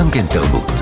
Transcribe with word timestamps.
גם 0.00 0.10
כן 0.10 0.26
תרבות. 0.26 0.79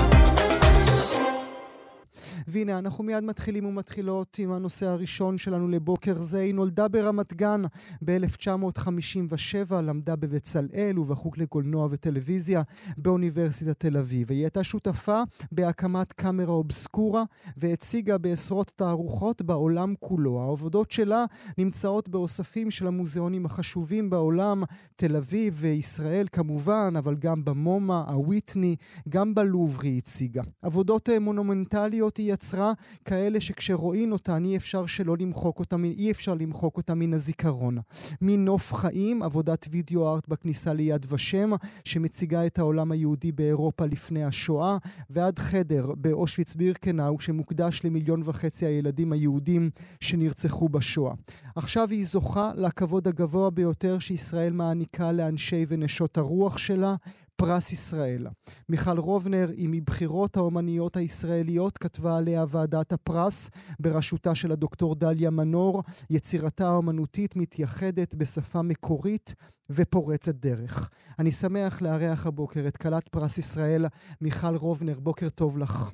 והנה, 2.51 2.79
אנחנו 2.79 3.03
מיד 3.03 3.23
מתחילים 3.23 3.65
ומתחילות 3.65 4.37
עם 4.39 4.51
הנושא 4.51 4.85
הראשון 4.85 5.37
שלנו 5.37 5.67
לבוקר 5.67 6.21
זה. 6.21 6.39
היא 6.39 6.53
נולדה 6.53 6.87
ברמת 6.87 7.33
גן 7.33 7.61
ב-1957, 8.05 9.73
למדה 9.73 10.15
בבצלאל 10.15 10.99
ובחוג 10.99 11.39
לקולנוע 11.39 11.87
וטלוויזיה 11.91 12.61
באוניברסיטת 12.97 13.79
תל 13.79 13.97
אביב. 13.97 14.31
היא 14.31 14.41
הייתה 14.41 14.63
שותפה 14.63 15.21
בהקמת 15.51 16.13
קאמרה 16.13 16.53
אובסקורה 16.53 17.23
והציגה 17.57 18.17
בעשרות 18.17 18.71
תערוכות 18.75 19.41
בעולם 19.41 19.93
כולו. 19.99 20.41
העבודות 20.41 20.91
שלה 20.91 21.25
נמצאות 21.57 22.09
באוספים 22.09 22.71
של 22.71 22.87
המוזיאונים 22.87 23.45
החשובים 23.45 24.09
בעולם, 24.09 24.63
תל 24.95 25.15
אביב 25.15 25.57
וישראל 25.57 26.27
כמובן, 26.31 26.93
אבל 26.97 27.15
גם 27.15 27.45
במומה, 27.45 28.03
הוויטני, 28.07 28.75
גם 29.09 29.35
בלובר 29.35 29.79
היא 29.83 29.97
הציגה. 29.97 30.41
עבודות 30.61 31.09
מונומנטליות 31.21 32.17
היא 32.17 32.33
יצרה 32.39 32.73
כאלה 33.05 33.41
שכשרואים 33.41 34.11
אותן 34.11 34.45
אי 34.45 34.57
אפשר 34.57 34.85
שלא 34.85 35.17
למחוק 35.19 35.59
אותן, 35.59 35.83
אי 35.83 36.11
אפשר 36.11 36.33
למחוק 36.33 36.77
אותן 36.77 36.93
מן 36.99 37.13
הזיכרון. 37.13 37.77
מנוף 38.21 38.73
חיים, 38.73 39.23
עבודת 39.23 39.65
וידאו 39.71 40.13
ארט 40.13 40.27
בכניסה 40.27 40.73
ליד 40.73 41.05
ושם, 41.09 41.51
שמציגה 41.85 42.45
את 42.45 42.59
העולם 42.59 42.91
היהודי 42.91 43.31
באירופה 43.31 43.85
לפני 43.85 44.23
השואה, 44.23 44.77
ועד 45.09 45.39
חדר 45.39 45.93
באושוויץ 45.97 46.55
בירקנאו, 46.55 47.19
שמוקדש 47.19 47.81
למיליון 47.83 48.21
וחצי 48.25 48.65
הילדים 48.65 49.11
היהודים 49.11 49.69
שנרצחו 49.99 50.69
בשואה. 50.69 51.13
עכשיו 51.55 51.89
היא 51.89 52.05
זוכה 52.05 52.51
לכבוד 52.55 53.07
הגבוה 53.07 53.49
ביותר 53.49 53.99
שישראל 53.99 54.53
מעניקה 54.53 55.11
לאנשי 55.11 55.65
ונשות 55.67 56.17
הרוח 56.17 56.57
שלה, 56.57 56.95
פרס 57.39 57.71
ישראל. 57.71 58.27
מיכל 58.69 58.97
רובנר 58.97 59.47
היא 59.57 59.69
מבחירות 59.71 60.37
האומניות 60.37 60.95
הישראליות, 60.97 61.77
כתבה 61.77 62.17
עליה 62.17 62.43
ועדת 62.51 62.91
הפרס 62.91 63.49
בראשותה 63.79 64.35
של 64.35 64.51
הדוקטור 64.51 64.95
דליה 64.95 65.29
מנור. 65.29 65.83
יצירתה 66.09 66.63
האומנותית 66.67 67.35
מתייחדת 67.35 68.15
בשפה 68.15 68.61
מקורית 68.61 69.35
ופורצת 69.69 70.35
דרך. 70.35 70.89
אני 71.19 71.31
שמח 71.31 71.81
לארח 71.81 72.27
הבוקר 72.27 72.59
את 72.67 72.77
כלת 72.77 73.07
פרס 73.07 73.37
ישראל, 73.37 73.85
מיכל 74.21 74.55
רובנר. 74.55 74.99
בוקר 74.99 75.29
טוב 75.29 75.57
לך. 75.57 75.91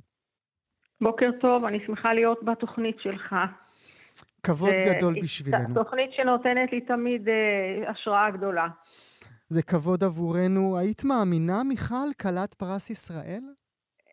בוקר 1.01 1.29
טוב, 1.41 1.65
אני 1.65 1.79
שמחה 1.85 2.13
להיות 2.13 2.43
בתוכנית 2.43 2.95
שלך. 2.99 3.35
כבוד 4.43 4.73
גדול 4.89 5.13
בשבילנו. 5.23 5.83
תוכנית 5.83 6.09
שנותנת 6.15 6.71
לי 6.71 6.81
תמיד 6.81 7.29
אה, 7.29 7.91
השראה 7.91 8.31
גדולה. 8.31 8.67
זה 9.49 9.63
כבוד 9.63 10.03
עבורנו. 10.03 10.77
היית 10.77 11.03
מאמינה, 11.03 11.63
מיכל, 11.63 12.09
כלת 12.21 12.53
פרס 12.53 12.89
ישראל? 12.89 13.43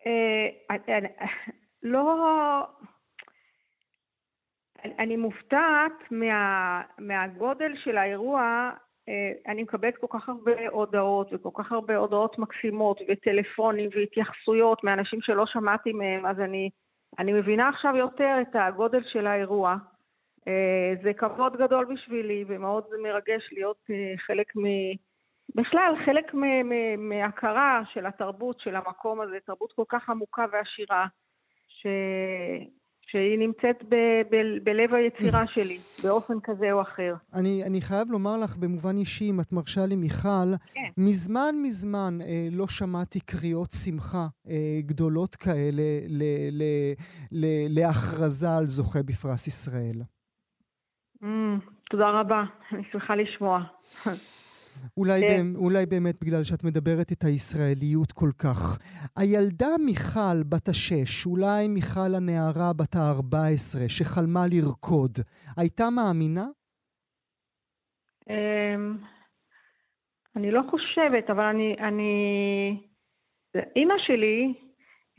אה, 0.05 0.75
לא... 1.83 2.63
אני 4.99 5.17
מופתעת 5.17 6.11
מה, 6.11 6.81
מהגודל 6.99 7.71
של 7.83 7.97
האירוע. 7.97 8.71
אה, 9.09 9.51
אני 9.51 9.63
מקבלת 9.63 9.97
כל 9.97 10.07
כך 10.09 10.29
הרבה 10.29 10.69
הודעות 10.69 11.33
וכל 11.33 11.49
כך 11.63 11.71
הרבה 11.71 11.95
הודעות 11.95 12.39
מקסימות 12.39 12.99
וטלפונים 13.09 13.89
והתייחסויות 13.95 14.83
מאנשים 14.83 15.21
שלא 15.21 15.45
שמעתי 15.45 15.93
מהם, 15.93 16.25
אז 16.25 16.39
אני, 16.39 16.69
אני 17.19 17.33
מבינה 17.33 17.69
עכשיו 17.69 17.95
יותר 17.95 18.37
את 18.41 18.55
הגודל 18.55 19.03
של 19.03 19.27
האירוע. 19.27 19.75
אה, 20.47 20.93
זה 21.03 21.13
כבוד 21.13 21.57
גדול 21.57 21.85
בשבילי 21.93 22.45
ומאוד 22.47 22.83
מרגש 23.03 23.49
להיות 23.51 23.87
חלק 24.27 24.55
מ... 24.55 24.65
בכלל, 25.55 25.93
חלק 26.05 26.33
מהכרה 26.97 27.81
של 27.93 28.05
התרבות, 28.05 28.59
של 28.59 28.75
המקום 28.75 29.21
הזה, 29.21 29.37
תרבות 29.45 29.73
כל 29.75 29.83
כך 29.89 30.09
עמוקה 30.09 30.45
ועשירה, 30.51 31.05
ש... 31.67 31.87
שהיא 33.13 33.39
נמצאת 33.39 33.83
ב, 33.89 33.95
ב, 34.31 34.35
בלב 34.63 34.93
היצירה 34.93 35.47
שלי, 35.53 35.77
באופן 36.03 36.33
כזה 36.43 36.71
או 36.71 36.81
אחר. 36.81 37.13
אני, 37.33 37.63
אני 37.67 37.81
חייב 37.81 38.11
לומר 38.11 38.37
לך 38.37 38.57
במובן 38.57 38.97
אישי, 38.97 39.29
אם 39.29 39.39
את 39.39 39.51
מרשה 39.51 39.85
לי, 39.85 39.95
מיכל, 39.95 40.49
כן. 40.73 40.89
מזמן 40.97 41.55
מזמן 41.63 42.13
אה, 42.21 42.47
לא 42.51 42.67
שמעתי 42.67 43.19
קריאות 43.19 43.71
שמחה 43.83 44.25
אה, 44.49 44.79
גדולות 44.81 45.35
כאלה 45.35 45.87
ל, 46.09 46.23
ל, 46.51 46.63
ל, 47.31 47.45
להכרזה 47.69 48.47
על 48.57 48.67
זוכה 48.67 48.99
בפרס 49.03 49.47
ישראל. 49.47 50.01
Mm, 51.23 51.25
תודה 51.89 52.09
רבה, 52.09 52.43
אני 52.71 52.83
שמחה 52.91 53.15
לשמוע. 53.15 53.59
אולי, 54.97 55.21
כן. 55.21 55.27
באמת, 55.27 55.55
אולי 55.55 55.85
באמת 55.85 56.15
בגלל 56.23 56.43
שאת 56.43 56.63
מדברת 56.63 57.11
את 57.11 57.23
הישראליות 57.23 58.11
כל 58.11 58.31
כך. 58.43 58.79
הילדה 59.17 59.73
מיכל 59.85 60.43
בת 60.49 60.67
השש, 60.67 61.25
אולי 61.25 61.67
מיכל 61.67 62.11
הנערה 62.17 62.73
בת 62.79 62.95
הארבע 62.95 63.45
עשרה, 63.53 63.89
שחלמה 63.89 64.43
לרקוד, 64.51 65.13
הייתה 65.57 65.83
מאמינה? 65.89 66.45
אמ, 68.29 68.97
אני 70.35 70.51
לא 70.51 70.61
חושבת, 70.69 71.29
אבל 71.29 71.43
אני... 71.43 71.75
אני... 71.79 72.13
אימא 73.75 73.93
שלי, 73.97 74.53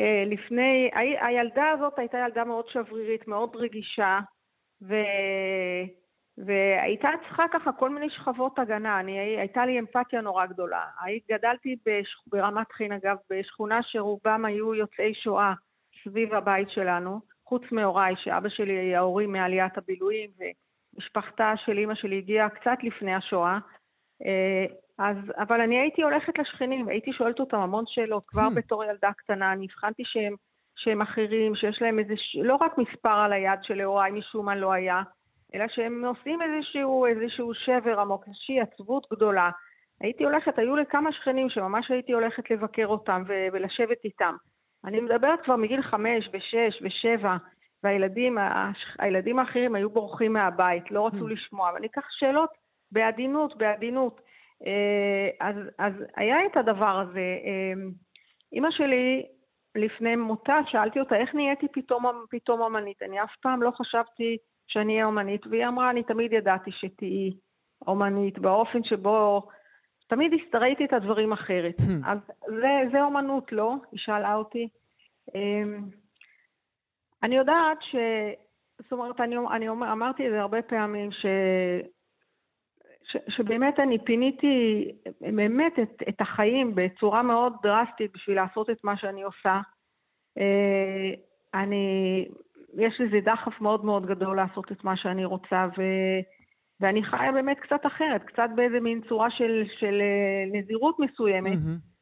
אה, 0.00 0.25
לפני... 0.26 0.91
הילדה 1.21 1.71
הזאת 1.71 1.98
הייתה 1.98 2.19
ילדה 2.26 2.44
מאוד 2.44 2.65
שברירית, 2.69 3.28
מאוד 3.28 3.56
רגישה, 3.56 4.19
ו... 4.82 4.94
והייתה 6.39 7.09
צריכה 7.27 7.45
ככה 7.53 7.72
כל 7.72 7.91
מיני 7.91 8.11
שכבות 8.11 8.59
הגנה, 8.59 9.00
אני, 9.00 9.19
הייתה 9.19 9.67
לי 9.67 9.78
אמפתיה 9.78 10.21
נורא 10.21 10.47
גדולה. 10.47 10.84
גדלתי 11.31 11.77
בש, 11.87 12.06
ברמת 12.27 12.72
חין, 12.72 12.93
אגב, 12.93 13.17
בשכונה 13.31 13.81
שרובם 13.83 14.45
היו 14.45 14.75
יוצאי 14.75 15.15
שואה 15.15 15.53
סביב 16.05 16.34
הבית 16.34 16.71
שלנו, 16.71 17.21
חוץ 17.47 17.62
מהוריי, 17.72 18.15
שאבא 18.17 18.49
שלי, 18.49 18.97
ההורים 18.97 19.33
מעליית 19.33 19.78
הבילויים, 19.78 20.31
ומשפחתה 20.95 21.53
של 21.56 21.78
אימא 21.78 21.95
שלי 21.95 22.19
הגיעה 22.19 22.49
קצת 22.49 22.78
לפני 22.83 23.15
השואה. 23.15 23.59
אה, 24.25 24.66
אז, 24.99 25.16
אבל 25.39 25.61
אני 25.61 25.78
הייתי 25.78 26.03
הולכת 26.03 26.39
לשכנים, 26.39 26.89
הייתי 26.89 27.12
שואלת 27.12 27.41
אותם 27.41 27.56
המון 27.56 27.84
שאלות, 27.87 28.25
כבר 28.27 28.49
hmm. 28.53 28.56
בתור 28.56 28.84
ילדה 28.84 29.12
קטנה, 29.12 29.53
אני 29.53 29.66
הבחנתי 29.71 30.03
שהם, 30.06 30.34
שהם 30.77 31.03
אחרים, 31.03 31.55
שיש 31.55 31.83
להם 31.83 31.99
איזה, 31.99 32.15
לא 32.43 32.55
רק 32.55 32.78
מספר 32.78 33.19
על 33.25 33.33
היד 33.33 33.59
שלהוריי 33.62 34.12
משום 34.12 34.47
מה 34.47 34.56
לא 34.56 34.72
היה, 34.72 35.03
אלא 35.54 35.65
שהם 35.69 36.04
עושים 36.04 36.42
איזשהו, 36.42 37.06
איזשהו 37.06 37.54
שבר 37.54 38.00
עמוק, 38.00 38.25
איזושהי 38.26 38.60
עצבות 38.60 39.06
גדולה. 39.12 39.50
הייתי 40.00 40.25
הולכת, 40.25 40.59
היו 40.59 40.76
לי 40.76 40.87
כמה 40.87 41.12
שכנים 41.12 41.50
שממש 41.50 41.91
הייתי 41.91 42.12
הולכת 42.12 42.50
לבקר 42.50 42.87
אותם 42.87 43.22
ולשבת 43.28 44.04
איתם. 44.04 44.34
אני 44.84 45.00
מדברת 45.00 45.41
כבר 45.44 45.56
מגיל 45.56 45.82
חמש 45.82 46.28
ושש 46.32 46.82
ושבע, 46.82 47.37
והילדים 47.82 48.38
הילדים 48.98 49.38
האחרים 49.38 49.75
היו 49.75 49.91
בורחים 49.91 50.32
מהבית, 50.32 50.91
לא 50.91 51.06
רצו 51.06 51.28
לשמוע. 51.28 51.71
ואני 51.75 51.86
אקח 51.86 52.06
שאלות 52.10 52.50
בעדינות, 52.92 53.56
בעדינות. 53.56 54.21
אה, 54.66 55.48
אז, 55.48 55.56
אז 55.78 55.92
היה 56.16 56.47
את 56.47 56.56
הדבר 56.56 56.98
הזה. 57.00 57.38
אה, 57.44 57.72
אימא 58.53 58.71
שלי, 58.71 59.26
לפני 59.75 60.16
מותה, 60.16 60.56
שאלתי 60.66 61.00
אותה 61.00 61.16
איך 61.16 61.34
נהייתי 61.34 61.66
פתאום, 61.72 62.04
פתאום 62.31 62.62
אמנית. 62.62 63.03
אני 63.03 63.22
אף 63.22 63.36
פעם 63.42 63.62
לא 63.62 63.71
חשבתי 63.71 64.36
שאני 64.66 64.92
אהיה 64.92 65.06
אומנית, 65.06 65.47
והיא 65.47 65.66
אמרה, 65.66 65.91
אני 65.91 66.02
תמיד 66.02 66.32
ידעתי 66.32 66.70
שתהיי 66.72 67.30
אומנית, 67.86 68.38
באופן 68.38 68.84
שבו... 68.84 69.48
תמיד 70.06 70.32
ראיתי 70.54 70.84
את 70.84 70.92
הדברים 70.92 71.32
אחרת. 71.32 71.80
Hmm. 71.80 72.06
אז 72.06 72.19
זה, 72.47 72.91
זה 72.92 73.03
אומנות, 73.03 73.53
לא? 73.53 73.74
היא 73.92 74.00
שאלה 74.00 74.34
אותי. 74.34 74.69
אמ, 75.34 75.88
אני 77.22 77.36
יודעת 77.36 77.78
ש... 77.82 77.97
זאת 78.82 78.92
אומרת, 78.92 79.20
אני, 79.20 79.36
אני 79.53 79.69
אומר, 79.69 79.92
אמרתי 79.92 80.26
את 80.26 80.32
זה 80.32 80.41
הרבה 80.41 80.62
פעמים, 80.62 81.12
ש... 81.12 81.26
ש, 83.04 83.16
שבאמת 83.28 83.80
אני 83.80 84.04
פיניתי 84.04 84.91
באמת 85.20 85.78
את, 85.78 86.03
את 86.08 86.20
החיים 86.20 86.74
בצורה 86.74 87.22
מאוד 87.22 87.53
דרסטית 87.62 88.12
בשביל 88.15 88.36
לעשות 88.36 88.71
את 88.71 88.84
מה 88.84 88.97
שאני 88.97 89.22
עושה. 89.22 89.60
אה, 90.39 91.10
אני 91.54 92.27
יש 92.78 93.00
לזה 93.00 93.21
דחף 93.24 93.60
מאוד 93.60 93.84
מאוד 93.84 94.06
גדול 94.06 94.36
לעשות 94.36 94.72
את 94.72 94.84
מה 94.84 94.97
שאני 94.97 95.24
רוצה, 95.24 95.66
ו... 95.78 95.82
ואני 96.80 97.04
חיה 97.04 97.32
באמת 97.32 97.59
קצת 97.60 97.86
אחרת, 97.86 98.22
קצת 98.22 98.48
באיזה 98.54 98.80
מין 98.80 99.00
צורה 99.09 99.30
של, 99.30 99.65
של 99.80 100.00
אה, 100.00 100.59
נזירות 100.59 100.97
מסוימת. 100.98 101.53
Mm-hmm. 101.53 101.94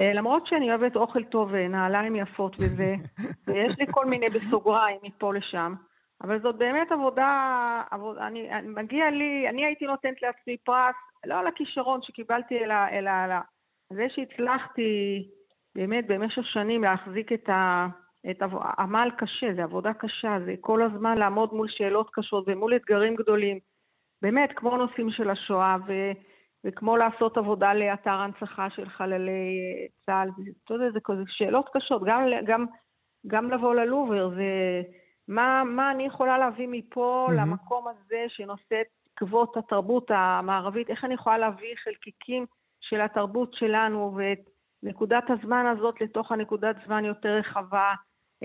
למרות 0.00 0.46
שאני 0.46 0.70
אוהבת 0.70 0.96
אוכל 0.96 1.24
טוב 1.24 1.48
ונעליים 1.52 2.16
יפות 2.16 2.56
וזה, 2.56 2.94
ויש 3.46 3.78
לי 3.78 3.86
כל 3.90 4.06
מיני 4.06 4.28
בסוגריים 4.28 4.98
מפה 5.02 5.34
לשם, 5.34 5.74
אבל 6.22 6.40
זאת 6.42 6.56
באמת 6.56 6.92
עבודה, 6.92 7.82
עבודה 7.90 8.26
אני, 8.26 8.50
אני, 8.52 8.68
מגיע 8.68 9.10
לי, 9.10 9.48
אני 9.48 9.64
הייתי 9.64 9.86
נותנת 9.86 10.22
לעצמי 10.22 10.56
פרס, 10.56 10.94
לא 11.26 11.38
על 11.38 11.46
הכישרון 11.46 12.00
שקיבלתי, 12.02 12.58
אלא, 12.58 12.74
אלא 12.92 13.10
על 13.10 13.30
זה 13.90 14.06
שהצלחתי 14.08 15.22
באמת 15.74 16.06
במשך 16.06 16.46
שנים 16.46 16.84
להחזיק 16.84 17.32
את 17.32 17.48
ה... 17.48 17.86
את 18.30 18.42
עמל 18.78 19.10
קשה, 19.18 19.54
זה 19.54 19.62
עבודה 19.62 19.94
קשה, 19.94 20.36
זה 20.44 20.54
כל 20.60 20.82
הזמן 20.82 21.18
לעמוד 21.18 21.54
מול 21.54 21.68
שאלות 21.68 22.10
קשות 22.12 22.44
ומול 22.46 22.76
אתגרים 22.76 23.14
גדולים, 23.14 23.58
באמת, 24.22 24.50
כמו 24.56 24.76
נושאים 24.76 25.10
של 25.10 25.30
השואה, 25.30 25.76
ו, 25.86 25.92
וכמו 26.64 26.96
לעשות 26.96 27.36
עבודה 27.36 27.74
לאתר 27.74 28.10
הנצחה 28.10 28.70
של 28.70 28.88
חללי 28.88 29.30
אה, 29.30 29.86
צה"ל, 30.06 30.28
אתה 30.64 30.74
יודע, 30.74 30.90
זה 30.90 30.98
כזה 31.04 31.22
שאלות 31.26 31.70
קשות, 31.72 32.02
גם, 32.06 32.22
גם, 32.46 32.66
גם 33.26 33.50
לבוא 33.50 33.74
ללובר, 33.74 34.30
זה 34.30 34.82
מה, 35.28 35.62
מה 35.64 35.90
אני 35.90 36.06
יכולה 36.06 36.38
להביא 36.38 36.68
מפה 36.70 37.26
mm-hmm. 37.28 37.32
למקום 37.32 37.84
הזה 37.88 38.24
שנושא 38.28 38.80
את 38.80 38.86
עקבות 39.14 39.56
התרבות 39.56 40.10
המערבית, 40.10 40.90
איך 40.90 41.04
אני 41.04 41.14
יכולה 41.14 41.38
להביא 41.38 41.74
חלקיקים 41.84 42.46
של 42.80 43.00
התרבות 43.00 43.54
שלנו 43.54 44.14
ואת 44.16 44.40
נקודת 44.82 45.24
הזמן 45.28 45.66
הזאת 45.66 46.00
לתוך 46.00 46.32
הנקודת 46.32 46.76
זמן 46.86 47.04
יותר 47.04 47.28
רחבה, 47.28 47.94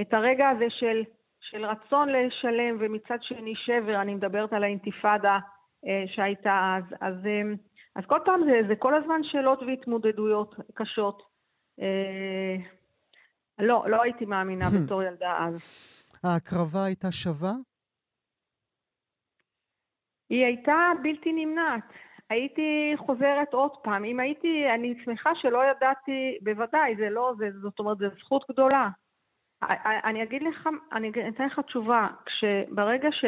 את 0.02 0.14
הרגע 0.14 0.50
הזה 0.50 0.66
של, 0.70 1.04
של 1.40 1.66
רצון 1.66 2.10
לשלם 2.10 2.78
ומצד 2.80 3.18
שני 3.22 3.54
שבר, 3.56 4.02
אני 4.02 4.16
מדברת 4.16 4.54
על 4.54 4.64
האינתיפאדה 4.64 5.40
אה, 5.88 6.04
שהייתה 6.08 6.78
אז, 6.78 6.84
אז, 7.02 7.26
אה, 7.26 7.42
אז 7.96 8.04
כל 8.08 8.20
פעם 8.26 8.42
זה, 8.46 8.68
זה 8.68 8.76
כל 8.76 8.96
הזמן 8.96 9.22
שאלות 9.24 9.60
והתמודדויות 9.62 10.56
קשות. 10.74 11.22
אה, 11.82 12.56
לא, 13.60 13.84
לא 13.88 14.02
הייתי 14.02 14.26
מאמינה 14.26 14.66
בתור 14.84 15.04
ילדה 15.04 15.38
אז. 15.40 15.62
ההקרבה 16.24 16.86
הייתה 16.86 17.12
שווה? 17.12 17.54
היא 20.30 20.46
הייתה 20.46 20.92
בלתי 21.04 21.32
נמנעת. 21.34 21.84
הייתי 22.30 22.94
חוזרת 22.98 23.54
עוד 23.54 23.72
פעם. 23.84 24.04
אם 24.06 24.20
הייתי, 24.20 24.66
אני 24.76 24.94
שמחה 25.06 25.30
שלא 25.36 25.62
ידעתי, 25.72 26.38
בוודאי, 26.42 26.96
זה 26.96 27.10
לא, 27.10 27.34
זה, 27.38 27.46
זאת 27.62 27.80
אומרת, 27.80 27.98
זו 27.98 28.06
זכות 28.20 28.46
גדולה. 28.52 28.90
אני 30.04 30.24
אגיד 30.24 30.44
לך, 30.44 30.70
אני 30.94 31.12
אתן 31.30 31.46
לך 31.46 31.60
תשובה. 31.60 32.08
כשברגע 32.26 33.10
ש... 33.12 33.26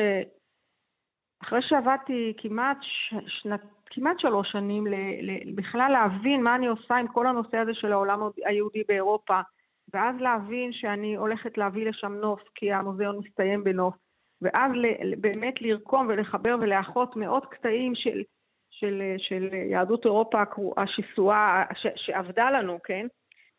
אחרי 1.44 1.60
שעבדתי 1.62 2.34
כמעט, 2.38 2.78
ש... 2.82 3.14
שנת, 3.28 3.62
כמעט 3.86 4.20
שלוש 4.20 4.52
שנים, 4.52 4.88
ל... 4.88 4.96
ל... 5.22 5.52
בכלל 5.56 5.92
להבין 5.92 6.44
מה 6.44 6.56
אני 6.56 6.68
עושה 6.68 6.96
עם 6.96 7.08
כל 7.08 7.28
הנושא 7.28 7.58
הזה 7.58 7.74
של 7.74 7.92
העולם 7.92 8.20
היהודי 8.46 8.84
באירופה, 8.88 9.40
ואז 9.94 10.16
להבין 10.20 10.74
שאני 10.74 11.16
הולכת 11.16 11.58
להביא 11.58 11.90
לשם 11.90 12.14
נוף, 12.14 12.42
כי 12.56 12.74
המוזיאון 12.74 13.18
מסתיים 13.18 13.64
בנוף, 13.64 13.96
ואז 14.42 14.72
באמת 15.18 15.62
לרקום 15.62 16.08
ולחבר 16.10 16.56
ולאחות 16.62 17.16
מאות 17.16 17.46
קטעים 17.46 17.96
של, 17.96 18.22
של, 18.70 19.02
של 19.18 19.54
יהדות 19.54 20.06
אירופה 20.06 20.44
השסועה, 20.78 21.64
ש, 21.76 21.88
שעבדה 21.96 22.52
לנו, 22.52 22.80
כן? 22.84 23.08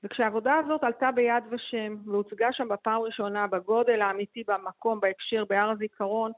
וכשהעבודה 0.06 0.54
הזאת 0.54 0.84
עלתה 0.84 1.10
ביד 1.14 1.44
ושם 1.50 1.96
והוצגה 2.06 2.48
שם 2.52 2.68
בפעם 2.68 3.02
ראשונה 3.02 3.46
בגודל 3.46 4.00
האמיתי 4.00 4.42
במקום, 4.48 5.00
בהקשר, 5.00 5.44
בהר 5.48 5.70
הזיכרון, 5.70 6.32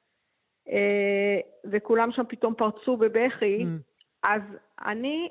אה, 0.68 1.40
וכולם 1.72 2.12
שם 2.12 2.22
פתאום 2.28 2.54
פרצו 2.54 2.96
בבכי, 2.96 3.62
mm. 3.62 3.66
אז 4.22 4.42
אני 4.86 5.28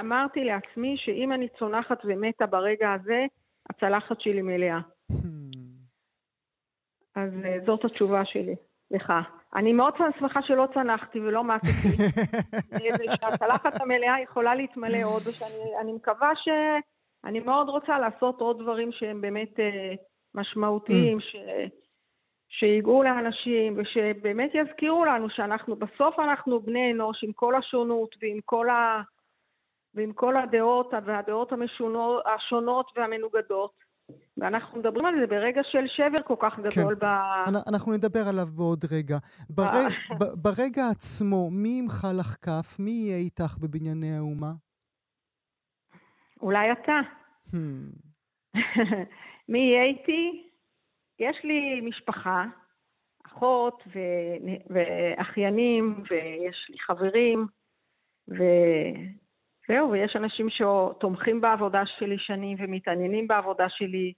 אמרתי 0.00 0.44
לעצמי 0.44 0.96
שאם 0.98 1.32
אני 1.32 1.48
צונחת 1.58 1.98
ומתה 2.04 2.46
ברגע 2.46 2.92
הזה, 2.92 3.26
הצלחת 3.70 4.20
שלי 4.20 4.42
מלאה. 4.42 4.78
Hmm. 5.12 5.16
אז 7.16 7.30
אה, 7.44 7.56
זאת 7.66 7.84
התשובה 7.84 8.24
שלי 8.24 8.56
לך. 8.90 9.12
אני 9.56 9.72
מאוד 9.72 9.94
שמחה 10.18 10.42
שלא 10.42 10.68
צנחתי 10.74 11.20
ולא 11.20 11.44
מתתי, 11.44 11.96
ושהצלחת 13.00 13.80
המלאה 13.80 14.20
יכולה 14.22 14.54
להתמלא 14.54 15.04
עוד, 15.04 15.22
ושאני 15.28 15.92
מקווה 15.92 16.30
ש... 16.36 16.48
אני 17.24 17.40
מאוד 17.40 17.68
רוצה 17.68 17.98
לעשות 17.98 18.40
עוד 18.40 18.62
דברים 18.62 18.92
שהם 18.92 19.20
באמת 19.20 19.58
uh, 19.58 19.96
משמעותיים, 20.34 21.18
mm. 21.18 21.22
ש... 21.22 21.36
שיגעו 22.58 23.02
לאנשים, 23.02 23.78
ושבאמת 23.78 24.50
יזכירו 24.54 25.04
לנו 25.04 25.30
שאנחנו, 25.30 25.76
בסוף 25.76 26.18
אנחנו 26.18 26.60
בני 26.60 26.92
אנוש 26.92 27.24
עם 27.24 27.32
כל 27.32 27.54
השונות 27.54 28.14
ועם 28.22 28.38
כל, 28.44 28.70
ה... 28.70 29.02
ועם 29.94 30.12
כל 30.12 30.36
הדעות 30.36 30.90
והדעות 31.06 31.52
המשונות, 31.52 32.22
השונות 32.26 32.86
והמנוגדות. 32.96 33.92
ואנחנו 34.36 34.78
מדברים 34.78 35.06
על 35.06 35.14
זה 35.20 35.26
ברגע 35.26 35.60
של 35.72 35.84
שבר 35.86 36.22
כל 36.24 36.34
כך 36.40 36.58
גדול 36.58 36.96
כן. 37.00 37.06
ב... 37.06 37.10
אנחנו 37.68 37.92
נדבר 37.92 38.28
עליו 38.28 38.46
בעוד 38.56 38.84
רגע. 38.92 39.18
ברג... 39.50 39.74
אה. 39.74 40.34
ברגע 40.34 40.82
עצמו, 40.90 41.50
מי 41.50 41.68
ימחא 41.68 42.06
לך 42.06 42.36
כף? 42.42 42.76
מי 42.78 42.90
יהיה 42.90 43.16
איתך 43.16 43.58
בבנייני 43.58 44.16
האומה? 44.16 44.52
אולי 46.42 46.72
אתה. 46.72 47.00
Hmm. 47.46 48.12
מי 49.48 49.58
יהיה 49.58 49.84
איתי? 49.84 50.48
יש 51.18 51.36
לי 51.44 51.80
משפחה, 51.80 52.44
אחות 53.26 53.82
ו... 53.86 53.98
ואחיינים, 54.70 56.02
ויש 56.10 56.66
לי 56.68 56.78
חברים, 56.78 57.46
וזהו, 58.28 59.90
ויש 59.90 60.16
אנשים 60.16 60.46
שתומכים 60.50 61.40
בעבודה 61.40 61.82
שלי 61.98 62.18
שנים 62.18 62.56
ומתעניינים 62.60 63.28
בעבודה 63.28 63.66
שלי, 63.68 64.12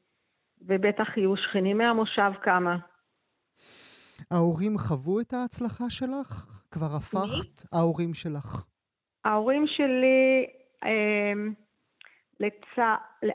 ובטח 0.60 1.16
יהיו 1.16 1.36
שכנים 1.36 1.78
מהמושב 1.78 2.32
כמה. 2.42 2.76
ההורים 4.30 4.78
חוו 4.78 5.20
את 5.20 5.32
ההצלחה 5.32 5.90
שלך? 5.90 6.62
כבר 6.70 6.96
הפכת? 6.96 7.64
מי? 7.64 7.78
ההורים 7.78 8.14
שלך. 8.14 8.64
ההורים 9.24 9.64
שלי, 9.66 10.46
אה, 10.84 11.32
לצ... 12.44 12.78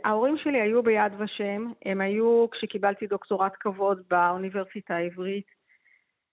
ההורים 0.04 0.38
שלי 0.38 0.62
היו 0.62 0.84
ביד 0.84 1.14
ושם, 1.18 1.72
הם 1.86 2.02
היו 2.02 2.46
כשקיבלתי 2.52 3.08
דוקטורט 3.08 3.54
כבוד 3.60 4.02
באוניברסיטה 4.10 4.96
העברית. 4.96 5.46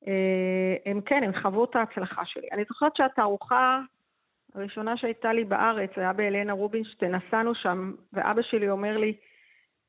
אה, 0.06 0.76
הם 0.86 1.00
כן, 1.00 1.22
הם 1.24 1.32
חוו 1.42 1.64
את 1.64 1.76
ההצלחה 1.76 2.24
שלי. 2.24 2.48
אני 2.52 2.64
זוכרת 2.68 2.96
שהתערוכה 2.96 3.80
הראשונה 4.54 4.96
שהייתה 4.96 5.32
לי 5.32 5.44
בארץ, 5.44 5.90
היה 5.96 6.12
באלנה 6.12 6.52
רובינשטיין, 6.52 7.14
נסענו 7.14 7.54
שם, 7.54 7.92
ואבא 8.12 8.42
שלי 8.42 8.70
אומר 8.70 8.96
לי, 8.96 9.14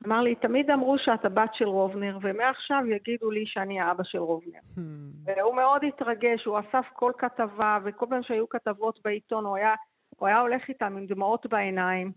אמר 0.06 0.20
לי, 0.20 0.34
תמיד 0.34 0.70
אמרו 0.70 0.98
שאת 0.98 1.24
הבת 1.24 1.54
של 1.54 1.64
רובנר, 1.64 2.18
ומעכשיו 2.22 2.82
יגידו 2.86 3.30
לי 3.30 3.46
שאני 3.46 3.80
האבא 3.80 4.04
של 4.04 4.18
רובנר. 4.18 4.58
Hmm. 4.76 4.80
והוא 5.24 5.56
מאוד 5.56 5.84
התרגש, 5.84 6.44
הוא 6.44 6.58
אסף 6.58 6.86
כל 6.92 7.12
כתבה, 7.18 7.78
וכל 7.84 8.06
פעם 8.10 8.22
שהיו 8.22 8.48
כתבות 8.48 9.00
בעיתון, 9.04 9.44
הוא 9.44 9.56
היה, 9.56 9.74
הוא 10.16 10.28
היה 10.28 10.40
הולך 10.40 10.68
איתם 10.68 10.96
עם 10.96 11.06
דמעות 11.06 11.46
בעיניים. 11.46 12.12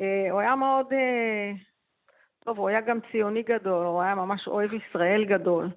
אה, 0.00 0.30
הוא 0.30 0.40
היה 0.40 0.56
מאוד... 0.56 0.92
אה, 0.92 1.52
טוב, 2.44 2.58
הוא 2.58 2.68
היה 2.68 2.80
גם 2.80 2.98
ציוני 3.12 3.42
גדול, 3.42 3.86
הוא 3.86 4.02
היה 4.02 4.14
ממש 4.14 4.48
אוהב 4.48 4.70
ישראל 4.72 5.24
גדול. 5.24 5.70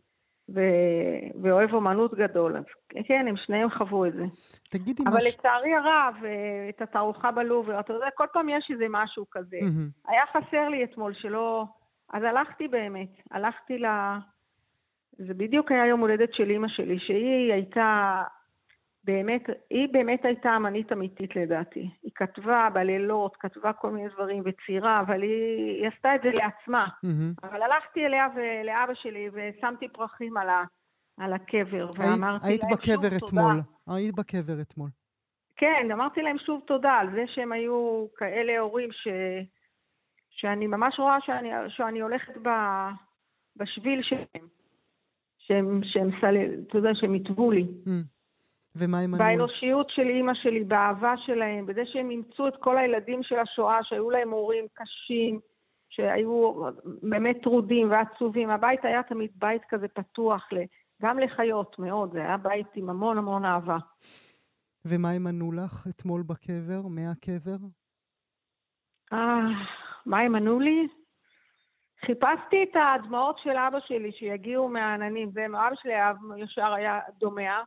ו- 0.55 1.41
ואוהב 1.43 1.73
אומנות 1.73 2.13
גדול. 2.13 2.57
אז 2.57 2.63
כן, 3.07 3.25
הם 3.27 3.37
שניהם 3.37 3.69
חוו 3.69 4.05
את 4.05 4.13
זה. 4.13 4.23
תגידי 4.69 5.03
אבל 5.07 5.17
מש... 5.17 5.35
לצערי 5.35 5.73
הרב, 5.73 6.15
אה, 6.25 6.69
את 6.69 6.81
התערוכה 6.81 7.31
בלובר, 7.31 7.79
אתה 7.79 7.93
יודע, 7.93 8.07
כל 8.15 8.25
פעם 8.33 8.49
יש 8.49 8.71
איזה 8.73 8.85
משהו 8.89 9.25
כזה. 9.31 9.57
Mm-hmm. 9.57 10.09
היה 10.11 10.21
חסר 10.25 10.69
לי 10.69 10.83
אתמול 10.83 11.13
שלא... 11.13 11.65
אז 12.13 12.23
הלכתי 12.23 12.67
באמת, 12.67 13.09
הלכתי 13.31 13.77
ל... 13.77 13.85
זה 15.17 15.33
בדיוק 15.33 15.71
היה 15.71 15.85
יום 15.85 15.99
הולדת 15.99 16.33
של 16.33 16.49
אימא 16.49 16.67
שלי, 16.67 16.99
שהיא 16.99 17.53
הייתה 17.53 18.21
באמת, 19.03 19.41
היא 19.69 19.87
באמת 19.91 20.25
הייתה 20.25 20.55
אמנית 20.55 20.91
אמיתית 20.91 21.35
לדעתי. 21.35 21.89
היא 22.03 22.11
כתבה 22.15 22.69
בלילות, 22.73 23.37
כתבה 23.39 23.73
כל 23.73 23.91
מיני 23.91 24.09
דברים, 24.09 24.43
וציירה, 24.45 25.01
אבל 25.01 25.21
היא, 25.21 25.81
היא 25.81 25.87
עשתה 25.95 26.15
את 26.15 26.21
זה 26.23 26.29
לעצמה. 26.29 26.87
Mm-hmm. 26.87 27.47
אבל 27.47 27.61
הלכתי 27.61 28.05
אליה 28.05 28.27
ולאבא 28.35 28.93
שלי 28.93 29.29
ושמתי 29.33 29.87
פרחים 29.87 30.37
על, 30.37 30.49
ה, 30.49 30.63
על 31.17 31.33
הקבר, 31.33 31.89
ואמרתי 31.97 32.47
היית 32.47 32.63
להם 32.63 32.71
שוב 32.81 33.09
תודה. 33.09 33.17
אתמול. 33.17 33.61
היית 33.87 34.15
בקבר 34.15 34.61
אתמול. 34.61 34.89
כן, 35.55 35.91
אמרתי 35.91 36.21
להם 36.21 36.37
שוב 36.45 36.61
תודה 36.67 36.91
על 36.91 37.11
זה 37.11 37.23
שהם 37.27 37.51
היו 37.51 38.05
כאלה 38.17 38.59
הורים 38.59 38.89
ש... 38.91 39.07
שאני 40.29 40.67
ממש 40.67 40.99
רואה 40.99 41.17
שאני, 41.25 41.49
שאני 41.69 41.99
הולכת 41.99 42.33
ב... 42.43 42.49
בשביל 43.55 44.01
שלהם. 44.03 44.47
שהם, 45.37 45.81
שהם, 45.83 46.09
שהם, 46.21 46.63
אתה 46.67 46.77
יודע, 46.77 46.89
שהם 46.93 47.13
התוו 47.13 47.51
לי. 47.51 47.67
Mm. 47.85 48.18
ומה 48.75 48.99
עם 48.99 49.13
הנוער? 49.13 49.29
באנושיות 49.29 49.89
של 49.89 50.07
אימא 50.07 50.33
שלי, 50.33 50.63
באהבה 50.63 51.13
שלהם, 51.25 51.65
בזה 51.65 51.81
שהם 51.85 52.09
אימצו 52.09 52.47
את 52.47 52.53
כל 52.59 52.77
הילדים 52.77 53.23
של 53.23 53.39
השואה, 53.39 53.83
שהיו 53.83 54.09
להם 54.09 54.29
הורים 54.29 54.65
קשים, 54.73 55.39
שהיו 55.89 56.53
באמת 57.03 57.37
טרודים 57.43 57.91
ועצובים. 57.91 58.49
הבית 58.49 58.85
היה 58.85 59.03
תמיד 59.03 59.31
בית 59.35 59.61
כזה 59.69 59.87
פתוח, 59.87 60.49
גם 61.01 61.19
לחיות 61.19 61.79
מאוד, 61.79 62.11
זה 62.11 62.19
היה 62.19 62.37
בית 62.37 62.67
עם 62.75 62.89
המון 62.89 63.17
המון 63.17 63.45
אהבה. 63.45 63.77
ומה 64.85 65.11
הם 65.11 65.27
ענו 65.27 65.51
לך 65.51 65.87
אתמול 65.89 66.21
בקבר, 66.21 66.81
מהקבר? 66.87 67.57
אה, 69.13 69.39
מה 70.05 70.19
הם 70.19 70.35
ענו 70.35 70.59
לי? 70.59 70.87
חיפשתי 72.05 72.63
את 72.63 72.75
הדמעות 72.75 73.39
של 73.43 73.57
אבא 73.67 73.79
שלי 73.87 74.11
שיגיעו 74.11 74.69
מהעננים, 74.69 75.31
זה, 75.31 75.45
אבא 75.45 75.75
שלי 75.75 75.93
ישר 76.43 76.73
היה 76.73 76.99
דומע. 77.19 77.61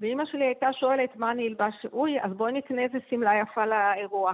ואימא 0.00 0.24
שלי 0.26 0.44
הייתה 0.44 0.66
שואלת 0.72 1.16
מה 1.16 1.30
אני 1.30 1.48
אלבש, 1.48 1.86
אוי, 1.92 2.20
אז 2.22 2.32
בואי 2.36 2.52
נקנה 2.52 2.82
איזה 2.82 2.98
שמלה 3.10 3.30
יפה 3.42 3.66
לאירוע. 3.66 4.32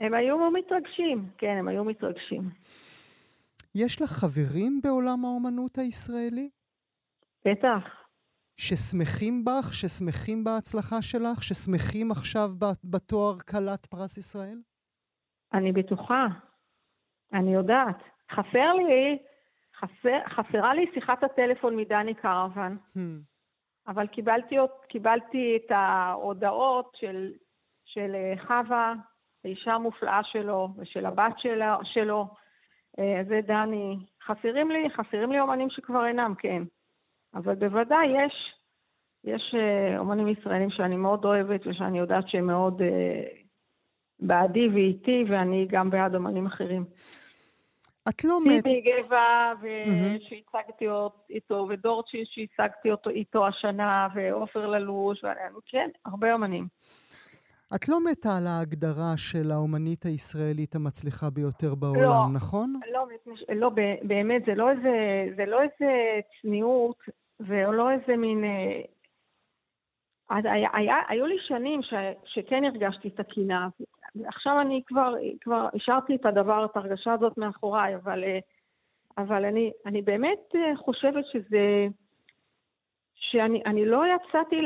הם 0.00 0.14
היו 0.14 0.50
מתרגשים, 0.50 1.30
כן, 1.38 1.56
הם 1.58 1.68
היו 1.68 1.84
מתרגשים. 1.84 2.50
יש 3.74 4.02
לך 4.02 4.08
חברים 4.08 4.80
בעולם 4.82 5.24
האומנות 5.24 5.78
הישראלי? 5.78 6.50
בטח. 7.44 8.02
ששמחים 8.56 9.44
בך, 9.44 9.72
ששמחים 9.72 10.44
בהצלחה 10.44 11.02
שלך, 11.02 11.42
ששמחים 11.42 12.10
עכשיו 12.10 12.50
בתואר 12.84 13.38
כלת 13.38 13.86
פרס 13.86 14.18
ישראל? 14.18 14.58
אני 15.54 15.72
בטוחה. 15.72 16.26
אני 17.32 17.54
יודעת. 17.54 17.98
חסר 18.30 18.72
לי, 18.72 19.18
חסר, 19.78 20.18
חסרה 20.28 20.74
לי 20.74 20.84
שיחת 20.94 21.24
הטלפון 21.24 21.76
מדני 21.76 22.14
קרוון. 22.14 22.78
Hmm. 22.96 23.31
אבל 23.88 24.06
קיבלתי, 24.06 24.56
קיבלתי 24.88 25.56
את 25.56 25.70
ההודעות 25.70 26.96
של, 27.00 27.32
של 27.84 28.14
אה, 28.14 28.34
חווה, 28.46 28.94
האישה 29.44 29.72
המופלאה 29.72 30.20
שלו, 30.24 30.68
ושל 30.76 31.06
הבת 31.06 31.38
שלה, 31.38 31.76
שלו, 31.84 32.26
אה, 32.98 33.22
זה 33.28 33.40
דני. 33.46 33.96
חסרים 34.26 34.70
לי, 34.70 34.90
חסרים 34.90 35.32
לי 35.32 35.40
אומנים 35.40 35.70
שכבר 35.70 36.06
אינם, 36.06 36.34
כן. 36.38 36.62
אבל 37.34 37.54
בוודאי 37.54 38.06
יש, 38.06 38.54
יש 39.24 39.54
אה, 39.54 39.98
אומנים 39.98 40.28
ישראלים 40.28 40.70
שאני 40.70 40.96
מאוד 40.96 41.24
אוהבת 41.24 41.66
ושאני 41.66 41.98
יודעת 41.98 42.28
שהם 42.28 42.46
מאוד 42.46 42.82
בעדי 44.20 44.68
ואיתי, 44.68 45.24
ואני 45.28 45.66
גם 45.70 45.90
בעד 45.90 46.14
אומנים 46.14 46.46
אחרים. 46.46 46.84
את 48.08 48.24
לא 48.24 48.38
מת... 48.46 48.62
טיבי 48.64 48.80
גבע, 48.80 49.52
שהצגתי 50.28 50.84
איתו, 51.30 51.66
ודורצ'י 51.68 52.24
שהצגתי 52.24 52.90
אותו 52.90 53.10
איתו 53.10 53.46
השנה, 53.46 54.08
ועופר 54.14 54.66
ללוש, 54.66 55.24
כן, 55.66 55.88
הרבה 56.06 56.32
אומנים. 56.32 56.66
את 57.74 57.88
לא 57.88 58.04
מתה 58.04 58.36
על 58.36 58.46
ההגדרה 58.46 59.12
של 59.16 59.50
האומנית 59.50 60.04
הישראלית 60.04 60.74
המצליחה 60.74 61.30
ביותר 61.30 61.74
בעולם, 61.74 62.02
לא, 62.02 62.26
נכון? 62.34 62.80
לא, 62.92 63.06
לא, 63.48 63.70
באמת, 64.02 64.42
זה 64.46 64.54
לא 64.54 64.70
איזה, 64.70 65.26
זה 65.36 65.44
לא 65.44 65.62
איזה 65.62 66.20
צניעות, 66.42 66.98
ולא 67.40 67.90
איזה 67.90 68.16
מין... 68.16 68.44
אה, 68.44 68.80
היה, 70.30 70.68
היה, 70.72 70.94
היו 71.08 71.26
לי 71.26 71.36
שנים 71.48 71.82
ש, 71.82 71.94
שכן 72.24 72.64
הרגשתי 72.64 73.08
את 73.08 73.20
הקינה, 73.20 73.68
עכשיו 74.26 74.60
אני 74.60 74.82
כבר, 74.86 75.14
כבר 75.40 75.68
השארתי 75.74 76.14
את 76.14 76.26
הדבר, 76.26 76.64
את 76.64 76.76
ההרגשה 76.76 77.12
הזאת 77.12 77.38
מאחוריי, 77.38 77.96
אבל, 77.96 78.24
אה, 78.24 78.38
אבל 79.18 79.44
אני, 79.44 79.72
אני 79.86 80.02
באמת 80.02 80.54
אה, 80.54 80.76
חושבת 80.76 81.24
שזה, 81.26 81.86
שאני 83.14 83.86
לא 83.86 84.02
יצאתי 84.06 84.56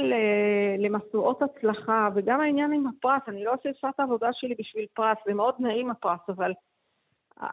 למשואות 0.79 1.43
הצלחה, 1.43 2.09
וגם 2.15 2.41
העניין 2.41 2.73
עם 2.73 2.87
הפרס, 2.87 3.23
אני 3.29 3.45
לא 3.45 3.55
עושה 3.55 3.89
את 3.89 4.01
העבודה 4.01 4.29
שלי 4.33 4.55
בשביל 4.59 4.87
פרס, 4.95 5.19
זה 5.27 5.35
מאוד 5.35 5.55
נעים 5.59 5.91
הפרס, 5.91 6.21
אבל, 6.29 6.53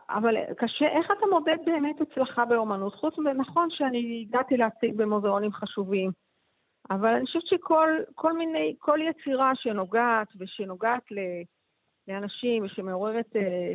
אבל 0.09 0.35
קשה, 0.57 0.85
איך 0.87 1.11
אתה 1.17 1.25
מודד 1.31 1.57
באמת 1.65 2.01
הצלחה 2.01 2.45
באומנות? 2.45 2.95
חוץ 2.95 3.17
מזה, 3.17 3.33
נכון 3.33 3.69
שאני 3.69 4.25
הגעתי 4.27 4.57
להציג 4.57 4.95
במוזיאונים 4.95 5.51
חשובים, 5.51 6.11
אבל 6.91 7.13
אני 7.13 7.25
חושבת 7.25 7.45
שכל 7.45 8.33
מיני, 8.33 8.75
כל 8.79 8.99
יצירה 9.01 9.51
שנוגעת 9.55 10.27
ושנוגעת 10.39 11.11
ל... 11.11 11.17
לאנשים, 12.07 12.67
שמעוררת, 12.67 13.35
אה, 13.35 13.73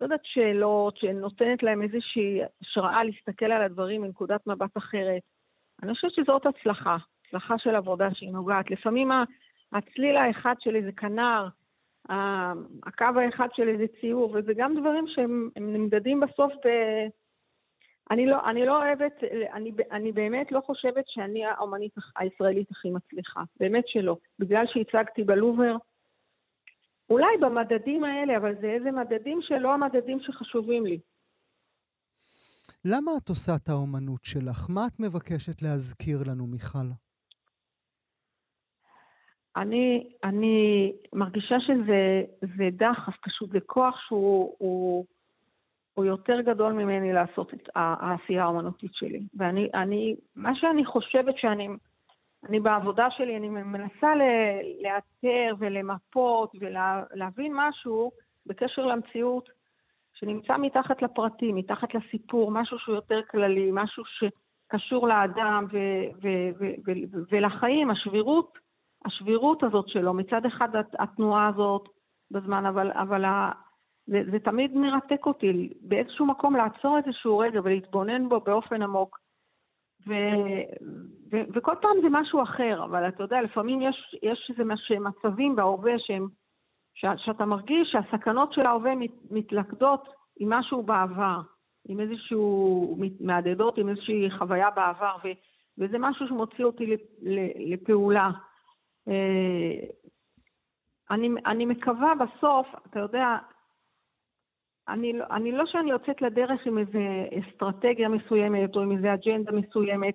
לא 0.00 0.04
יודעת, 0.06 0.20
שאלות, 0.24 0.96
שנותנת 0.96 1.62
להם 1.62 1.82
איזושהי 1.82 2.40
השראה 2.62 3.04
להסתכל 3.04 3.52
על 3.52 3.62
הדברים 3.62 4.02
מנקודת 4.02 4.46
מבט 4.46 4.76
אחרת. 4.76 5.22
אני 5.82 5.94
חושבת 5.94 6.12
שזאת 6.12 6.46
הצלחה, 6.46 6.96
הצלחה 7.26 7.58
של 7.58 7.76
עבודה 7.76 8.14
שהיא 8.14 8.32
נוגעת. 8.32 8.70
לפעמים 8.70 9.10
הצליל 9.72 10.16
האחד 10.16 10.54
של 10.60 10.76
איזה 10.76 10.92
כנר, 10.92 11.48
הקו 12.86 13.20
האחד 13.24 13.48
של 13.54 13.68
איזה 13.68 13.84
ציור, 14.00 14.30
וזה 14.34 14.52
גם 14.56 14.80
דברים 14.80 15.04
שהם 15.08 15.50
נמדדים 15.56 16.20
בסוף 16.20 16.52
ב... 16.52 16.68
אני 18.10 18.26
לא, 18.26 18.50
אני 18.50 18.66
לא 18.66 18.82
אוהבת, 18.82 19.24
אני, 19.52 19.72
אני 19.90 20.12
באמת 20.12 20.52
לא 20.52 20.60
חושבת 20.60 21.04
שאני 21.06 21.44
האומנית 21.44 21.92
הישראלית 22.16 22.70
הכי 22.70 22.90
מצליחה, 22.90 23.40
באמת 23.60 23.88
שלא. 23.88 24.16
בגלל 24.38 24.64
שהצגתי 24.66 25.24
בלובר, 25.24 25.76
אולי 27.14 27.36
במדדים 27.40 28.04
האלה, 28.04 28.36
אבל 28.36 28.54
זה 28.60 28.66
איזה 28.66 28.90
מדדים 28.90 29.38
שלא 29.42 29.74
המדדים 29.74 30.18
שחשובים 30.20 30.86
לי. 30.86 30.98
למה 32.84 33.10
את 33.22 33.28
עושה 33.28 33.52
את 33.56 33.68
האומנות 33.68 34.24
שלך? 34.24 34.66
מה 34.74 34.80
את 34.86 35.00
מבקשת 35.00 35.62
להזכיר 35.62 36.18
לנו, 36.28 36.46
מיכל? 36.46 36.88
אני, 39.56 40.12
אני 40.24 40.92
מרגישה 41.12 41.54
שזה 41.60 42.68
דחף, 42.72 43.16
פשוט 43.20 43.50
זה 43.52 43.58
כוח 43.66 44.00
שהוא 44.08 44.54
הוא, 44.58 45.06
הוא 45.94 46.04
יותר 46.04 46.40
גדול 46.40 46.72
ממני 46.72 47.12
לעשות 47.12 47.54
את 47.54 47.68
העשייה 47.74 48.44
האומנותית 48.44 48.94
שלי. 48.94 49.22
ואני, 49.34 49.68
אני, 49.74 50.16
מה 50.36 50.50
שאני 50.54 50.84
חושבת 50.84 51.34
שאני 51.38 51.68
אני 52.48 52.60
בעבודה 52.60 53.10
שלי, 53.10 53.36
אני 53.36 53.48
מנסה 53.48 54.14
לאתר 54.82 55.54
ולמפות 55.58 56.52
ולהבין 56.60 57.52
משהו 57.54 58.10
בקשר 58.46 58.86
למציאות 58.86 59.48
שנמצא 60.14 60.56
מתחת 60.56 61.02
לפרטים, 61.02 61.56
מתחת 61.56 61.94
לסיפור, 61.94 62.50
משהו 62.50 62.78
שהוא 62.78 62.94
יותר 62.94 63.20
כללי, 63.30 63.70
משהו 63.72 64.02
שקשור 64.04 65.08
לאדם 65.08 65.66
ו- 65.72 65.78
ו- 66.22 66.64
ו- 66.86 67.18
ולחיים, 67.30 67.90
השבירות, 67.90 68.58
השבירות 69.04 69.62
הזאת 69.62 69.88
שלו. 69.88 70.14
מצד 70.14 70.46
אחד 70.46 70.68
התנועה 70.98 71.48
הזאת 71.48 71.88
בזמן, 72.30 72.66
אבל, 72.66 72.92
אבל 72.92 73.24
ה- 73.24 73.52
זה, 74.06 74.22
זה 74.30 74.38
תמיד 74.38 74.76
מרתק 74.76 75.26
אותי 75.26 75.72
באיזשהו 75.80 76.26
מקום 76.26 76.56
לעצור 76.56 76.98
איזשהו 76.98 77.38
רגע 77.38 77.60
ולהתבונן 77.64 78.28
בו 78.28 78.40
באופן 78.40 78.82
עמוק. 78.82 79.23
ו, 80.06 80.12
ו, 81.32 81.36
וכל 81.54 81.74
פעם 81.82 81.96
זה 82.02 82.08
משהו 82.10 82.42
אחר, 82.42 82.84
אבל 82.84 83.08
אתה 83.08 83.22
יודע, 83.22 83.42
לפעמים 83.42 83.82
יש, 83.82 84.16
יש 84.22 84.50
איזה 84.50 84.64
מצבים 85.00 85.56
בהווה 85.56 85.92
שהם, 85.98 86.28
ש, 86.94 87.06
שאתה 87.16 87.44
מרגיש 87.44 87.88
שהסכנות 87.92 88.52
של 88.52 88.66
ההווה 88.66 88.94
מת, 88.94 89.10
מתלכדות 89.30 90.08
עם 90.40 90.52
משהו 90.52 90.82
בעבר, 90.82 91.40
עם 91.88 92.00
איזשהו, 92.00 92.98
מהדהדות 93.20 93.78
עם 93.78 93.88
איזושהי 93.88 94.30
חוויה 94.38 94.70
בעבר, 94.70 95.16
ו, 95.24 95.28
וזה 95.78 95.98
משהו 95.98 96.28
שמוציא 96.28 96.64
אותי 96.64 96.96
לפעולה. 97.72 98.30
אה, 99.08 99.86
אני, 101.10 101.28
אני 101.46 101.66
מקווה 101.66 102.12
בסוף, 102.14 102.66
אתה 102.90 103.00
יודע, 103.00 103.36
אני, 104.88 105.12
לא, 105.12 105.24
אני 105.30 105.52
לא 105.52 105.66
שאני 105.66 105.90
יוצאת 105.90 106.22
לדרך 106.22 106.66
עם 106.66 106.78
איזו 106.78 106.98
אסטרטגיה 107.38 108.08
מסוימת 108.08 108.76
או 108.76 108.80
עם 108.80 108.92
איזו 108.92 109.14
אג'נדה 109.14 109.52
מסוימת, 109.52 110.14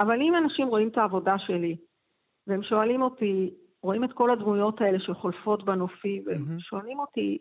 אבל 0.00 0.20
אם 0.20 0.34
אנשים 0.36 0.68
רואים 0.68 0.88
את 0.88 0.98
העבודה 0.98 1.38
שלי, 1.38 1.76
והם 2.46 2.62
שואלים 2.62 3.02
אותי, 3.02 3.50
רואים 3.82 4.04
את 4.04 4.12
כל 4.12 4.30
הדמויות 4.30 4.80
האלה 4.80 5.00
שחולפות 5.00 5.64
בנופי, 5.64 6.22
והם 6.26 6.36
mm-hmm. 6.36 6.60
שואלים 6.60 6.98
אותי, 6.98 7.38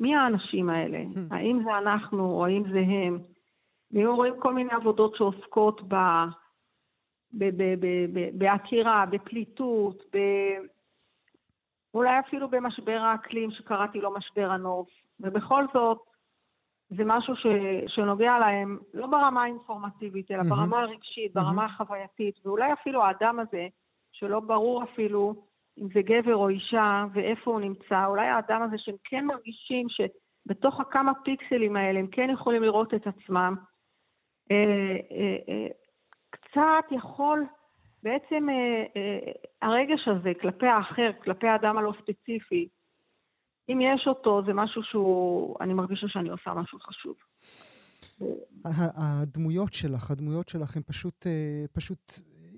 מי 0.00 0.14
האנשים 0.14 0.70
האלה? 0.70 0.98
Mm-hmm. 0.98 1.34
האם 1.34 1.62
זה 1.64 1.78
אנחנו 1.78 2.30
או 2.30 2.46
האם 2.46 2.62
זה 2.72 2.78
הם? 2.78 3.18
ואם 3.92 4.06
רואים 4.06 4.34
כל 4.40 4.54
מיני 4.54 4.72
עבודות 4.72 5.16
שעוסקות 5.16 5.80
ב... 5.88 5.94
בעקירה, 8.32 9.04
בפליטות, 9.10 10.02
ב... 10.12 10.18
אולי 11.94 12.18
אפילו 12.18 12.50
במשבר 12.50 12.98
האקלים 13.00 13.50
שקראתי 13.50 14.00
לו 14.00 14.14
משבר 14.14 14.50
הנוף, 14.50 14.88
ובכל 15.20 15.64
זאת, 15.74 15.98
זה 16.90 17.02
משהו 17.06 17.36
ש, 17.36 17.46
שנוגע 17.86 18.38
להם 18.38 18.78
לא 18.94 19.06
ברמה 19.06 19.42
האינפורמטיבית, 19.42 20.30
אלא 20.30 20.40
mm-hmm. 20.40 20.48
ברמה 20.48 20.80
הרגשית, 20.80 21.36
mm-hmm. 21.36 21.40
ברמה 21.40 21.64
החווייתית, 21.64 22.46
ואולי 22.46 22.72
אפילו 22.72 23.04
האדם 23.04 23.38
הזה, 23.40 23.66
שלא 24.12 24.40
ברור 24.40 24.82
אפילו 24.82 25.34
אם 25.78 25.88
זה 25.94 26.00
גבר 26.02 26.36
או 26.36 26.48
אישה 26.48 27.04
ואיפה 27.12 27.50
הוא 27.50 27.60
נמצא, 27.60 28.06
אולי 28.06 28.26
האדם 28.26 28.62
הזה 28.62 28.78
שהם 28.78 28.94
כן 29.04 29.24
מרגישים 29.24 29.86
שבתוך 29.88 30.80
הכמה 30.80 31.12
פיקסלים 31.24 31.76
האלה 31.76 31.98
הם 31.98 32.06
כן 32.06 32.30
יכולים 32.30 32.62
לראות 32.62 32.94
את 32.94 33.06
עצמם, 33.06 33.54
אה, 34.50 34.96
אה, 35.10 35.36
אה, 35.48 35.68
קצת 36.30 36.84
יכול, 36.90 37.44
בעצם 38.04 38.48
אה, 38.48 38.84
אה, 38.96 39.32
הרגש 39.62 40.08
הזה 40.08 40.32
כלפי 40.40 40.66
האחר, 40.66 41.10
כלפי 41.24 41.46
האדם 41.46 41.78
הלא 41.78 41.92
ספציפי, 42.02 42.68
אם 43.68 43.78
יש 43.80 44.06
אותו, 44.06 44.42
זה 44.46 44.52
משהו 44.52 44.82
שהוא, 44.82 45.56
אני 45.60 45.74
מרגישה 45.74 46.08
שאני 46.08 46.28
עושה 46.28 46.54
משהו 46.54 46.78
חשוב. 46.80 47.14
הדמויות 48.96 49.72
שלך, 49.72 50.10
הדמויות 50.10 50.48
שלך 50.48 50.76
הן 50.76 50.82
פשוט, 50.86 51.26
אה, 51.26 51.64
פשוט 51.72 52.12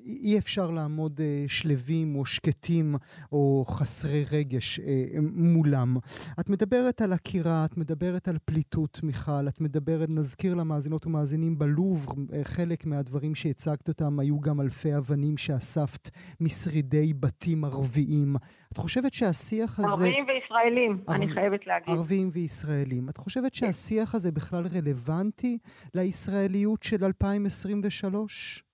אי 0.06 0.38
אפשר 0.38 0.70
לעמוד 0.70 1.20
אה, 1.20 1.44
שלווים 1.48 2.16
או 2.16 2.24
שקטים 2.24 2.94
או 3.32 3.64
חסרי 3.68 4.24
רגש 4.32 4.80
אה, 4.80 5.04
מולם. 5.32 5.96
את 6.40 6.50
מדברת 6.50 7.02
על 7.02 7.12
עקירה, 7.12 7.64
את 7.64 7.76
מדברת 7.76 8.28
על 8.28 8.36
פליטות, 8.44 9.00
מיכל, 9.02 9.48
את 9.48 9.60
מדברת, 9.60 10.08
נזכיר 10.10 10.54
למאזינות 10.54 11.06
ומאזינים 11.06 11.58
בלוב, 11.58 12.06
אה, 12.32 12.40
חלק 12.44 12.86
מהדברים 12.86 13.34
שהצגת 13.34 13.88
אותם 13.88 14.20
היו 14.20 14.40
גם 14.40 14.60
אלפי 14.60 14.96
אבנים 14.96 15.36
שאספת 15.36 16.10
משרידי 16.40 17.14
בתים 17.14 17.64
ערביים. 17.64 18.36
את 18.72 18.76
חושבת 18.76 19.14
שהשיח 19.14 19.78
הזה... 19.78 19.88
ערביים 19.88 20.24
וישראלים, 20.28 21.00
ער... 21.06 21.14
אני 21.14 21.28
חייבת 21.28 21.66
להגיד. 21.66 21.94
ערביים 21.94 22.28
וישראלים. 22.32 23.08
את 23.08 23.16
חושבת 23.16 23.52
כן. 23.54 23.66
שהשיח 23.66 24.14
הזה 24.14 24.32
בכלל 24.32 24.66
רלוונטי 24.66 25.58
לישראליות 25.94 26.82
של 26.82 27.04
2023? 27.04 28.65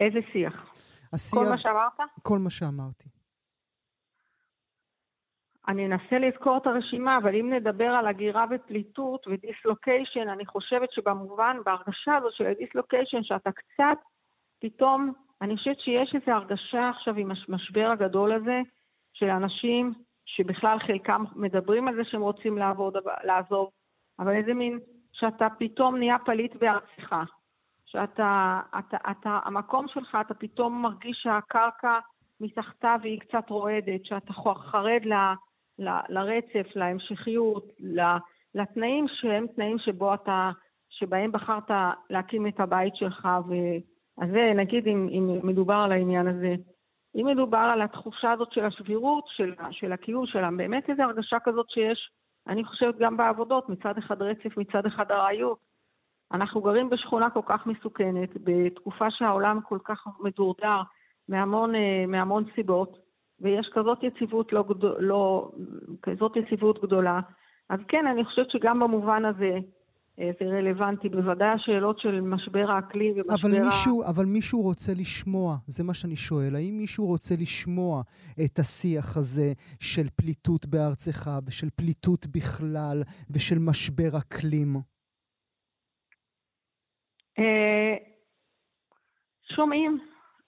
איזה 0.00 0.18
שיח? 0.32 0.72
השיח... 1.12 1.38
כל 1.38 1.50
מה 1.50 1.58
שאמרת? 1.58 2.00
כל 2.22 2.38
מה 2.38 2.50
שאמרתי. 2.50 3.08
אני 5.68 5.86
אנסה 5.86 6.18
לזכור 6.18 6.56
את 6.56 6.66
הרשימה, 6.66 7.18
אבל 7.18 7.34
אם 7.34 7.52
נדבר 7.52 7.84
על 7.88 8.06
הגירה 8.06 8.44
ופליטות 8.50 9.26
ודיסלוקיישן, 9.26 10.28
אני 10.28 10.46
חושבת 10.46 10.92
שבמובן, 10.92 11.56
בהרגשה 11.64 12.16
הזאת 12.16 12.32
של 12.32 12.46
הדיסלוקיישן, 12.46 13.22
שאתה 13.22 13.50
קצת, 13.52 13.98
פתאום, 14.60 15.12
אני 15.42 15.56
חושבת 15.56 15.80
שיש 15.80 16.14
איזו 16.14 16.30
הרגשה 16.30 16.88
עכשיו 16.88 17.14
עם 17.16 17.30
המשבר 17.48 17.90
הגדול 17.92 18.32
הזה, 18.32 18.60
של 19.12 19.28
אנשים 19.30 19.92
שבכלל 20.26 20.78
חלקם 20.78 21.24
מדברים 21.36 21.88
על 21.88 21.94
זה 21.96 22.02
שהם 22.04 22.20
רוצים 22.20 22.58
לעבוד, 22.58 22.96
לעזוב, 23.24 23.70
אבל 24.18 24.36
איזה 24.36 24.54
מין, 24.54 24.78
שאתה 25.12 25.46
פתאום 25.58 25.96
נהיה 25.96 26.16
פליט 26.18 26.56
בארצך. 26.56 27.14
שאתה, 27.90 28.60
אתה, 28.78 28.96
אתה, 29.10 29.38
המקום 29.44 29.88
שלך, 29.88 30.18
אתה 30.20 30.34
פתאום 30.34 30.82
מרגיש 30.82 31.18
שהקרקע 31.22 31.98
מתחתיו 32.40 33.00
היא 33.02 33.20
קצת 33.20 33.50
רועדת, 33.50 34.04
שאתה 34.04 34.32
חרד 34.32 35.00
ל, 35.04 35.12
ל, 35.78 35.88
לרצף, 36.08 36.76
להמשכיות, 36.76 37.64
לתנאים 38.54 39.06
שהם 39.08 39.46
תנאים 39.56 39.78
שבו 39.78 40.14
אתה, 40.14 40.50
שבהם 40.90 41.32
בחרת 41.32 41.70
להקים 42.10 42.46
את 42.46 42.60
הבית 42.60 42.96
שלך, 42.96 43.28
ו... 43.48 43.54
אז 44.20 44.30
זה, 44.30 44.52
נגיד 44.56 44.86
אם, 44.86 45.08
אם 45.10 45.46
מדובר 45.46 45.74
על 45.74 45.92
העניין 45.92 46.26
הזה. 46.26 46.54
אם 47.16 47.26
מדובר 47.26 47.70
על 47.72 47.82
התחושה 47.82 48.32
הזאת 48.32 48.52
של 48.52 48.64
השבירות, 48.64 49.24
של, 49.28 49.54
של 49.70 49.92
הקיום 49.92 50.26
שלה, 50.26 50.50
באמת 50.56 50.90
איזו 50.90 51.02
הרגשה 51.02 51.36
כזאת 51.44 51.70
שיש, 51.70 52.10
אני 52.46 52.64
חושבת 52.64 52.98
גם 52.98 53.16
בעבודות, 53.16 53.68
מצד 53.68 53.98
אחד 53.98 54.22
רצף, 54.22 54.56
מצד 54.56 54.86
אחד 54.86 55.10
ארעיות. 55.10 55.67
אנחנו 56.32 56.60
גרים 56.62 56.90
בשכונה 56.90 57.30
כל 57.30 57.40
כך 57.46 57.66
מסוכנת, 57.66 58.28
בתקופה 58.44 59.10
שהעולם 59.10 59.60
כל 59.68 59.78
כך 59.84 60.06
מדורדר 60.20 60.82
מהמון, 61.28 61.74
אה, 61.74 62.04
מהמון 62.08 62.44
סיבות, 62.54 62.98
ויש 63.40 63.70
כזאת 63.74 63.98
יציבות, 64.02 64.52
לא, 64.52 64.64
לא, 64.98 65.50
כזאת 66.02 66.36
יציבות 66.36 66.82
גדולה. 66.82 67.20
אז 67.68 67.80
כן, 67.88 68.06
אני 68.06 68.24
חושבת 68.24 68.50
שגם 68.50 68.80
במובן 68.80 69.24
הזה, 69.24 69.58
אה, 70.20 70.30
זה 70.40 70.46
רלוונטי. 70.46 71.08
בוודאי 71.08 71.48
השאלות 71.48 72.00
של 72.00 72.20
משבר 72.20 72.70
האקלים 72.70 73.12
ומשבר 73.12 73.34
אבל 73.34 73.64
מישהו, 73.64 74.02
ה... 74.02 74.08
אבל 74.08 74.24
מישהו 74.24 74.62
רוצה 74.62 74.92
לשמוע, 75.00 75.56
זה 75.66 75.84
מה 75.84 75.94
שאני 75.94 76.16
שואל. 76.16 76.56
האם 76.56 76.74
מישהו 76.78 77.06
רוצה 77.06 77.34
לשמוע 77.40 78.02
את 78.44 78.58
השיח 78.58 79.16
הזה 79.16 79.52
של 79.80 80.06
פליטות 80.16 80.66
בארצך 80.66 81.30
ושל 81.46 81.68
פליטות 81.76 82.26
בכלל 82.26 83.02
ושל 83.30 83.58
משבר 83.58 84.18
אקלים? 84.18 84.97
אה, 87.38 87.96
שומעים. 89.56 89.98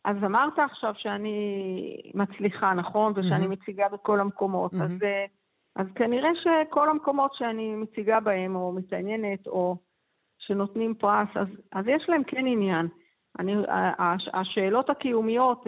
אז 0.04 0.16
אמרת 0.16 0.59
עכשיו 0.59 0.94
שאני 0.97 2.12
מצליחה, 2.14 2.75
נכון? 2.75 3.12
ושאני 3.16 3.47
mm-hmm. 3.47 3.49
מציגה 3.49 3.88
בכל 3.88 4.20
המקומות. 4.20 4.73
Mm-hmm. 4.73 4.82
אז... 4.82 5.02
אה, 5.02 5.25
אז 5.76 5.87
כנראה 5.94 6.30
שכל 6.35 6.88
המקומות 6.88 7.35
שאני 7.35 7.75
מציגה 7.75 8.20
בהם, 8.20 8.56
או 8.56 8.73
מתעניינת, 8.73 9.47
או 9.47 9.76
שנותנים 10.38 10.94
פרס, 10.94 11.28
אז, 11.35 11.49
אז 11.73 11.85
יש 11.88 12.09
להם 12.09 12.25
כן 12.25 12.47
עניין. 12.47 12.88
אני, 13.38 13.54
השאלות 14.32 14.90
הקיומיות 14.90 15.66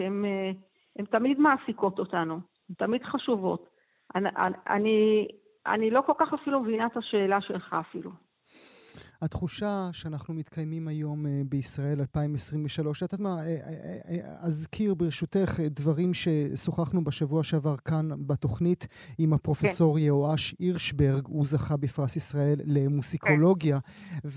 הן 0.99 1.05
תמיד 1.05 1.39
מעסיקות 1.39 1.99
אותנו, 1.99 2.33
הן 2.69 2.75
תמיד 2.77 3.03
חשובות. 3.03 3.69
אני, 4.15 4.29
אני, 4.67 5.27
אני 5.65 5.89
לא 5.89 6.01
כל 6.05 6.13
כך 6.17 6.33
אפילו 6.33 6.59
מבינה 6.59 6.85
את 6.85 6.97
השאלה 6.97 7.41
שלך 7.41 7.75
אפילו. 7.79 8.11
התחושה 9.23 9.89
שאנחנו 9.91 10.33
מתקיימים 10.33 10.87
היום 10.87 11.25
אה, 11.25 11.41
בישראל 11.49 11.99
2023, 11.99 13.03
את 13.03 13.13
יודעת 13.13 13.19
מה, 13.19 13.39
אה, 13.39 13.55
אה, 14.09 14.17
אזכיר 14.39 14.93
ברשותך 14.93 15.59
דברים 15.59 16.11
ששוחחנו 16.13 17.03
בשבוע 17.03 17.43
שעבר 17.43 17.75
כאן 17.85 18.09
בתוכנית 18.27 18.87
עם 19.17 19.33
הפרופסור 19.33 19.95
כן. 19.95 20.03
יהואש 20.03 20.55
הירשברג, 20.59 21.27
הוא 21.27 21.45
זכה 21.45 21.77
בפרס 21.77 22.15
ישראל 22.15 22.59
למוסיקולוגיה, 22.65 23.79
כן. 23.79 24.29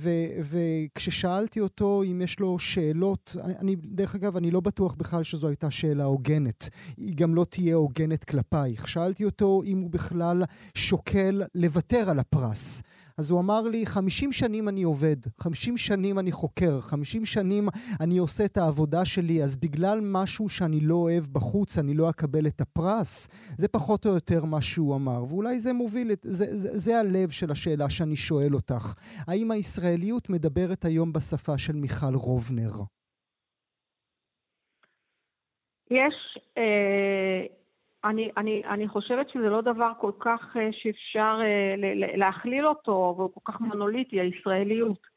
וכששאלתי 0.42 1.60
אותו 1.60 2.02
אם 2.02 2.20
יש 2.24 2.40
לו 2.40 2.58
שאלות, 2.58 3.36
אני, 3.44 3.76
דרך 3.76 4.14
אגב, 4.14 4.36
אני 4.36 4.50
לא 4.50 4.60
בטוח 4.60 4.94
בכלל 4.94 5.22
שזו 5.22 5.48
הייתה 5.48 5.70
שאלה 5.70 6.04
הוגנת. 6.04 6.68
היא 6.96 7.14
גם 7.16 7.34
לא 7.34 7.44
תהיה 7.44 7.74
הוגנת 7.74 8.24
כלפייך. 8.24 8.88
שאלתי 8.88 9.24
אותו 9.24 9.62
אם 9.66 9.78
הוא 9.78 9.90
בכלל 9.90 10.42
שוקל 10.74 11.42
לוותר 11.54 12.10
על 12.10 12.18
הפרס. 12.18 12.82
אז 13.18 13.30
הוא 13.30 13.40
אמר 13.40 13.60
לי, 13.60 13.86
50 13.86 14.32
שנים 14.32 14.68
אני 14.68 14.82
עובד, 14.82 15.16
50 15.38 15.76
שנים 15.76 16.18
אני 16.18 16.32
חוקר, 16.32 16.80
50 16.80 17.24
שנים 17.24 17.68
אני 18.00 18.18
עושה 18.18 18.44
את 18.44 18.56
העבודה 18.56 19.04
שלי, 19.04 19.42
אז 19.42 19.56
בגלל 19.56 20.00
משהו 20.02 20.48
שאני 20.48 20.80
לא 20.80 20.94
אוהב 20.94 21.24
בחוץ, 21.32 21.78
אני 21.78 21.94
לא 21.94 22.10
אקבל 22.10 22.46
את 22.46 22.60
הפרס? 22.60 23.28
זה 23.58 23.68
פחות 23.68 24.06
או 24.06 24.10
יותר 24.10 24.44
מה 24.44 24.62
שהוא 24.62 24.96
אמר, 24.96 25.24
ואולי 25.28 25.60
זה 25.60 25.72
מוביל, 25.72 26.12
את, 26.12 26.20
זה, 26.28 26.56
זה, 26.56 26.78
זה 26.78 26.98
הלב 27.00 27.30
של 27.30 27.50
השאלה 27.50 27.90
שאני 27.90 28.16
שואל 28.16 28.54
אותך. 28.54 28.94
האם 29.28 29.50
הישראליות 29.50 30.30
מדברת 30.30 30.84
היום 30.84 31.12
בשפה 31.12 31.58
של 31.58 31.76
מיכל 31.76 32.14
רובנר? 32.14 32.72
יש 35.90 36.38
אה, 36.58 37.46
אני, 38.10 38.30
אני, 38.36 38.62
אני 38.64 38.88
חושבת 38.88 39.28
שזה 39.28 39.48
לא 39.48 39.60
דבר 39.60 39.92
כל 40.00 40.12
כך 40.18 40.56
אה, 40.56 40.68
שאפשר 40.72 41.40
אה, 41.42 41.74
להכליל 42.16 42.66
אותו, 42.66 43.14
והוא 43.16 43.30
כל 43.34 43.52
כך 43.52 43.60
מונוליטי, 43.60 44.20
הישראליות. 44.20 45.16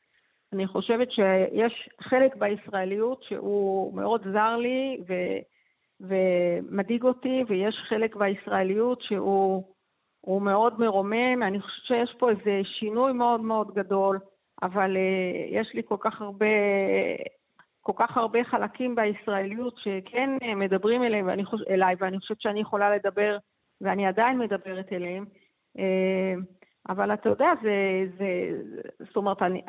אני 0.54 0.68
חושבת 0.68 1.12
שיש 1.12 1.90
חלק 2.02 2.36
בישראליות 2.36 3.24
שהוא 3.24 3.94
מאוד 3.94 4.22
זר 4.34 4.58
לי 4.58 4.98
ו, 5.08 5.14
ומדאיג 6.02 7.04
אותי, 7.04 7.44
ויש 7.48 7.76
חלק 7.90 8.16
בישראליות 8.16 9.02
שהוא 9.02 10.42
מאוד 10.42 10.80
מרומם. 10.80 11.44
אני 11.44 11.62
חושבת 11.62 11.86
שיש 11.88 12.16
פה 12.20 12.30
איזה 12.30 12.62
שינוי 12.64 13.14
מאוד 13.14 13.42
מאוד 13.42 13.74
גדול, 13.74 14.20
אבל 14.62 14.98
אה, 14.98 15.60
יש 15.60 15.72
לי 15.74 15.82
כל 15.86 15.98
כך 16.00 16.22
הרבה 16.22 16.46
כל 17.82 17.94
כך 17.96 18.18
הרבה 18.18 18.44
חלקים 18.44 18.96
בישראליות 18.96 19.78
שכן 19.78 20.30
מדברים 20.56 21.04
אליהם 21.04 21.28
ואני 21.28 21.46
חוש... 21.46 21.62
אליי, 21.70 21.96
ואני 22.00 22.20
חושבת 22.20 22.42
שאני 22.42 22.60
יכולה 22.60 22.96
לדבר, 22.96 23.38
ואני 23.82 24.08
עדיין 24.08 24.38
מדברת 24.38 24.94
אליהם. 24.94 25.26
אה, 25.80 26.34
אבל 26.90 27.14
אתה 27.14 27.30
יודע, 27.30 27.52
זה, 27.62 28.06
זה, 28.18 28.62
זאת 29.08 29.16
אומרת, 29.16 29.42
אני, 29.42 29.62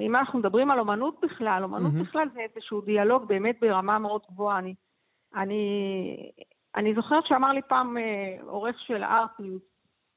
אם 0.00 0.16
אנחנו 0.16 0.38
מדברים 0.38 0.70
על 0.70 0.78
אומנות 0.78 1.20
בכלל, 1.22 1.62
אומנות 1.62 1.92
mm-hmm. 1.92 2.04
בכלל 2.04 2.28
זה 2.34 2.40
איזשהו 2.40 2.80
דיאלוג 2.80 3.28
באמת 3.28 3.56
ברמה 3.60 3.98
מאוד 3.98 4.22
גבוהה. 4.30 4.58
אני, 4.58 4.74
אני, 5.34 6.32
אני 6.76 6.94
זוכרת 6.94 7.26
שאמר 7.26 7.52
לי 7.52 7.62
פעם 7.62 7.96
אה, 7.98 8.36
עורך 8.42 8.76
של 8.80 9.02
ארטיוס, 9.04 9.62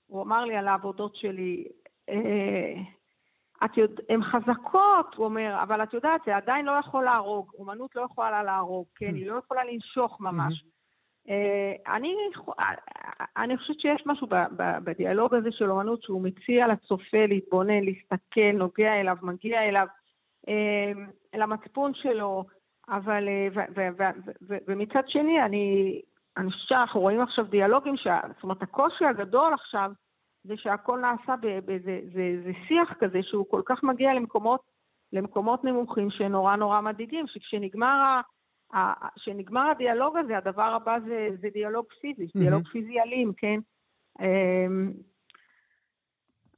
הוא 0.08 0.22
אמר 0.22 0.46
לי 0.46 0.56
על 0.56 0.68
העבודות 0.68 1.16
שלי, 1.16 1.68
אה, 2.10 2.74
את 3.66 3.78
יודע, 3.78 4.04
הן 4.10 4.24
חזקות, 4.24 5.16
הוא 5.16 5.26
אומר, 5.26 5.60
אבל 5.64 5.84
את 5.84 5.94
יודעת, 5.94 6.22
זה 6.26 6.36
עדיין 6.36 6.66
לא 6.66 6.72
יכול 6.72 7.04
להרוג. 7.04 7.52
אומנות 7.58 7.96
לא 7.96 8.02
יכולה 8.02 8.44
להרוג, 8.44 8.86
כן? 8.96 9.10
Hmm. 9.10 9.16
היא 9.16 9.28
לא 9.28 9.36
יכולה 9.46 9.64
לנשוך 9.64 10.22
ממש. 10.22 10.64
Hmm. 10.64 10.74
אני, 11.88 12.16
אני 13.38 13.58
חושבת 13.58 13.80
שיש 13.80 14.04
משהו 14.06 14.28
בדיאלוג 14.58 15.36
הזה 15.36 15.52
של 15.52 15.72
אומנות 15.72 16.04
שהוא 16.04 16.22
מציע 16.22 16.68
לצופה 16.68 17.26
להתבונן, 17.28 17.84
להסתכל, 17.84 18.52
נוגע 18.54 18.94
אליו, 19.02 19.18
מגיע 19.22 19.62
אליו, 19.62 19.88
אה, 20.50 20.92
למצפון 21.36 21.94
שלו, 21.94 22.46
אבל, 22.90 23.28
אה, 23.28 23.48
ומצד 24.68 25.04
שני, 25.08 25.42
אני, 25.42 26.02
אני 26.38 26.52
חושבת 26.52 26.68
שאנחנו 26.68 27.00
רואים 27.00 27.22
עכשיו 27.22 27.46
דיאלוגים, 27.46 27.96
זאת 27.98 28.44
אומרת, 28.44 28.62
הקושי 28.62 29.06
הגדול 29.06 29.54
עכשיו 29.54 29.92
זה 30.44 30.54
שהכל 30.58 31.00
נעשה 31.00 31.36
באיזה 31.66 32.52
שיח 32.68 32.94
כזה 33.00 33.20
שהוא 33.24 33.46
כל 33.50 33.62
כך 33.66 33.84
מגיע 33.84 34.14
למקומות, 34.14 34.62
למקומות 35.14 35.64
נמוכים 35.64 36.10
שנורא 36.12 36.56
נורא 36.56 36.82
מדאיגים, 36.82 37.28
שכשנגמר 37.28 38.22
ה, 38.74 39.08
שנגמר 39.18 39.70
הדיאלוג 39.72 40.18
הזה, 40.18 40.38
הדבר 40.38 40.74
הבא 40.76 40.98
זה, 41.06 41.28
זה 41.42 41.48
דיאלוג 41.54 41.86
פיזי, 42.02 42.24
mm-hmm. 42.24 42.40
דיאלוג 42.40 42.68
פיזי 42.68 43.00
אלים, 43.00 43.34
כן? 43.38 43.60
אמ, 44.22 44.94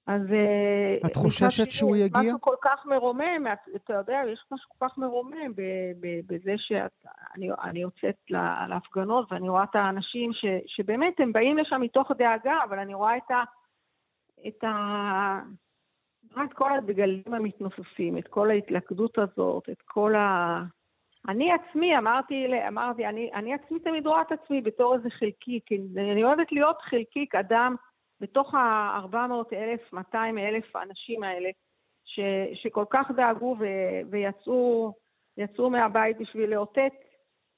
אז... 0.08 0.22
אה, 0.32 1.08
את 1.10 1.16
חוששת 1.16 1.72
שהוא 1.72 1.96
יגיע? 1.96 2.22
משהו 2.22 2.42
כל 2.42 2.56
כך 2.62 2.86
מרומם, 2.86 3.48
אתה 3.76 3.94
יודע, 3.94 4.22
יש 4.34 4.46
משהו 4.52 4.70
כל 4.78 4.88
כך 4.88 4.98
מרומם 4.98 5.52
בזה 6.28 6.54
שאני 6.58 7.80
יוצאת 7.80 8.16
להפגנות 8.70 9.32
ואני 9.32 9.50
רואה 9.50 9.64
את 9.64 9.76
האנשים 9.76 10.34
ש, 10.34 10.46
שבאמת 10.68 11.20
הם 11.20 11.34
באים 11.34 11.58
לשם 11.58 11.82
מתוך 11.82 12.12
דאגה, 12.18 12.58
אבל 12.64 12.80
אני 12.80 12.94
רואה 12.94 13.18
את 13.18 13.32
ה... 13.32 13.44
את 14.48 14.64
ה... 14.64 15.40
את 16.44 16.54
כל 16.54 16.74
הדגלים 16.74 17.34
המתנופפים, 17.34 18.18
את 18.18 18.28
כל 18.28 18.50
ההתלכדות 18.50 19.18
הזאת, 19.18 19.70
את 19.70 19.82
כל 19.82 20.16
ה... 20.16 20.62
אני 21.28 21.52
עצמי, 21.52 21.98
אמרתי, 21.98 22.46
אמרתי, 22.68 23.06
אני, 23.06 23.32
אני 23.34 23.54
עצמי 23.54 23.80
תמיד 23.80 24.08
רואה 24.08 24.22
את 24.22 24.32
עצמי 24.32 24.62
בתור 24.62 24.96
איזה 24.96 25.10
חלקיק, 25.10 25.72
אני 25.98 26.24
אוהבת 26.24 26.52
להיות 26.52 26.82
חלקיק, 26.82 27.36
אדם, 27.36 27.76
בתוך 28.22 28.56
ה-400 28.56 29.54
אלף, 29.54 29.94
200 29.94 30.38
אלף 30.38 30.76
האנשים 30.76 31.24
האלה, 31.24 31.50
ש, 32.06 32.20
שכל 32.54 32.86
כך 32.90 33.12
דאגו 33.16 33.56
ו, 33.60 33.66
ויצאו 35.38 35.70
מהבית 35.70 36.18
בשביל 36.18 36.50
לאותת 36.50 36.94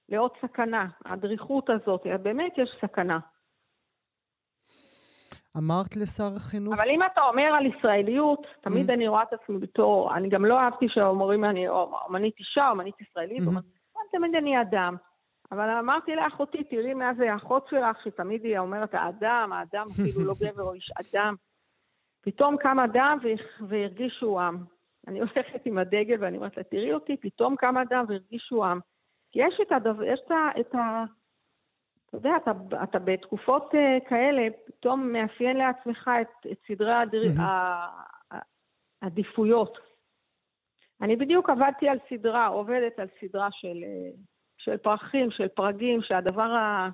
לעוד 0.09 0.31
סכנה. 0.41 0.87
הדריכות 1.05 1.69
הזאת, 1.69 2.07
באמת 2.21 2.57
יש 2.57 2.69
סכנה. 2.81 3.19
אמרת 5.57 5.97
לשר 5.97 6.35
החינוך... 6.35 6.73
אבל 6.73 6.89
אם 6.89 6.99
אתה 7.03 7.21
אומר 7.21 7.43
על 7.57 7.65
ישראליות, 7.65 8.47
תמיד 8.61 8.89
mm-hmm. 8.89 8.93
אני 8.93 9.07
רואה 9.07 9.23
את 9.23 9.33
עצמי 9.33 9.57
בתור, 9.57 10.15
אני 10.15 10.29
גם 10.29 10.45
לא 10.45 10.59
אהבתי 10.59 10.85
שאומרים 10.89 11.45
אני 11.45 11.69
אומנית 11.69 12.39
אישה, 12.39 12.69
אומנית 12.69 13.01
ישראלית, 13.01 13.41
mm-hmm. 13.41 14.11
תמיד 14.11 14.35
אני 14.35 14.61
אדם. 14.61 14.95
אבל 15.51 15.69
אמרתי 15.69 16.15
לאחותי, 16.15 16.63
תראי 16.63 16.93
מה 16.93 17.11
זה 17.17 17.33
האחות 17.33 17.67
שלך, 17.69 17.97
שתמיד 18.03 18.43
היא 18.43 18.59
אומרת, 18.59 18.93
האדם, 18.93 19.53
האדם, 19.53 19.85
כאילו 19.95 20.25
לא 20.27 20.33
גבר 20.41 20.63
או 20.63 20.73
איש 20.73 20.91
אדם. 20.91 21.35
פתאום 22.21 22.57
קם 22.57 22.79
אדם 22.79 23.17
והרגישו 23.67 24.39
עם. 24.39 24.57
אני 25.07 25.19
הולכת 25.19 25.65
עם 25.65 25.77
הדגל 25.77 26.15
ואני 26.19 26.37
אומרת 26.37 26.57
לה, 26.57 26.63
תראי 26.63 26.93
אותי, 26.93 27.17
פתאום 27.17 27.55
קם 27.55 27.77
אדם 27.77 28.05
והרגישו 28.07 28.65
עם. 28.65 28.79
כי 29.31 29.39
יש 29.39 29.59
את 29.61 29.71
הדבר, 29.71 30.03
יש 30.03 30.19
את 30.59 30.75
ה... 30.75 31.03
אתה 32.17 32.27
יודע, 32.27 32.37
אתה, 32.37 32.83
אתה 32.83 32.99
בתקופות 32.99 33.73
uh, 33.73 34.09
כאלה, 34.09 34.47
פתאום 34.65 35.11
מאפיין 35.11 35.57
לעצמך 35.57 36.09
את, 36.21 36.47
את 36.51 36.57
סדרי 36.67 36.93
הדר... 36.93 37.23
mm-hmm. 37.23 38.35
העדיפויות. 39.01 39.77
אני 41.01 41.15
בדיוק 41.15 41.49
עבדתי 41.49 41.89
על 41.89 41.97
סדרה, 42.09 42.47
עובדת 42.47 42.99
על 42.99 43.07
סדרה 43.21 43.47
של, 43.51 43.83
אה, 43.83 44.11
של 44.57 44.77
פרחים, 44.77 45.31
של 45.31 45.47
פרגים, 45.47 46.01
שהדבר 46.01 46.51
ה... 46.51 46.89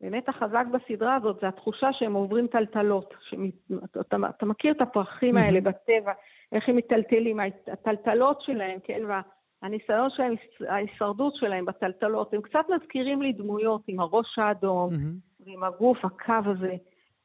באמת 0.00 0.28
החזק 0.28 0.64
בסדרה 0.72 1.14
הזאת 1.14 1.40
זה 1.40 1.48
התחושה 1.48 1.92
שהם 1.92 2.14
עוברים 2.14 2.46
טלטלות. 2.46 3.14
שמת... 3.20 3.54
אתה, 4.00 4.16
אתה 4.28 4.46
מכיר 4.46 4.72
את 4.72 4.80
הפרחים. 4.80 5.36
האלה 5.36 5.60
בטבע, 5.60 6.12
איך 6.52 6.68
הם 6.68 6.76
מיטלטלים, 6.76 7.40
הטלטלות 7.72 8.40
שלהם, 8.40 8.78
כן, 8.84 9.02
וה... 9.08 9.20
הניסיון 9.62 10.10
שלהם, 10.10 10.34
ההישרדות 10.68 11.34
שלהם 11.36 11.64
בטלטלות, 11.64 12.34
הם 12.34 12.42
קצת 12.42 12.64
מזכירים 12.68 13.22
לי 13.22 13.32
דמויות 13.32 13.82
עם 13.88 14.00
הראש 14.00 14.38
האדום 14.38 14.90
mm-hmm. 14.90 15.44
ועם 15.46 15.64
הגוף, 15.64 16.04
הקו 16.04 16.50
הזה 16.50 16.74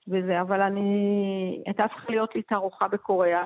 וזה, 0.08 0.42
אבל 0.42 0.62
אני, 0.62 1.64
הייתה 1.66 1.88
צריכה 1.88 2.12
להיות 2.12 2.36
לי 2.36 2.42
תערוכה 2.42 2.88
בקוריאה 2.88 3.44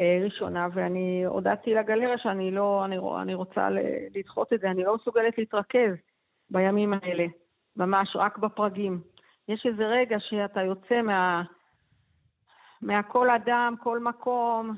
אה, 0.00 0.18
ראשונה, 0.24 0.68
ואני 0.74 1.24
הודעתי 1.24 1.74
לגלריה 1.74 2.18
שאני 2.18 2.50
לא, 2.50 2.84
אני, 2.84 2.96
אני 3.22 3.34
רוצה 3.34 3.68
לדחות 4.14 4.52
את 4.52 4.60
זה, 4.60 4.70
אני 4.70 4.84
לא 4.84 4.94
מסוגלת 4.94 5.38
להתרכז 5.38 5.94
בימים 6.50 6.92
האלה, 6.92 7.26
ממש 7.76 8.16
רק 8.16 8.38
בפרגים. 8.38 9.00
יש 9.48 9.66
איזה 9.66 9.86
רגע 9.86 10.16
שאתה 10.20 10.62
יוצא 10.62 11.02
מה... 11.02 11.42
מהכל 12.82 13.30
אדם, 13.30 13.74
כל 13.82 13.98
מקום, 13.98 14.74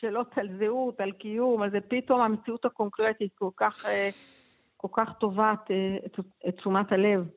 שאלות 0.00 0.38
על 0.38 0.48
זהות, 0.58 1.00
על 1.00 1.12
קיום, 1.12 1.62
אז 1.62 1.70
זה 1.72 1.78
פתאום 1.88 2.20
המציאות 2.20 2.64
הקונקרטית 2.64 3.32
כל 3.34 3.50
כך, 3.56 3.86
אה, 3.86 4.08
כל 4.76 4.88
כך 4.92 5.08
טובעת 5.20 5.70
אה, 5.70 6.06
את, 6.06 6.18
את 6.48 6.56
תשומת 6.56 6.92
הלב. 6.92 7.28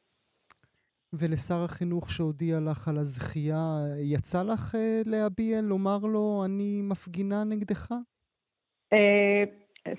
ולשר 1.14 1.64
החינוך 1.66 2.10
שהודיע 2.10 2.60
לך 2.60 2.88
על 2.88 2.98
הזכייה, 2.98 3.66
יצא 4.14 4.44
לך 4.44 4.76
אה, 4.76 5.02
להביע, 5.06 5.62
לומר 5.62 5.98
לו, 6.14 6.44
אני 6.46 6.82
מפגינה 6.92 7.44
נגדך? 7.44 7.88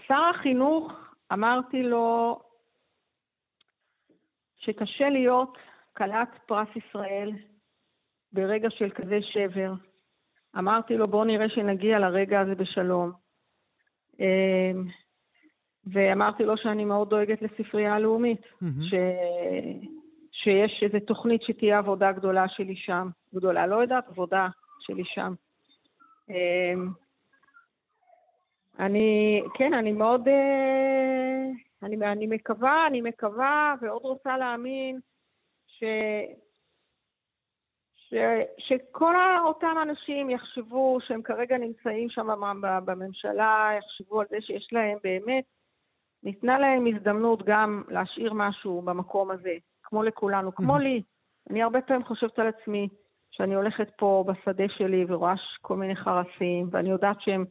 שר 0.06 0.22
החינוך, 0.34 0.92
אמרתי 1.32 1.82
לו 1.82 2.40
שקשה 4.56 5.08
להיות 5.08 5.58
כלת 5.96 6.28
פרס 6.46 6.68
ישראל 6.76 7.32
ברגע 8.32 8.68
של 8.70 8.90
כזה 8.90 9.18
שבר. 9.22 9.89
אמרתי 10.58 10.96
לו, 10.96 11.06
בוא 11.06 11.24
נראה 11.24 11.48
שנגיע 11.48 11.98
לרגע 11.98 12.40
הזה 12.40 12.54
בשלום. 12.54 13.12
אמ, 14.20 14.84
ואמרתי 15.86 16.44
לו 16.44 16.56
שאני 16.56 16.84
מאוד 16.84 17.10
דואגת 17.10 17.42
לספרייה 17.42 17.94
הלאומית, 17.94 18.40
mm-hmm. 18.40 18.82
ש... 18.90 18.94
שיש 20.32 20.82
איזו 20.82 21.06
תוכנית 21.06 21.42
שתהיה 21.42 21.78
עבודה 21.78 22.12
גדולה 22.12 22.48
שלי 22.48 22.76
שם. 22.76 23.08
גדולה, 23.34 23.66
לא 23.66 23.76
יודעת, 23.76 24.08
עבודה 24.08 24.48
שלי 24.80 25.04
שם. 25.04 25.34
אמ, 26.30 26.88
אני, 28.78 29.42
כן, 29.54 29.74
אני 29.74 29.92
מאוד, 29.92 30.28
אה, 30.28 31.46
אני, 31.82 31.96
אני 31.96 32.26
מקווה, 32.26 32.86
אני 32.86 33.00
מקווה 33.00 33.74
ועוד 33.80 34.02
רוצה 34.02 34.36
להאמין 34.36 35.00
ש... 35.66 35.84
ש, 38.10 38.14
שכל 38.58 39.14
אותם 39.44 39.76
אנשים 39.82 40.30
יחשבו 40.30 40.98
שהם 41.06 41.22
כרגע 41.22 41.58
נמצאים 41.58 42.10
שם 42.10 42.28
בממשלה, 42.84 43.70
יחשבו 43.78 44.20
על 44.20 44.26
זה 44.30 44.36
שיש 44.40 44.68
להם 44.72 44.98
באמת, 45.04 45.44
ניתנה 46.22 46.58
להם 46.58 46.86
הזדמנות 46.86 47.42
גם 47.46 47.82
להשאיר 47.88 48.32
משהו 48.32 48.82
במקום 48.82 49.30
הזה, 49.30 49.54
כמו 49.82 50.02
לכולנו, 50.02 50.54
כמו 50.54 50.78
לי. 50.78 51.02
אני 51.50 51.62
הרבה 51.62 51.80
פעמים 51.80 52.04
חושבת 52.04 52.38
על 52.38 52.48
עצמי 52.48 52.88
שאני 53.30 53.54
הולכת 53.54 53.88
פה 53.96 54.24
בשדה 54.26 54.64
שלי 54.68 55.04
ורואה 55.08 55.34
כל 55.60 55.76
מיני 55.76 55.96
חרסים, 55.96 56.68
ואני 56.70 56.90
יודעת 56.90 57.20
שהם, 57.20 57.44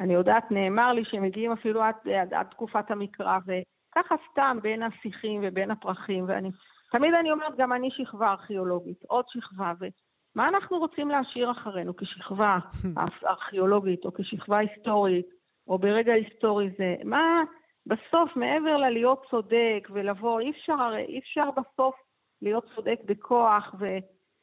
אני 0.00 0.14
יודעת, 0.14 0.50
נאמר 0.50 0.92
לי 0.92 1.04
שהם 1.04 1.22
מגיעים 1.22 1.52
אפילו 1.52 1.82
עד, 1.82 1.94
עד, 2.20 2.34
עד 2.34 2.46
תקופת 2.46 2.90
המקרא, 2.90 3.38
וככה 3.46 4.14
סתם 4.32 4.58
בין 4.62 4.82
השיחים 4.82 5.40
ובין 5.44 5.70
הפרחים, 5.70 6.24
ואני 6.28 6.50
תמיד 6.92 7.14
אני 7.14 7.32
אומרת, 7.32 7.56
גם 7.56 7.72
אני 7.72 7.90
שכבה 7.90 8.30
ארכיאולוגית, 8.30 9.04
עוד 9.08 9.24
שכבה, 9.28 9.72
ומה 9.80 10.48
אנחנו 10.48 10.78
רוצים 10.78 11.08
להשאיר 11.08 11.50
אחרינו 11.50 11.96
כשכבה 11.96 12.58
ארכיאולוגית, 13.28 14.04
או 14.04 14.12
כשכבה 14.14 14.58
היסטורית, 14.58 15.26
או 15.68 15.78
ברגע 15.78 16.12
היסטורי 16.12 16.70
זה? 16.78 16.96
מה, 17.04 17.42
בסוף, 17.86 18.36
מעבר 18.36 18.76
ללהיות 18.76 19.26
צודק 19.30 19.88
ולבוא, 19.90 20.40
אי 20.40 20.50
אפשר, 20.50 20.90
אי 21.08 21.18
אפשר 21.18 21.48
בסוף 21.50 21.94
להיות 22.42 22.64
צודק 22.74 22.98
בכוח 23.04 23.74
ו... 23.78 23.86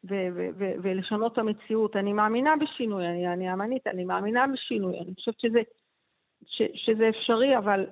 ו- 0.09 0.29
ו- 0.35 0.49
ו- 0.57 0.73
ולשנות 0.81 1.33
את 1.33 1.37
המציאות. 1.37 1.95
אני 1.95 2.13
מאמינה 2.13 2.55
בשינוי, 2.55 3.07
אני, 3.07 3.33
אני 3.33 3.53
אמנית, 3.53 3.87
אני 3.87 4.05
מאמינה 4.05 4.45
בשינוי, 4.53 4.99
אני 4.99 5.13
חושבת 5.15 5.39
שזה, 5.39 5.59
ש- 6.45 6.85
שזה 6.85 7.09
אפשרי, 7.09 7.57
אבל, 7.57 7.85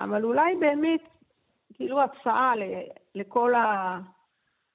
אבל 0.00 0.24
אולי 0.24 0.56
באמת 0.60 1.00
כאילו 1.74 2.02
הצעה 2.02 2.52
לכל, 3.14 3.54
ה, 3.54 3.98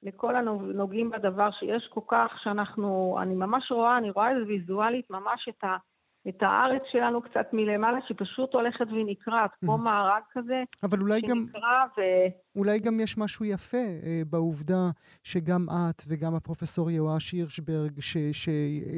לכל 0.04 0.36
הנוגעים 0.36 1.10
בדבר, 1.10 1.51
שיש 1.51 1.88
כל 1.88 2.01
כך 2.08 2.39
שאנחנו, 2.43 3.17
אני 3.21 3.36
ממש 3.36 3.71
רואה, 3.71 3.97
אני 3.97 4.10
רואה 4.10 4.32
איזה 4.32 4.45
ויזואלית 4.47 5.10
ממש 5.10 5.49
את 5.49 5.63
ה... 5.63 5.77
את 6.29 6.43
הארץ 6.43 6.81
שלנו 6.91 7.21
קצת 7.21 7.47
מלמעלה, 7.53 7.97
שפשוט 8.07 8.53
הולכת 8.53 8.86
ונקרעת, 8.91 9.51
כמו 9.60 9.75
mm. 9.75 9.77
מארג 9.77 10.21
כזה, 10.31 10.63
אבל 10.84 11.01
אולי 11.01 11.19
שנקרע 11.19 11.31
גם, 11.31 11.45
ו... 11.97 12.01
אולי 12.55 12.79
גם 12.79 12.99
יש 12.99 13.17
משהו 13.17 13.45
יפה 13.45 13.77
אה, 13.77 14.21
בעובדה 14.29 14.89
שגם 15.23 15.65
את 15.69 16.01
וגם 16.07 16.36
הפרופסור 16.36 16.91
יואש 16.91 17.31
הירשברג, 17.31 17.99
ש, 17.99 18.17
ש, 18.31 18.49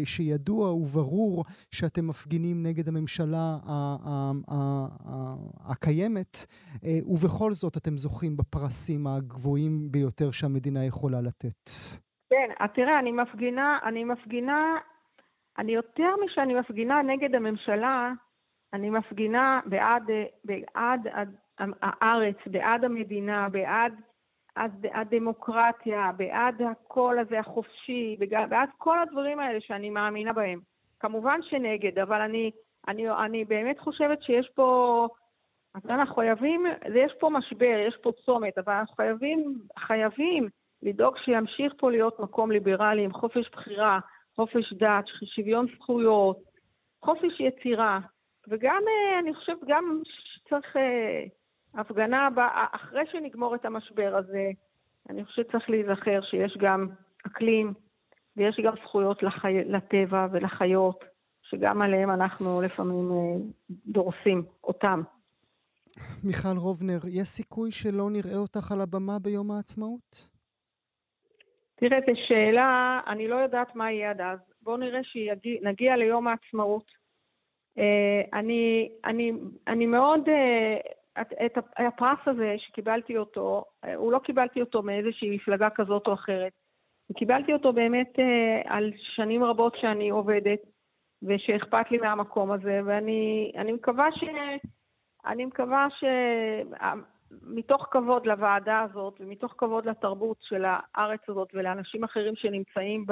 שידוע 0.04 0.74
וברור 0.74 1.44
שאתם 1.72 2.08
מפגינים 2.08 2.64
נגד 2.64 2.88
הממשלה 2.88 3.58
ה, 3.68 3.96
ה, 4.06 4.32
ה, 4.48 4.88
ה, 5.06 5.36
הקיימת, 5.72 6.38
אה, 6.86 7.00
ובכל 7.08 7.52
זאת 7.52 7.78
אתם 7.78 7.98
זוכים 7.98 8.38
בפרסים 8.38 9.08
הגבוהים 9.08 9.92
ביותר 9.92 10.32
שהמדינה 10.32 10.86
יכולה 10.86 11.22
לתת. 11.22 11.70
כן, 12.30 12.68
תראה, 12.76 13.00
אני 13.00 13.12
מפגינה, 13.12 13.80
אני 13.86 14.04
מפגינה 14.04 14.78
אני 15.58 15.72
יותר 15.72 16.10
משאני 16.26 16.54
מפגינה 16.54 17.02
נגד 17.02 17.36
הממשלה, 17.36 18.12
אני 18.74 18.90
מפגינה 18.90 19.60
בעד, 19.66 20.10
בעד 20.44 21.08
הארץ, 21.82 22.38
בעד 22.46 22.84
המדינה, 22.84 23.50
בעד 23.50 23.94
הדמוקרטיה, 24.94 26.12
בעד 26.18 26.62
הקול 26.62 27.20
הזה 27.20 27.40
החופשי, 27.40 28.18
בעד 28.50 28.70
כל 28.78 29.00
הדברים 29.00 29.40
האלה 29.40 29.62
שאני 29.62 29.90
מאמינה 29.90 30.34
בהם. 30.34 30.60
כמובן 31.00 31.40
שנגד, 31.42 32.00
אבל 32.00 32.22
אני, 32.22 32.52
אני, 32.88 33.10
אני 33.10 33.46
באמת 33.46 33.80
חושבת 33.80 34.24
שיש 34.24 34.50
פה, 34.56 35.08
אנחנו 35.90 36.16
חייבים, 36.16 36.66
יש 36.96 37.14
פה 37.20 37.30
משבר, 37.30 37.76
יש 37.88 37.98
פה 38.04 38.12
צומת, 38.26 38.58
אבל 38.58 38.74
אנחנו 38.74 38.96
חייבים, 38.96 39.56
חייבים 39.80 40.48
לדאוג 40.84 41.18
שימשיך 41.18 41.74
פה 41.78 41.92
להיות 41.92 42.20
מקום 42.20 42.52
ליברלי 42.52 43.04
עם 43.04 43.14
חופש 43.14 43.50
בחירה, 43.50 44.00
חופש 44.36 44.74
דת, 44.74 45.06
שוויון 45.36 45.66
זכויות, 45.76 46.38
חופש 47.02 47.40
יצירה, 47.40 48.00
וגם, 48.48 48.82
אה, 48.88 49.20
אני 49.20 49.34
חושבת, 49.34 49.60
גם 49.68 50.02
צריך 50.50 50.78
אה, 50.78 51.24
הפגנה, 51.82 52.30
אחרי 52.72 53.04
שנגמור 53.12 53.56
את 53.56 53.66
המשבר 53.66 54.16
הזה, 54.16 54.52
אני 55.10 55.26
חושבת 55.26 55.48
שצריך 55.48 55.70
להיזכר 55.70 56.22
שיש 56.22 56.58
גם 56.60 56.88
אקלים 57.28 57.74
ויש 58.38 58.60
גם 58.64 58.74
זכויות 58.84 59.24
לחי... 59.24 59.54
לטבע 59.66 60.28
ולחיות, 60.32 61.04
שגם 61.42 61.82
עליהם 61.82 62.12
אנחנו 62.12 62.62
לפעמים 62.66 63.12
אה, 63.12 63.46
דורסים 63.86 64.44
אותם. 64.64 65.02
מיכל 66.24 66.58
רובנר, 66.58 67.00
יש 67.08 67.28
סיכוי 67.28 67.72
שלא 67.72 68.10
נראה 68.10 68.38
אותך 68.38 68.72
על 68.72 68.82
הבמה 68.82 69.20
ביום 69.20 69.52
העצמאות? 69.52 70.33
תראה, 71.76 72.00
זו 72.00 72.12
שאלה, 72.28 73.00
אני 73.08 73.28
לא 73.28 73.36
יודעת 73.36 73.76
מה 73.76 73.92
יהיה 73.92 74.10
עד 74.10 74.22
אז. 74.22 74.40
בואו 74.62 74.78
נראה 74.78 75.00
שנגיע 75.04 75.96
ליום 75.96 76.28
העצמאות. 76.28 77.04
Uh, 77.80 78.30
אני, 78.34 78.92
אני, 79.06 79.32
אני 79.68 79.86
מאוד, 79.86 80.30
uh, 80.30 81.22
את, 81.22 81.34
את 81.46 81.58
הפרס 81.78 82.20
הזה 82.28 82.56
שקיבלתי 82.58 83.18
אותו, 83.18 83.64
הוא 83.96 84.12
לא 84.12 84.20
קיבלתי 84.20 84.62
אותו 84.62 84.82
מאיזושהי 84.82 85.36
מפלגה 85.36 85.70
כזאת 85.70 86.08
או 86.08 86.14
אחרת. 86.14 86.54
קיבלתי 87.16 87.54
אותו 87.54 87.74
באמת 87.74 88.20
אה, 88.20 88.62
על 88.66 88.92
שנים 89.16 89.44
רבות 89.44 89.76
שאני 89.76 90.10
עובדת, 90.10 90.60
ושאכפת 91.24 91.92
לי 91.92 91.98
מהמקום 91.98 92.52
הזה, 92.52 92.82
ואני 92.86 93.72
מקווה 93.74 94.08
ש... 94.12 94.24
אני 95.26 95.46
מקווה 95.46 95.88
שמתוך 97.42 97.88
כבוד 97.92 98.26
לוועדה 98.26 98.80
הזאת, 98.80 99.14
ומתוך 99.20 99.54
כבוד 99.58 99.86
לתרבות 99.86 100.38
של 100.42 100.64
הארץ 100.66 101.20
הזאת 101.28 101.48
ולאנשים 101.54 102.04
אחרים 102.04 102.34
שנמצאים 102.36 103.06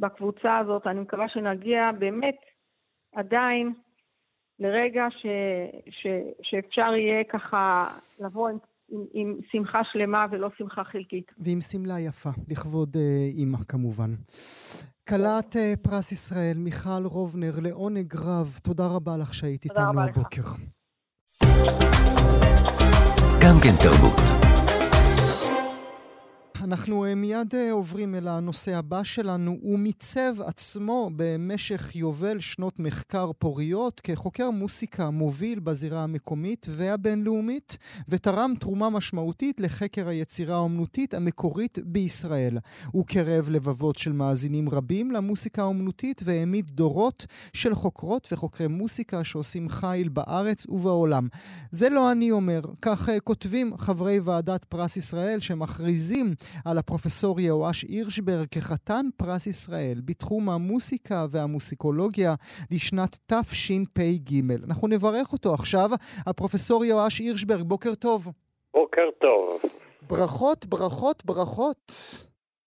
בקבוצה 0.00 0.58
הזאת, 0.58 0.86
אני 0.86 1.00
מקווה 1.00 1.28
שנגיע 1.28 1.90
באמת 1.98 2.36
עדיין 3.14 3.72
לרגע 4.58 5.06
ש, 5.10 5.26
ש, 5.90 6.06
שאפשר 6.42 6.94
יהיה 6.94 7.24
ככה 7.24 7.88
לבוא 8.20 8.48
עם, 8.48 8.58
עם, 8.88 9.04
עם 9.12 9.38
שמחה 9.52 9.80
שלמה 9.92 10.26
ולא 10.30 10.48
שמחה 10.58 10.84
חלקית. 10.84 11.34
ועם 11.38 11.60
שמלה 11.60 12.00
יפה, 12.00 12.30
לכבוד 12.48 12.96
אה, 12.96 13.28
אימא 13.36 13.58
כמובן. 13.68 14.10
כלת 15.08 15.56
אה, 15.56 15.74
פרס 15.82 16.12
ישראל, 16.12 16.56
מיכל 16.58 17.04
רובנר, 17.04 17.52
לעונג 17.62 18.14
רב, 18.14 18.58
תודה 18.62 18.86
רבה 18.86 19.16
לך 19.16 19.34
שהיית 19.34 19.64
איתנו 19.64 20.00
הבוקר. 20.00 20.42
גם 23.44 23.60
כן 23.60 23.76
תרבות. 23.76 24.33
אנחנו 26.64 27.04
אה, 27.04 27.14
מיד 27.14 27.54
אה, 27.54 27.72
עוברים 27.72 28.14
אל 28.14 28.28
הנושא 28.28 28.76
הבא 28.76 29.02
שלנו. 29.02 29.56
הוא 29.62 29.78
מיצב 29.78 30.34
עצמו 30.46 31.10
במשך 31.16 31.96
יובל 31.96 32.40
שנות 32.40 32.78
מחקר 32.78 33.30
פוריות 33.38 34.00
כחוקר 34.00 34.50
מוסיקה 34.50 35.10
מוביל 35.10 35.60
בזירה 35.60 36.02
המקומית 36.02 36.66
והבינלאומית, 36.70 37.78
ותרם 38.08 38.54
תרומה 38.60 38.90
משמעותית 38.90 39.60
לחקר 39.60 40.08
היצירה 40.08 40.54
האומנותית 40.54 41.14
המקורית 41.14 41.78
בישראל. 41.84 42.58
הוא 42.86 43.06
קרב 43.06 43.48
לבבות 43.50 43.96
של 43.96 44.12
מאזינים 44.12 44.68
רבים 44.68 45.10
למוסיקה 45.10 45.62
האומנותית 45.62 46.20
והעמיד 46.24 46.70
דורות 46.70 47.26
של 47.52 47.74
חוקרות 47.74 48.28
וחוקרי 48.32 48.66
מוסיקה 48.66 49.24
שעושים 49.24 49.68
חיל 49.68 50.08
בארץ 50.08 50.66
ובעולם. 50.68 51.28
זה 51.70 51.88
לא 51.88 52.12
אני 52.12 52.30
אומר, 52.30 52.60
כך 52.82 53.08
אה, 53.08 53.20
כותבים 53.20 53.76
חברי 53.76 54.20
ועדת 54.20 54.64
פרס 54.64 54.96
ישראל 54.96 55.40
שמכריזים 55.40 56.34
על 56.66 56.78
הפרופסור 56.78 57.40
יהואש 57.40 57.82
הירשברג 57.82 58.46
כחתן 58.54 59.04
פרס 59.16 59.46
ישראל 59.46 59.98
בתחום 60.04 60.48
המוסיקה 60.50 61.26
והמוסיקולוגיה 61.30 62.34
לשנת 62.72 63.18
תשפ"ג. 63.26 64.30
אנחנו 64.68 64.88
נברך 64.88 65.32
אותו 65.32 65.54
עכשיו. 65.54 65.88
הפרופסור 66.26 66.84
יהואש 66.84 67.18
הירשברג, 67.18 67.62
בוקר 67.62 67.94
טוב. 67.94 68.22
בוקר 68.74 69.10
טוב. 69.20 69.60
ברכות, 70.08 70.66
ברכות, 70.66 71.24
ברכות. 71.24 71.92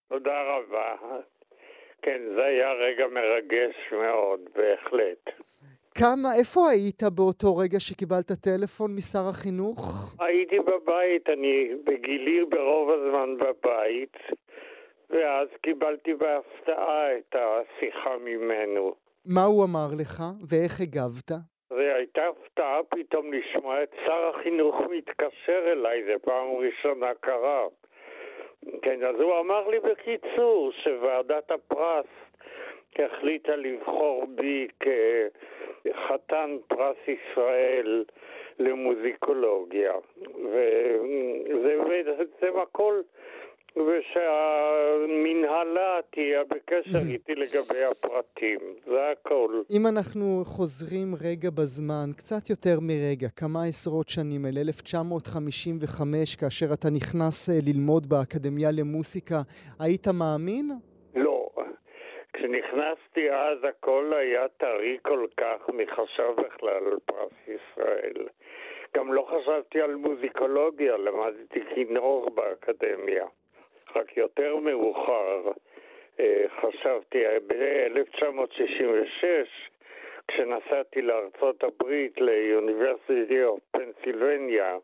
תודה 0.09 0.37
רבה. 0.51 0.95
כן, 2.01 2.21
זה 2.35 2.43
היה 2.43 2.71
רגע 2.73 3.03
מרגש 3.07 3.75
מאוד, 3.91 4.39
בהחלט. 4.55 5.23
כמה, 5.99 6.29
איפה 6.39 6.69
היית 6.69 7.03
באותו 7.15 7.57
רגע 7.57 7.79
שקיבלת 7.79 8.31
טלפון 8.31 8.95
משר 8.95 9.25
החינוך? 9.29 9.79
הייתי 10.19 10.59
בבית, 10.59 11.29
אני 11.29 11.69
בגילי 11.83 12.45
ברוב 12.45 12.89
הזמן 12.89 13.29
בבית, 13.37 14.17
ואז 15.09 15.47
קיבלתי 15.61 16.13
בהפתעה 16.13 17.17
את 17.17 17.35
השיחה 17.35 18.17
ממנו. 18.25 18.95
מה 19.25 19.43
הוא 19.43 19.65
אמר 19.65 19.87
לך, 19.99 20.23
ואיך 20.49 20.81
הגבת? 20.81 21.29
זו 21.69 21.75
הייתה 21.99 22.21
הפתעה 22.27 22.79
פתאום 22.89 23.33
לשמוע 23.33 23.83
את 23.83 23.91
שר 24.05 24.31
החינוך 24.33 24.75
מתקשר 24.97 25.61
אליי, 25.71 26.03
זה 26.03 26.13
פעם 26.21 26.47
ראשונה 26.65 27.11
קרה. 27.19 27.65
כן, 28.81 29.03
אז 29.03 29.15
הוא 29.15 29.39
אמר 29.39 29.67
לי 29.67 29.79
בקיצור 29.79 30.71
שוועדת 30.83 31.51
הפרס 31.51 32.05
החליטה 32.95 33.55
לבחור 33.55 34.25
בי 34.35 34.67
כחתן 34.79 36.57
פרס 36.67 36.97
ישראל 37.07 38.03
למוזיקולוגיה. 38.59 39.93
וזה 41.49 41.75
בעצם 41.87 42.59
הכל, 42.59 43.01
ושהמנהלה 43.85 44.79
תהיה 46.11 46.43
בקשר 46.43 46.99
איתי 47.13 47.35
לגבי 47.35 47.83
הפרטים, 47.91 48.59
זה 48.85 49.11
הכל. 49.11 49.61
אם 49.71 49.87
אנחנו 49.87 50.43
חוזרים 50.45 51.15
רגע 51.23 51.49
בזמן, 51.49 52.09
קצת 52.17 52.49
יותר 52.49 52.79
מרגע, 52.81 53.29
כמה 53.35 53.63
עשרות 53.63 54.09
שנים, 54.09 54.45
אל 54.45 54.57
1955, 54.57 56.35
כאשר 56.35 56.73
אתה 56.73 56.89
נכנס 56.89 57.49
אה, 57.49 57.55
ללמוד 57.67 58.09
באקדמיה 58.09 58.71
למוסיקה, 58.71 59.41
היית 59.79 60.07
מאמין? 60.07 60.69
כשנכנסתי 62.37 63.31
אז 63.31 63.63
הכל 63.63 64.13
היה 64.15 64.47
טרי 64.47 64.97
כל 65.01 65.25
כך, 65.37 65.69
מי 65.69 65.87
חשב 65.87 66.31
בכלל 66.37 66.87
על 66.87 66.97
פרס 67.05 67.31
ישראל. 67.47 68.27
גם 68.95 69.13
לא 69.13 69.27
חשבתי 69.29 69.81
על 69.81 69.95
מוזיקולוגיה, 69.95 70.97
למדתי 70.97 71.59
כינור 71.75 72.29
באקדמיה. 72.29 73.25
רק 73.95 74.17
יותר 74.17 74.55
מאוחר 74.55 75.51
אה, 76.19 76.45
חשבתי, 76.61 77.23
ב-1966, 77.47 79.25
כשנסעתי 80.27 81.01
לארצות 81.01 81.63
הברית, 81.63 82.21
לאוניברסיטי 82.21 83.41
פנסילבניה, 83.71 84.77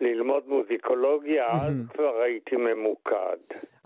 ללמוד 0.00 0.42
מוזיקולוגיה, 0.46 1.46
אז 1.52 1.74
כבר 1.94 2.20
הייתי 2.20 2.56
ממוקד. 2.56 3.36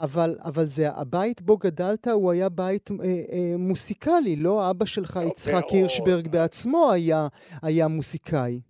אבל, 0.01 0.31
אבל 0.49 0.67
זה 0.67 0.83
הבית 1.01 1.43
בו 1.43 1.57
גדלת, 1.57 2.07
הוא 2.07 2.33
היה 2.33 2.49
בית 2.49 2.91
אה, 2.91 2.97
אה, 3.05 3.57
מוסיקלי, 3.59 4.37
לא 4.43 4.71
אבא 4.71 4.85
שלך, 4.85 5.19
יצחק 5.29 5.69
הירשברג 5.73 6.29
בעצמו 6.33 6.93
היה, 6.93 7.23
היה 7.63 7.89
מוסיקאי. 7.89 8.61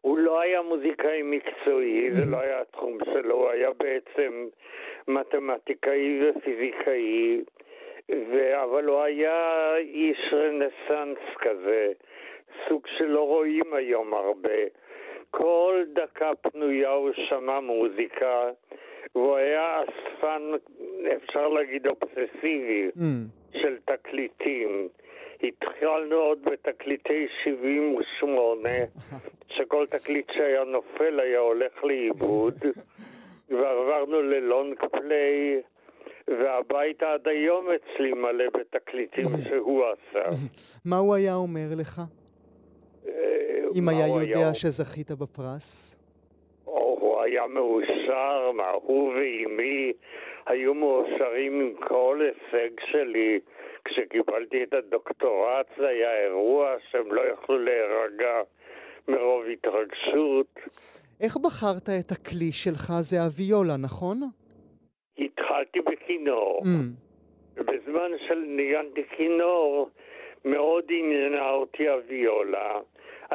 הוא 0.00 0.18
לא 0.18 0.40
היה 0.40 0.62
מוזיקאי 0.62 1.22
מקצועי, 1.22 2.12
זה 2.12 2.24
לא 2.30 2.40
היה 2.40 2.60
התחום 2.60 2.98
שלו, 3.04 3.34
הוא 3.34 3.48
היה 3.48 3.68
בעצם 3.78 4.32
מתמטיקאי 5.08 6.20
ופיזיקאי, 6.22 7.42
ו... 8.10 8.62
אבל 8.64 8.84
הוא 8.84 9.00
היה 9.02 9.36
איש 9.78 10.32
רנסאנס 10.32 11.18
כזה, 11.38 11.92
סוג 12.68 12.86
שלא 12.98 13.26
רואים 13.26 13.74
היום 13.74 14.14
הרבה. 14.14 14.60
כל 15.32 15.84
דקה 15.94 16.30
פנויה 16.42 16.90
הוא 16.90 17.10
שמע 17.28 17.60
מוזיקה, 17.60 18.50
והוא 19.14 19.36
היה 19.36 19.80
אספן, 19.82 20.42
אפשר 21.16 21.48
להגיד, 21.48 21.86
אובססיבי 21.86 22.90
mm. 22.96 23.58
של 23.58 23.76
תקליטים. 23.84 24.88
התחלנו 25.42 26.16
עוד 26.16 26.38
בתקליטי 26.44 27.26
78, 27.44 28.68
שכל 29.56 29.86
תקליט 29.86 30.30
שהיה 30.32 30.64
נופל 30.64 31.20
היה 31.20 31.38
הולך 31.38 31.84
לאיבוד, 31.84 32.54
ועברנו 33.50 34.22
ללונג 34.22 34.78
פליי, 34.90 35.60
והבית 36.28 37.02
עד 37.02 37.28
היום 37.28 37.66
אצלי 37.70 38.12
מלא 38.12 38.44
בתקליטים 38.58 39.26
שהוא 39.48 39.84
עשה. 39.84 40.30
מה 40.90 40.96
הוא 40.96 41.14
היה 41.14 41.34
אומר 41.34 41.68
לך? 41.76 42.00
אם 43.78 43.88
היה 43.88 44.06
יודע 44.06 44.54
שזכית 44.54 45.10
בפרס? 45.10 45.96
הוא 46.64 47.22
היה 47.22 47.46
מאושר, 47.46 48.50
מה 48.54 48.70
הוא 48.82 49.12
ואימי 49.14 49.92
היו 50.46 50.74
מאושרים 50.74 51.60
עם 51.60 51.72
כל 51.88 52.20
הישג 52.20 52.70
שלי. 52.92 53.40
כשקיבלתי 53.84 54.62
את 54.62 54.72
הדוקטורט 54.72 55.66
זה 55.78 55.88
היה 55.88 56.24
אירוע 56.24 56.74
שהם 56.90 57.14
לא 57.14 57.22
יכלו 57.32 57.58
להירגע 57.58 58.42
מרוב 59.08 59.44
התרגשות. 59.52 60.60
איך 61.20 61.36
בחרת 61.36 61.88
את 62.00 62.10
הכלי 62.12 62.52
שלך? 62.52 62.92
זה 63.00 63.22
הוויולה, 63.22 63.76
נכון? 63.82 64.20
התחלתי 65.18 65.80
בכינור. 65.80 66.62
Mm. 66.62 67.02
בזמן 67.56 68.10
של 68.28 68.38
ניגנתי 68.38 69.02
כינור 69.16 69.88
מאוד 70.44 70.84
עניינה 70.88 71.50
אותי 71.50 71.88
הוויולה. 71.88 72.78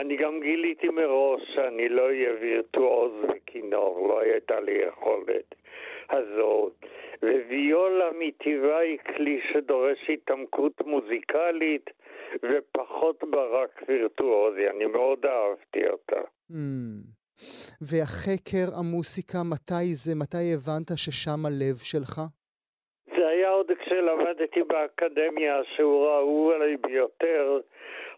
אני 0.01 0.17
גם 0.17 0.39
גיליתי 0.39 0.89
מראש 0.89 1.41
שאני 1.55 1.89
לא 1.89 2.05
אהיה 2.05 2.33
וירטואוז 2.41 3.11
בכינור, 3.29 4.07
לא 4.07 4.19
הייתה 4.19 4.59
לי 4.59 4.71
יכולת 4.87 5.55
הזאת. 6.09 6.73
וויולה 7.23 8.09
מטבעה 8.19 8.79
היא 8.79 8.97
כלי 8.97 9.39
שדורש 9.53 10.09
התעמקות 10.09 10.81
מוזיקלית 10.85 11.89
ופחות 12.43 13.23
ברק 13.29 13.83
וירטואוזי, 13.87 14.69
אני 14.69 14.85
מאוד 14.85 15.25
אהבתי 15.25 15.87
אותה. 15.87 16.21
Mm. 16.51 17.17
והחקר 17.81 18.67
המוסיקה, 18.79 19.37
מתי 19.51 19.85
זה, 19.93 20.11
מתי 20.15 20.53
הבנת 20.53 20.87
ששם 20.95 21.45
הלב 21.45 21.77
שלך? 21.77 22.21
זה 23.15 23.27
היה 23.27 23.49
עוד 23.49 23.71
כשלמדתי 23.79 24.63
באקדמיה, 24.63 25.61
שהוא 25.75 26.07
ראו 26.07 26.51
עליי 26.51 26.77
ביותר. 26.77 27.59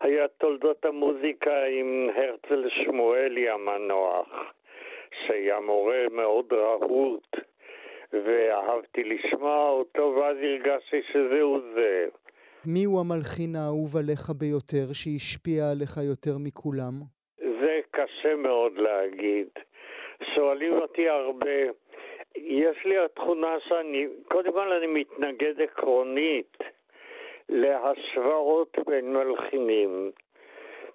היה 0.02 0.28
תולדות 0.28 0.86
המוזיקה 0.86 1.64
עם 1.66 2.10
הרצל 2.16 2.70
שמואלי 2.70 3.50
המנוח, 3.50 4.28
שהיה 5.28 5.60
מורה 5.60 6.06
מאוד 6.12 6.54
רהוט, 6.54 7.36
ואהבתי 8.14 9.04
לשמוע 9.04 9.70
אותו, 9.70 10.16
ואז 10.16 10.38
הרגשתי 10.38 11.02
שזהו 11.12 11.60
זה. 11.74 12.08
מי 12.66 12.84
הוא 12.84 13.00
המלחין 13.00 13.56
האהוב 13.56 13.98
עליך 13.98 14.30
ביותר, 14.40 14.94
שהשפיע 14.94 15.64
עליך 15.72 15.98
יותר 16.10 16.38
מכולם? 16.44 16.94
זה 17.38 17.80
קשה 17.92 18.36
מאוד 18.36 18.74
להגיד. 18.78 19.48
שואלים 20.36 20.74
אותי 20.74 21.10
הרבה. 21.10 21.60
יש 22.36 22.86
לי 22.86 22.98
התכונה 22.98 23.56
שאני, 23.68 24.08
קודם 24.28 24.52
כל 24.52 24.72
אני 24.72 24.88
מתנגד 24.88 25.62
עקרונית 25.62 26.58
להשוואות 27.50 28.78
בין 28.88 29.14
מלחינים. 29.14 30.12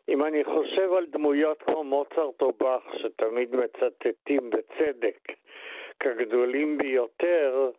אם 0.08 0.24
אני 0.24 0.44
חושב 0.44 0.92
על 0.92 1.06
דמויות 1.06 1.62
כמו 1.62 1.84
מוצרט 1.84 2.42
או 2.42 2.52
באך, 2.60 2.82
שתמיד 2.96 3.56
מצטטים 3.56 4.50
בצדק 4.50 5.18
כגדולים 6.00 6.78
ביותר, 6.78 7.70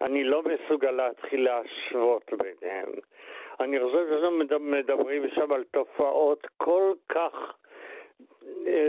אני 0.00 0.24
לא 0.24 0.42
מסוגל 0.42 0.90
להתחיל 0.90 1.44
להשוות 1.44 2.30
ביניהם. 2.32 2.88
אני 3.60 3.80
חושב 3.80 4.06
שאנחנו 4.08 4.60
מדברים 4.60 5.28
שם 5.34 5.52
על 5.52 5.64
תופעות 5.64 6.46
כל 6.56 6.92
כך 7.08 7.57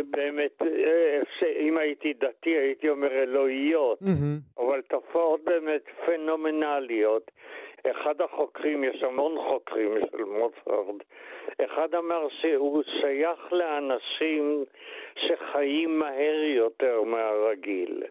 באמת, 0.10 0.62
אה, 0.62 1.22
אם 1.60 1.78
הייתי 1.78 2.14
דתי 2.14 2.50
הייתי 2.50 2.90
אומר 2.90 3.12
אלוהיות, 3.12 4.02
mm-hmm. 4.02 4.62
אבל 4.64 4.82
תופעות 4.82 5.44
באמת 5.44 5.82
פנומנליות. 6.06 7.32
אחד 7.92 8.22
החוקרים, 8.22 8.84
יש 8.84 9.04
המון 9.04 9.38
חוקרים 9.38 9.94
של 10.12 10.24
מוצרד, 10.24 10.96
אחד 11.66 11.96
אמר 11.96 12.28
שהוא 12.30 12.84
שייך 12.84 13.54
לאנשים 13.54 14.66
שחיים 15.16 16.00
מהר 16.00 16.44
יותר 16.44 17.04
מהרגיל. 17.04 18.04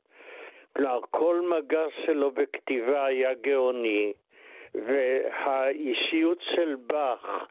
כלומר, 0.77 1.01
כל 1.11 1.41
מגע 1.41 1.87
שלו 2.05 2.31
בכתיבה 2.31 3.05
היה 3.07 3.35
גאוני, 3.35 4.13
והאישיות 4.75 6.39
של 6.41 6.77
באך, 6.87 7.47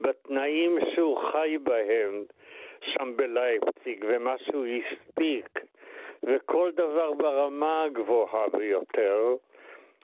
בתנאים 0.00 0.78
שהוא 0.94 1.18
חי 1.32 1.58
בהם, 1.62 2.24
שם 2.86 3.12
בלייפציג, 3.16 4.04
ומה 4.08 4.34
שהוא 4.38 4.66
הספיק, 4.66 5.60
וכל 6.22 6.70
דבר 6.74 7.12
ברמה 7.12 7.82
הגבוהה 7.82 8.48
ביותר, 8.48 9.34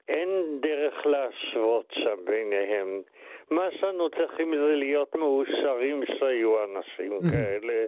אין 0.08 0.58
דרך 0.60 1.06
להשוות 1.06 1.86
שם 1.92 2.16
ביניהם. 2.24 3.02
מה 3.50 3.68
שאנו 3.70 4.10
צריכים 4.10 4.56
זה 4.56 4.74
להיות 4.74 5.14
מאושרים 5.14 6.02
שהיו 6.18 6.64
אנשים 6.64 7.18
כאלה. 7.32 7.84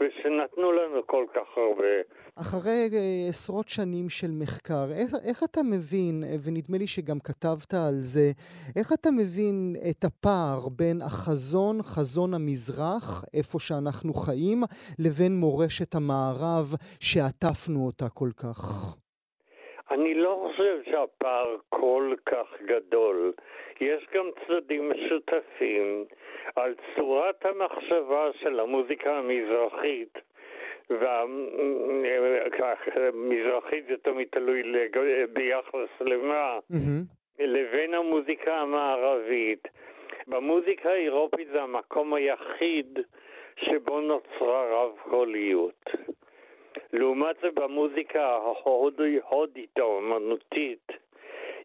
ושנתנו 0.00 0.72
לנו 0.72 1.06
כל 1.06 1.24
כך 1.34 1.48
הרבה. 1.56 1.94
אחרי 2.36 2.88
אה, 2.92 3.28
עשרות 3.28 3.68
שנים 3.68 4.08
של 4.08 4.30
מחקר, 4.42 4.84
איך, 5.00 5.10
איך 5.28 5.38
אתה 5.50 5.60
מבין, 5.62 6.14
אה, 6.24 6.36
ונדמה 6.44 6.78
לי 6.78 6.86
שגם 6.86 7.18
כתבת 7.24 7.74
על 7.74 7.96
זה, 8.12 8.26
איך 8.78 8.92
אתה 9.00 9.10
מבין 9.10 9.56
את 9.90 10.04
הפער 10.04 10.60
בין 10.78 10.98
החזון, 11.08 11.82
חזון 11.82 12.30
המזרח, 12.34 13.24
איפה 13.38 13.58
שאנחנו 13.58 14.12
חיים, 14.24 14.58
לבין 15.04 15.32
מורשת 15.44 15.94
המערב 15.94 16.66
שעטפנו 17.00 17.78
אותה 17.86 18.08
כל 18.18 18.32
כך? 18.42 18.60
אני 19.90 20.14
לא 20.14 20.32
חושב 20.42 20.76
שהפער 20.84 21.56
כל 21.68 22.14
כך 22.26 22.46
גדול. 22.66 23.32
יש 23.80 24.06
גם 24.14 24.30
צדדים 24.46 24.90
משותפים 24.90 26.04
על 26.56 26.74
צורת 26.94 27.46
המחשבה 27.46 28.30
של 28.40 28.60
המוזיקה 28.60 29.16
המזרחית. 29.16 30.18
והמזרחית 32.90 33.84
זה 33.86 33.96
תמיד 34.02 34.28
תלוי 34.30 34.62
ביחס 35.32 36.00
למה, 36.00 36.58
mm-hmm. 36.72 37.04
לבין 37.38 37.94
המוזיקה 37.94 38.56
המערבית. 38.56 39.68
במוזיקה 40.26 40.90
האירופית 40.90 41.48
זה 41.52 41.62
המקום 41.62 42.14
היחיד 42.14 42.98
שבו 43.56 44.00
נוצרה 44.00 44.64
רב 44.70 44.92
קוליות. 45.10 45.90
לעומת 46.92 47.36
זה 47.42 47.48
במוזיקה 47.54 48.26
ההודית 48.26 49.78
האומנותית 49.78 50.92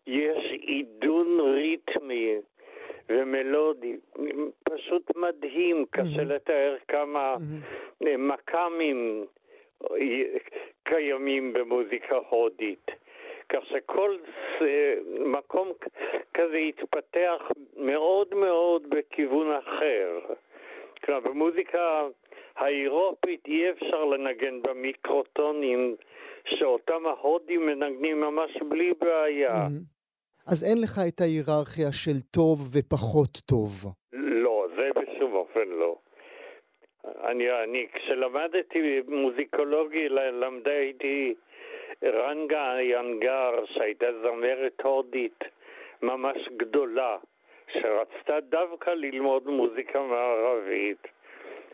יש 0.08 0.52
עידון 0.52 1.40
ריתמי 1.40 2.36
ומלודי, 3.10 3.96
פשוט 4.64 5.16
מדהים, 5.16 5.86
קשה 5.90 6.04
mm-hmm. 6.04 6.22
לתאר 6.22 6.76
כמה 6.88 7.36
mm-hmm. 7.36 8.18
מכ"מים 8.18 9.26
קיימים 10.84 11.54
במוזיקה 11.54 12.16
הודית. 12.30 12.92
כך 13.50 13.66
שכל 13.66 14.18
מקום 15.20 15.72
כזה 16.34 16.58
התפתח 16.58 17.52
מאוד 17.78 18.34
מאוד 18.36 18.90
בכיוון 18.90 19.52
אחר. 19.52 20.20
כלומר, 21.04 21.20
במוזיקה 21.20 22.08
האירופית 22.56 23.48
אי 23.48 23.70
אפשר 23.70 24.06
לנגן 24.06 24.62
במיקרוטונים 24.62 25.96
שאותם 26.46 27.06
ההודים 27.06 27.66
מנגנים 27.66 28.22
ממש 28.22 28.58
בלי 28.70 28.94
בעיה. 29.00 29.56
Mm-hmm. 29.56 29.95
אז 30.48 30.64
אין 30.64 30.78
לך 30.84 31.00
את 31.08 31.22
ההיררכיה 31.22 31.92
של 31.92 32.20
טוב 32.32 32.58
ופחות 32.74 33.34
טוב. 33.46 33.72
לא, 34.14 34.68
זה 34.76 34.90
בשום 34.96 35.34
אופן 35.34 35.68
לא. 35.68 35.96
אני, 37.24 37.64
אני 37.64 37.88
כשלמדתי 37.94 39.02
מוזיקולוגי, 39.08 40.10
למדה 40.10 40.78
איתי 40.78 41.34
רנגה 42.04 42.78
ינגר, 42.82 43.66
שהייתה 43.66 44.06
זמרת 44.22 44.82
הודית 44.84 45.44
ממש 46.02 46.38
גדולה, 46.58 47.18
שרצתה 47.74 48.40
דווקא 48.40 48.90
ללמוד 48.90 49.48
מוזיקה 49.48 50.02
מערבית. 50.02 51.08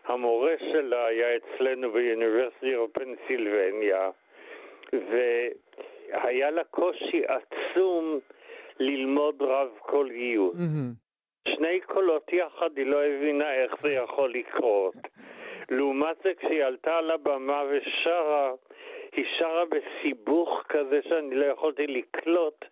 המורה 0.06 0.54
שלה 0.60 1.06
היה 1.06 1.28
אצלנו 1.38 1.92
באוניברסיטי 1.92 2.76
פנסילבניה, 2.94 4.10
והיה 4.94 6.52
לה 6.52 6.64
קושי 6.64 7.22
עצום 7.28 8.20
ללמוד 8.82 9.42
רב 9.42 9.70
קוליות. 9.80 10.54
שני 11.48 11.80
קולות 11.82 12.34
יחד, 12.34 12.70
היא 12.78 12.86
לא 12.86 13.04
הבינה 13.04 13.54
איך 13.54 13.82
זה 13.82 13.90
יכול 13.92 14.34
לקרות. 14.34 14.96
לעומת 15.70 16.18
זה, 16.24 16.32
כשהיא 16.38 16.64
עלתה 16.64 16.98
על 16.98 17.12
הבמה 17.12 17.64
ושרה, 17.70 18.52
היא 19.16 19.26
שרה 19.40 19.64
בסיבוך 19.66 20.64
כזה 20.70 21.00
שאני 21.10 21.36
לא 21.36 21.46
יכולתי 21.46 21.88
לקלוט 21.88 22.66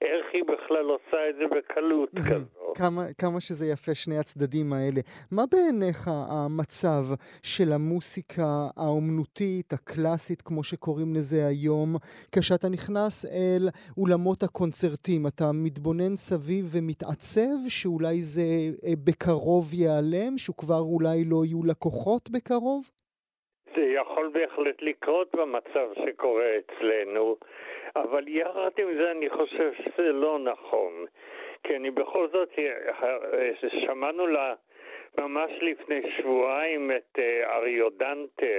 איך 0.00 0.26
היא 0.32 0.44
בכלל 0.44 0.84
עושה 0.84 1.28
את 1.28 1.36
זה 1.36 1.46
בקלות 1.46 2.10
כזו. 2.28 2.55
כמה, 2.78 3.02
כמה 3.22 3.40
שזה 3.40 3.66
יפה 3.74 3.94
שני 3.94 4.18
הצדדים 4.18 4.68
האלה. 4.72 5.00
מה 5.36 5.44
בעיניך 5.52 6.00
המצב 6.34 7.02
של 7.42 7.68
המוסיקה 7.76 8.50
האומנותית, 8.76 9.68
הקלאסית, 9.72 10.42
כמו 10.42 10.62
שקוראים 10.64 11.10
לזה 11.16 11.40
היום, 11.52 11.88
כשאתה 12.34 12.68
נכנס 12.76 13.14
אל 13.36 13.64
אולמות 14.00 14.40
הקונצרטים, 14.42 15.22
אתה 15.30 15.48
מתבונן 15.64 16.14
סביב 16.16 16.64
ומתעצב 16.74 17.56
שאולי 17.68 18.16
זה 18.34 18.48
אה, 18.84 18.96
בקרוב 19.06 19.64
ייעלם, 19.80 20.32
שכבר 20.44 20.82
אולי 20.94 21.18
לא 21.32 21.40
יהיו 21.44 21.62
לקוחות 21.70 22.24
בקרוב? 22.34 22.82
זה 23.76 23.84
יכול 24.00 24.26
בהחלט 24.34 24.78
לקרות 24.82 25.28
במצב 25.36 25.86
שקורה 26.04 26.50
אצלנו. 26.60 27.36
אבל 27.96 28.28
יחד 28.28 28.70
עם 28.78 28.88
זה 28.98 29.10
אני 29.10 29.30
חושב 29.30 29.70
שזה 29.72 30.12
לא 30.12 30.38
נכון. 30.38 30.92
כי 31.62 31.76
אני 31.76 31.90
בכל 31.90 32.28
זאת, 32.32 32.48
אה, 32.58 33.68
שמענו 33.86 34.26
לה 34.26 34.54
ממש 35.18 35.50
לפני 35.60 36.00
שבועיים 36.16 36.90
את 36.90 37.18
אה, 37.18 37.56
אריודנטה, 37.56 38.56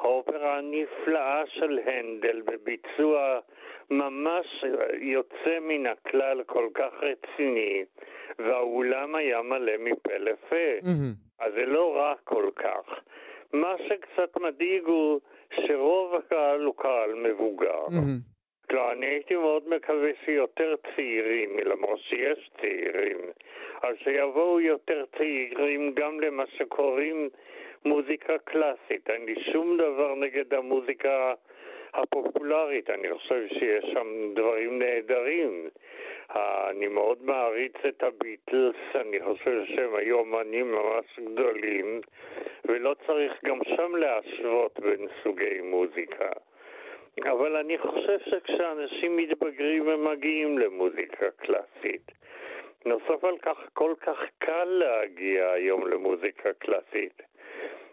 האופרה 0.00 0.58
הנפלאה 0.58 1.42
של 1.46 1.78
הנדל 1.86 2.42
בביצוע 2.44 3.38
ממש 3.90 4.64
יוצא 5.00 5.58
מן 5.60 5.86
הכלל, 5.86 6.42
כל 6.46 6.68
כך 6.74 6.92
רציני, 7.00 7.84
והאולם 8.38 9.14
היה 9.14 9.42
מלא 9.42 9.72
מפה 9.78 10.16
לפה. 10.16 10.78
Mm-hmm. 10.82 11.44
אז 11.44 11.52
זה 11.52 11.66
לא 11.66 11.96
רע 11.96 12.14
כל 12.24 12.50
כך. 12.56 13.00
מה 13.52 13.74
שקצת 13.88 14.36
מדאיג 14.36 14.84
הוא 14.84 15.20
שרוב 15.66 16.14
הקהל 16.14 16.64
הוא 16.64 16.74
קהל 16.76 17.14
מבוגר. 17.14 17.86
Mm-hmm. 17.86 18.37
לא, 18.72 18.92
אני 18.92 19.06
הייתי 19.06 19.36
מאוד 19.36 19.68
מקווה 19.68 20.10
שיותר 20.24 20.74
צעירים, 20.94 21.58
למרות 21.58 22.00
שיש 22.00 22.50
צעירים, 22.60 23.18
אז 23.82 23.96
שיבואו 24.04 24.60
יותר 24.60 25.04
צעירים 25.18 25.92
גם 25.94 26.20
למה 26.20 26.44
שקוראים 26.46 27.28
מוזיקה 27.84 28.38
קלאסית. 28.38 29.10
אין 29.10 29.24
לי 29.24 29.34
שום 29.52 29.76
דבר 29.76 30.14
נגד 30.14 30.54
המוזיקה 30.54 31.34
הפופולרית. 31.94 32.90
אני 32.90 33.14
חושב 33.14 33.46
שיש 33.48 33.84
שם 33.92 34.34
דברים 34.34 34.78
נהדרים. 34.78 35.68
אני 36.70 36.88
מאוד 36.88 37.18
מעריץ 37.22 37.76
את 37.88 38.02
הביטלס, 38.02 38.76
אני 38.94 39.20
חושב 39.20 39.62
שהם 39.64 39.94
היו 39.94 40.20
אמנים 40.20 40.72
ממש 40.72 41.20
גדולים, 41.32 42.00
ולא 42.64 42.94
צריך 43.06 43.32
גם 43.44 43.58
שם 43.76 43.96
להשוות 43.96 44.80
בין 44.80 45.06
סוגי 45.22 45.60
מוזיקה. 45.60 46.28
אבל 47.22 47.56
אני 47.56 47.78
חושב 47.78 48.18
שכשאנשים 48.30 49.16
מתבגרים 49.16 49.88
הם 49.88 50.10
מגיעים 50.12 50.58
למוזיקה 50.58 51.26
קלאסית. 51.36 52.12
נוסף 52.86 53.24
על 53.24 53.38
כך, 53.42 53.58
כל 53.72 53.94
כך 54.00 54.18
קל 54.38 54.64
להגיע 54.64 55.50
היום 55.50 55.86
למוזיקה 55.86 56.52
קלאסית. 56.58 57.22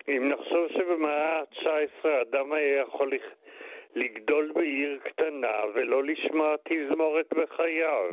אם 0.07 0.29
נחשוב 0.29 0.67
שבמאה 0.67 1.39
ה-19 1.39 2.07
אדם 2.21 2.53
היה 2.53 2.81
יכול 2.81 3.11
לגדול 3.95 4.51
בעיר 4.55 4.99
קטנה 5.03 5.57
ולא 5.73 6.03
לשמוע 6.03 6.55
תזמורת 6.63 7.33
בחייו. 7.33 8.09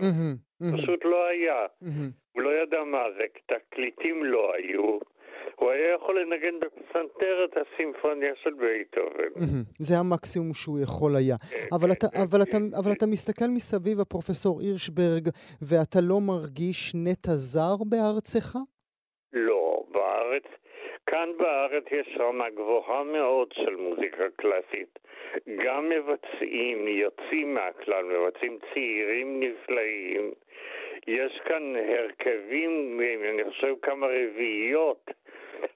פשוט 0.76 1.04
לא 1.04 1.26
היה. 1.26 1.66
הוא 2.32 2.42
לא 2.42 2.62
ידע 2.62 2.84
מה 2.84 3.04
זה, 3.16 3.24
תקליטים 3.46 4.24
לא 4.24 4.54
היו. 4.54 4.98
הוא 5.56 5.70
היה 5.70 5.94
יכול 5.94 6.20
לנגן 6.20 6.60
בפסנתר 6.60 7.44
את 7.44 7.56
הסימפוניה 7.56 8.32
של 8.42 8.52
בייטהובן. 8.52 9.30
זה 9.78 9.94
המקסימום 9.98 10.52
שהוא 10.54 10.78
יכול 10.80 11.16
היה. 11.16 11.36
אבל, 11.72 11.92
אתה, 11.92 12.06
אבל, 12.22 12.42
אתה, 12.42 12.56
אבל 12.82 12.92
אתה 12.92 13.06
מסתכל 13.06 13.48
מסביב, 13.54 14.00
הפרופסור 14.00 14.60
הירשברג, 14.60 15.28
ואתה 15.62 15.98
לא 16.02 16.16
מרגיש 16.20 16.92
נטע 16.94 17.32
זר 17.52 17.76
בארצך? 17.90 18.56
לא, 19.32 19.84
בארץ, 19.92 20.44
כאן 21.06 21.28
בארץ 21.38 21.84
יש 21.90 22.16
רמה 22.20 22.50
גבוהה 22.50 23.04
מאוד 23.04 23.48
של 23.52 23.76
מוזיקה 23.76 24.24
קלאסית. 24.36 24.98
גם 25.64 25.88
מבצעים, 25.88 26.88
יוצאים 26.88 27.54
מהכלל, 27.54 28.04
מבצעים 28.04 28.58
צעירים 28.74 29.40
נפלאים. 29.40 30.30
יש 31.06 31.40
כאן 31.44 31.62
הרכבים, 31.76 33.00
אני 33.34 33.50
חושב 33.50 33.74
כמה 33.82 34.06
רביעיות 34.06 35.10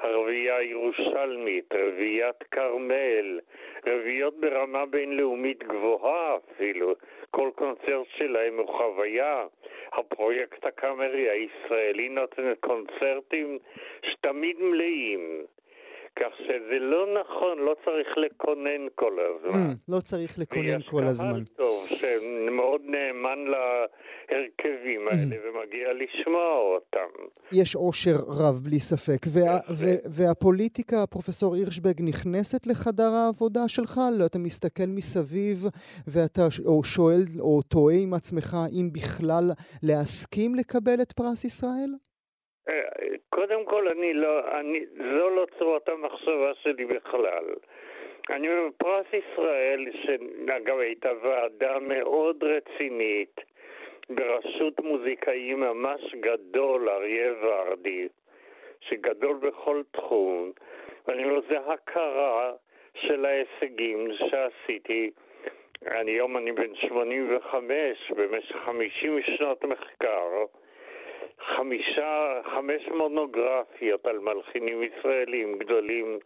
הרביעייה 0.01 0.57
הירושלמית, 0.57 1.75
רביעיית 1.75 2.43
כרמל, 2.51 3.41
רביעיות 3.87 4.41
ברמה 4.41 4.87
בינלאומית 4.87 5.65
גבוהה 5.65 6.37
אפילו. 6.37 6.95
כל 7.31 7.51
קונצרט 7.55 8.07
שלהם 8.17 8.59
הוא 8.59 8.69
חוויה. 8.69 9.47
הפרויקט 9.93 10.67
הקאמרי 10.67 11.31
הישראלי 11.31 12.09
נותן 12.09 12.53
קונצרטים 12.61 13.59
שתמיד 14.03 14.57
מלאים. 14.61 15.45
כך 16.17 16.33
שזה 16.39 16.79
לא 16.81 17.07
נכון, 17.21 17.59
לא 17.59 17.75
צריך 17.85 18.09
לקונן 18.17 18.87
כל 18.95 19.13
הזמן. 19.21 19.73
Mm, 19.73 19.95
לא 19.95 20.01
צריך 20.01 20.39
לקונן 20.39 20.83
כל 20.91 21.05
הזמן. 21.05 21.27
ויש 21.27 21.49
קהל 21.49 21.57
טוב 21.57 21.87
שמאוד 21.87 22.81
נאמן 22.85 23.39
להרכבים 23.39 25.09
mm. 25.09 25.11
האלה 25.11 25.37
ומגיע 25.45 25.93
לשמוע 25.93 26.59
אותם. 26.75 27.11
יש 27.53 27.75
עושר 27.75 28.17
רב, 28.29 28.55
בלי 28.65 28.81
ספק. 28.81 29.21
וה, 29.35 29.59
ו- 29.81 30.01
והפוליטיקה, 30.17 31.07
פרופסור 31.11 31.55
הירשברג, 31.55 32.03
נכנסת 32.03 32.67
לחדר 32.67 33.11
העבודה 33.13 33.69
שלך? 33.69 34.01
לא, 34.19 34.27
אתה 34.27 34.39
מסתכל 34.39 34.87
מסביב 34.87 35.57
ואתה 36.07 36.43
או 36.67 36.85
שואל 36.85 37.25
או 37.41 37.63
תוהה 37.63 37.97
עם 38.03 38.15
עצמך 38.15 38.57
אם 38.73 38.91
בכלל 38.93 39.51
להסכים 39.83 40.55
לקבל 40.55 41.03
את 41.03 41.13
פרס 41.13 41.45
ישראל? 41.45 41.91
קודם 43.29 43.65
כל, 43.65 43.89
אני 43.89 44.15
לא, 44.15 44.59
אני, 44.61 44.87
זו 44.97 45.31
לא 45.31 45.47
צורת 45.59 45.89
המחשבה 45.89 46.55
שלי 46.55 46.85
בכלל. 46.85 47.45
אני 48.31 48.49
אומר, 48.49 48.69
פרס 48.79 49.07
ישראל, 49.13 49.87
שאגב 49.93 50.79
הייתה 50.79 51.11
ועדה 51.23 51.79
מאוד 51.79 52.45
רצינית, 52.45 53.41
בראשות 54.11 54.81
מוזיקאי 54.81 55.55
ממש 55.55 56.15
גדול, 56.21 56.89
אריה 56.89 57.33
ורדי, 57.43 58.09
שגדול 58.81 59.37
בכל 59.37 59.83
תחום, 59.91 60.53
ואני 61.07 61.25
אומר, 61.25 61.41
זה 61.49 61.59
הכרה 61.61 62.53
של 62.95 63.25
ההישגים 63.25 64.09
שעשיתי. 64.13 65.11
היום 65.83 66.37
אני 66.37 66.53
בן 66.53 66.75
85, 66.75 68.13
במשך 68.17 68.57
50 68.57 69.23
שנות 69.23 69.65
מחקר. 69.65 70.45
חמישה, 71.57 72.41
חמש 72.45 72.89
מונוגרפיות 72.89 74.07
על 74.07 74.19
מלחינים 74.19 74.83
ישראלים 74.83 75.59
גדולים. 75.59 76.19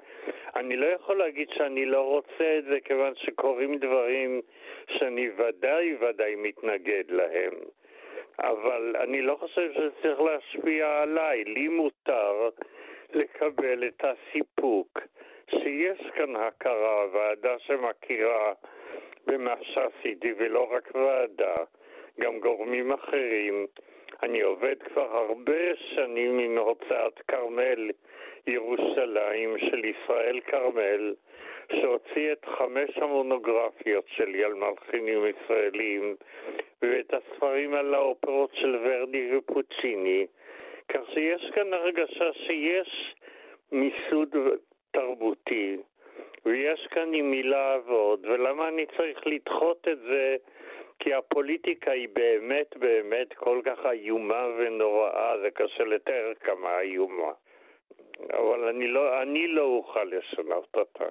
אני 0.56 0.76
לא 0.76 0.86
יכול 0.86 1.16
להגיד 1.16 1.48
שאני 1.50 1.86
לא 1.86 2.00
רוצה 2.00 2.58
את 2.58 2.64
זה, 2.64 2.80
כיוון 2.84 3.12
שקורים 3.16 3.78
דברים 3.78 4.40
שאני 4.88 5.30
ודאי 5.36 5.96
ודאי 6.00 6.34
מתנגד 6.36 7.04
להם. 7.08 7.54
אבל 8.38 8.96
אני 9.00 9.22
לא 9.22 9.36
חושב 9.40 9.72
שזה 9.72 9.90
צריך 10.02 10.20
להשפיע 10.20 11.02
עליי. 11.02 11.44
לי 11.44 11.68
מותר 11.68 12.48
לקבל 13.12 13.88
את 13.88 14.04
הסיפוק 14.04 14.98
שיש 15.50 16.00
כאן 16.14 16.36
הכרה, 16.36 17.06
ועדה 17.12 17.58
שמכירה 17.58 18.52
במה 19.26 19.54
שעשיתי, 19.62 20.32
ולא 20.38 20.72
רק 20.72 20.94
ועדה, 20.94 21.54
גם 22.20 22.38
גורמים 22.38 22.92
אחרים. 22.92 23.66
אני 24.22 24.40
עובד 24.40 24.82
כבר 24.82 25.16
הרבה 25.16 25.76
שנים 25.76 26.38
עם 26.38 26.58
הוצאת 26.58 27.18
כרמל 27.28 27.90
ירושלים 28.46 29.58
של 29.58 29.84
ישראל 29.84 30.40
כרמל, 30.40 31.14
שהוציא 31.72 32.32
את 32.32 32.44
חמש 32.44 32.96
המונוגרפיות 32.96 34.04
שלי 34.08 34.44
על 34.44 34.54
מלחינים 34.54 35.18
ישראלים 35.26 36.16
ואת 36.82 37.14
הספרים 37.14 37.74
על 37.74 37.94
האופרות 37.94 38.50
של 38.54 38.78
ורדי 38.84 39.36
ופוצ'יני, 39.36 40.26
כך 40.88 41.00
שיש 41.14 41.50
כאן 41.54 41.74
הרגשה 41.74 42.32
שיש 42.32 43.14
מיסוד 43.72 44.36
תרבותי 44.90 45.76
ויש 46.44 46.86
כאן 46.90 47.14
עם 47.14 47.30
מי 47.30 47.42
לעבוד, 47.42 48.26
ולמה 48.26 48.68
אני 48.68 48.86
צריך 48.96 49.26
לדחות 49.26 49.88
את 49.92 49.98
זה 49.98 50.36
כי 51.00 51.14
הפוליטיקה 51.14 51.90
היא 51.90 52.08
באמת 52.14 52.70
באמת 52.80 53.28
כל 53.36 53.60
כך 53.64 53.78
איומה 53.92 54.44
ונוראה, 54.58 55.32
זה 55.42 55.48
קשה 55.54 55.84
לתאר 55.84 56.32
כמה 56.40 56.80
איומה. 56.80 57.32
אבל 58.30 58.68
אני 58.68 58.86
לא, 58.88 59.22
אני 59.22 59.46
לא 59.46 59.62
אוכל 59.62 60.04
לשנות 60.04 60.68
אותה. 60.74 61.04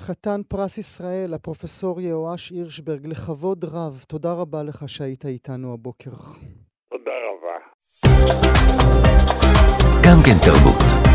חתן 0.00 0.40
פרס 0.48 0.78
ישראל, 0.78 1.34
הפרופסור 1.34 2.00
יהואש 2.00 2.50
הירשברג, 2.50 3.06
לכבוד 3.06 3.64
רב. 3.64 4.04
תודה 4.08 4.32
רבה 4.40 4.58
לך 4.68 4.88
שהיית 4.88 5.24
איתנו 5.24 5.74
הבוקר. 5.74 6.10
תודה 6.90 7.16
רבה. 7.28 7.58
גם 10.04 10.18
כן 10.24 10.38
תרבות. 10.44 11.07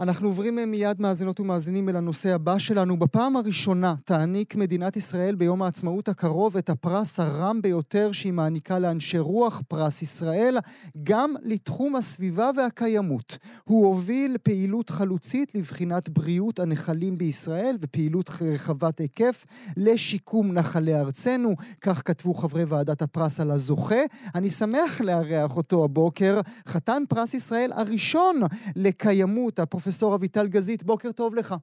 אנחנו 0.00 0.28
עוברים 0.28 0.70
מיד 0.70 1.00
מאזינות 1.00 1.40
ומאזינים 1.40 1.88
אל 1.88 1.96
הנושא 1.96 2.34
הבא 2.34 2.58
שלנו. 2.58 2.98
בפעם 2.98 3.36
הראשונה 3.36 3.94
תעניק 4.04 4.54
מדינת 4.54 4.96
ישראל 4.96 5.34
ביום 5.34 5.62
העצמאות 5.62 6.08
הקרוב 6.08 6.56
את 6.56 6.70
הפרס 6.70 7.20
הרם 7.20 7.62
ביותר 7.62 8.12
שהיא 8.12 8.32
מעניקה 8.32 8.78
לאנשי 8.78 9.18
רוח, 9.18 9.62
פרס 9.68 10.02
ישראל, 10.02 10.58
גם 11.02 11.34
לתחום 11.42 11.96
הסביבה 11.96 12.50
והקיימות. 12.56 13.38
הוא 13.64 13.86
הוביל 13.86 14.36
פעילות 14.42 14.90
חלוצית 14.90 15.54
לבחינת 15.54 16.08
בריאות 16.08 16.60
הנחלים 16.60 17.18
בישראל 17.18 17.76
ופעילות 17.80 18.30
רחבת 18.40 18.98
היקף 18.98 19.44
לשיקום 19.76 20.52
נחלי 20.52 20.94
ארצנו. 20.94 21.54
כך 21.80 22.02
כתבו 22.04 22.34
חברי 22.34 22.64
ועדת 22.64 23.02
הפרס 23.02 23.40
על 23.40 23.50
הזוכה. 23.50 24.02
אני 24.34 24.50
שמח 24.50 25.00
לארח 25.00 25.56
אותו 25.56 25.84
הבוקר, 25.84 26.40
חתן 26.68 27.02
פרס 27.08 27.34
ישראל 27.34 27.70
הראשון 27.74 28.40
לקיימות, 28.76 29.58
הפרופסור 29.58 29.83
פרופסור 29.84 30.14
אביטל 30.14 30.46
גזית, 30.46 30.82
בוקר 30.82 31.12
טוב 31.12 31.34
לך. 31.34 31.54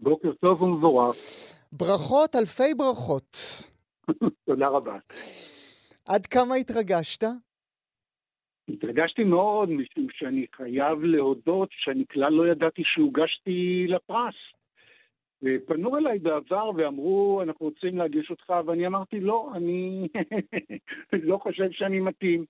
בוקר 0.00 0.32
טוב 0.32 0.62
ומבורך. 0.62 1.16
ברכות, 1.72 2.36
אלפי 2.36 2.74
ברכות. 2.76 3.36
תודה 4.46 4.68
רבה. 4.68 4.98
עד 6.08 6.26
כמה 6.26 6.54
התרגשת? 6.54 7.24
התרגשתי 8.68 9.24
מאוד, 9.24 9.68
משום 9.68 10.06
שאני 10.10 10.46
חייב 10.56 10.98
להודות 11.02 11.68
שאני 11.72 12.04
כלל 12.12 12.32
לא 12.32 12.52
ידעתי 12.52 12.82
שהוגשתי 12.84 13.86
לפרס. 13.88 14.34
ופנו 15.42 15.96
אליי 15.96 16.18
בעבר 16.18 16.70
ואמרו, 16.76 17.42
אנחנו 17.42 17.66
רוצים 17.66 17.98
להגיש 17.98 18.30
אותך, 18.30 18.52
ואני 18.66 18.86
אמרתי, 18.86 19.20
לא, 19.20 19.52
אני 19.54 20.08
לא 21.30 21.38
חושב 21.42 21.70
שאני 21.70 22.00
מתאים. 22.00 22.44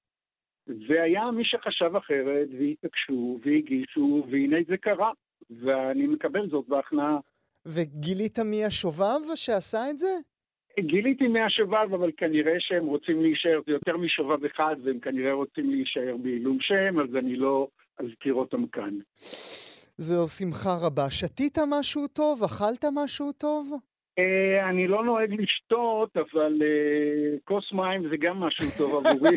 והיה 0.88 1.30
מי 1.30 1.44
שחשב 1.44 1.96
אחרת, 1.96 2.48
והתעקשו, 2.58 3.38
והגישו, 3.44 4.26
והנה 4.30 4.56
זה 4.68 4.76
קרה. 4.76 5.12
ואני 5.50 6.06
מקבל 6.06 6.50
זאת 6.50 6.64
בהכנעה. 6.68 7.18
וגילית 7.66 8.38
מי 8.38 8.64
השובב 8.64 9.20
שעשה 9.34 9.90
את 9.90 9.98
זה? 9.98 10.14
גיליתי 10.80 11.28
מי 11.28 11.40
השובב, 11.40 11.94
אבל 11.94 12.10
כנראה 12.16 12.52
שהם 12.58 12.86
רוצים 12.86 13.22
להישאר, 13.22 13.60
זה 13.66 13.72
יותר 13.72 13.96
משובב 13.96 14.44
אחד, 14.44 14.76
והם 14.84 15.00
כנראה 15.00 15.32
רוצים 15.32 15.70
להישאר 15.70 16.16
בעילום 16.22 16.58
שם, 16.60 17.00
אז 17.00 17.16
אני 17.16 17.36
לא 17.36 17.68
אזכיר 17.98 18.34
אותם 18.34 18.66
כאן. 18.66 18.98
זו 19.98 20.28
שמחה 20.28 20.70
רבה. 20.86 21.10
שתית 21.10 21.58
משהו 21.70 22.06
טוב? 22.08 22.42
אכלת 22.44 22.84
משהו 22.94 23.32
טוב? 23.32 23.70
Uh, 24.20 24.68
אני 24.70 24.86
לא 24.86 25.04
נוהג 25.04 25.40
לשתות, 25.40 26.16
אבל 26.16 26.58
uh, 26.60 27.40
כוס 27.44 27.72
מים 27.72 28.08
זה 28.08 28.16
גם 28.16 28.40
משהו 28.40 28.66
טוב 28.78 29.06
עבורי. 29.06 29.36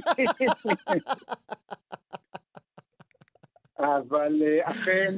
אבל 3.80 4.42
uh, 4.42 4.70
אכן 4.70 5.14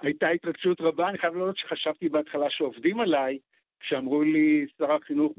הייתה 0.00 0.28
התרגשות 0.28 0.80
רבה. 0.80 1.08
אני 1.08 1.18
חייב 1.18 1.34
לומר 1.34 1.52
שחשבתי 1.54 2.08
בהתחלה 2.08 2.50
שעובדים 2.50 3.00
עליי, 3.00 3.38
כשאמרו 3.80 4.22
לי, 4.22 4.66
שר 4.78 4.92
החינוך 4.92 5.32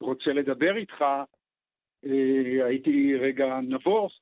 רוצה 0.00 0.32
לדבר 0.32 0.76
איתך, 0.76 1.04
הייתי 2.64 3.16
רגע 3.20 3.58
נבוך, 3.62 4.12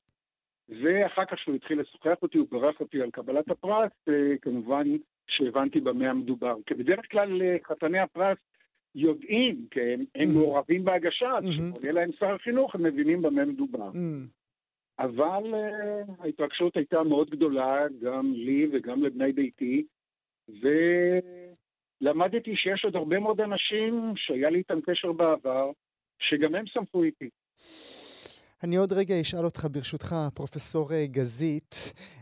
ואחר 0.69 1.25
כך 1.25 1.39
שהוא 1.39 1.55
התחיל 1.55 1.79
לשוחח 1.79 2.15
אותי, 2.21 2.37
הוא 2.37 2.47
ברך 2.51 2.79
אותי 2.79 3.01
על 3.01 3.11
קבלת 3.11 3.49
הפרס, 3.49 3.91
כמובן 4.41 4.87
שהבנתי 5.29 5.79
במה 5.79 6.09
המדובר. 6.09 6.55
כי 6.65 6.73
בדרך 6.73 7.11
כלל 7.11 7.41
אה, 7.41 7.57
חתני 7.63 7.99
הפרס 7.99 8.37
יודעים, 8.95 9.65
כי 9.71 9.81
הם, 9.81 10.03
הם 10.15 10.29
מעורבים 10.33 10.85
בהגשה, 10.85 11.37
אז 11.37 11.43
כשפונה 11.49 11.91
להם 11.91 12.11
שר 12.19 12.35
החינוך, 12.35 12.75
הם 12.75 12.83
מבינים 12.83 13.21
במה 13.21 13.45
מדובר. 13.45 13.89
אבל 14.99 15.43
uh, 15.53 16.23
ההתרגשות 16.23 16.77
הייתה 16.77 17.03
מאוד 17.03 17.29
גדולה, 17.29 17.85
גם 18.01 18.33
לי 18.33 18.67
וגם 18.71 19.03
לבני 19.03 19.31
ביתי, 19.31 19.85
ולמדתי 22.01 22.55
שיש 22.55 22.85
עוד 22.85 22.95
הרבה 22.95 23.19
מאוד 23.19 23.41
אנשים 23.41 24.13
שהיה 24.15 24.49
לי 24.49 24.57
איתם 24.57 24.81
קשר 24.81 25.11
בעבר, 25.11 25.71
שגם 26.19 26.55
הם 26.55 26.65
שמחו 26.67 27.03
איתי. 27.03 27.29
אני 28.63 28.75
עוד 28.75 28.91
רגע 28.93 29.21
אשאל 29.21 29.45
אותך, 29.45 29.67
ברשותך, 29.73 30.15
פרופסור 30.35 30.91
אה, 30.93 31.05
גזית, 31.07 31.73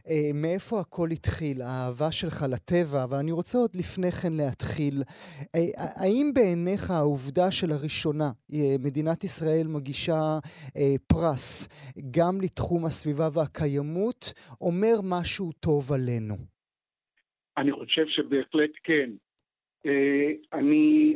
אה, 0.09 0.29
מאיפה 0.41 0.75
הכל 0.79 1.07
התחיל, 1.11 1.57
האהבה 1.61 2.11
שלך 2.11 2.37
לטבע, 2.53 3.03
אבל 3.03 3.17
אני 3.17 3.31
רוצה 3.31 3.57
עוד 3.57 3.73
לפני 3.81 4.11
כן 4.11 4.33
להתחיל. 4.41 4.95
אה, 5.55 5.69
האם 6.01 6.31
בעיניך 6.35 6.91
העובדה 6.91 7.51
שלראשונה 7.51 8.29
מדינת 8.85 9.23
ישראל 9.23 9.67
מגישה 9.75 10.21
פרס 11.07 11.67
גם 12.17 12.33
לתחום 12.43 12.85
הסביבה 12.85 13.27
והקיימות, 13.33 14.21
אומר 14.61 14.95
משהו 15.03 15.51
טוב 15.51 15.83
עלינו? 15.93 16.35
אני 17.57 17.71
חושב 17.71 18.05
שבהחלט 18.07 18.73
כן. 18.83 19.09
אני... 20.53 21.13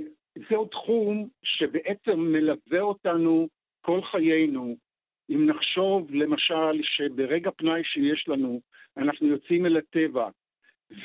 זהו 0.49 0.65
תחום 0.65 1.27
שבעצם 1.43 2.19
מלווה 2.19 2.81
אותנו 2.81 3.47
כל 3.81 4.01
חיינו. 4.11 4.75
אם 5.31 5.45
נחשוב 5.45 6.11
למשל 6.11 6.81
שברגע 6.83 7.51
פנאי 7.51 7.83
שיש 7.83 8.27
לנו, 8.27 8.61
אנחנו 8.97 9.27
יוצאים 9.27 9.65
אל 9.65 9.77
הטבע 9.77 10.29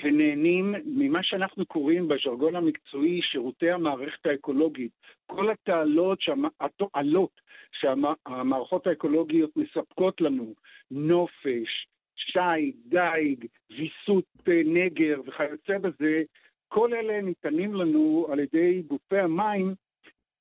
ונהנים 0.02 0.74
ממה 0.84 1.22
שאנחנו 1.22 1.66
קוראים 1.66 2.08
בז'רגון 2.08 2.56
המקצועי 2.56 3.22
שירותי 3.22 3.70
המערכת 3.70 4.26
האקולוגית, 4.26 4.92
כל 5.26 5.50
התעלות, 5.50 6.18
התועלות 6.60 7.40
שהמערכות 7.72 8.86
האקולוגיות 8.86 9.50
מספקות 9.56 10.20
לנו, 10.20 10.54
נופש, 10.90 11.86
שי, 12.16 12.72
דייג, 12.86 13.46
ויסות 13.70 14.24
אה, 14.48 14.62
נגר 14.64 15.20
וכיוצא 15.26 15.78
בזה, 15.78 16.22
כל 16.68 16.94
אלה 16.94 17.20
ניתנים 17.20 17.74
לנו 17.74 18.26
על 18.32 18.38
ידי 18.40 18.82
גופי 18.86 19.18
המים 19.18 19.74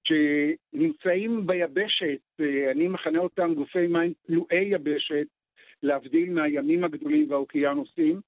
שנמצאים 0.08 1.48
ביבשת, 1.48 2.20
אה, 2.40 2.72
אני 2.72 2.88
מכנה 2.88 3.20
אותם 3.20 3.54
גופי 3.54 3.88
מים 3.88 4.14
תלויי 4.26 4.66
יבשת, 4.74 5.28
להבדיל 5.84 6.30
מהימים 6.30 6.84
הגדולים 6.84 7.32
והאוקיינוסים, 7.32 8.22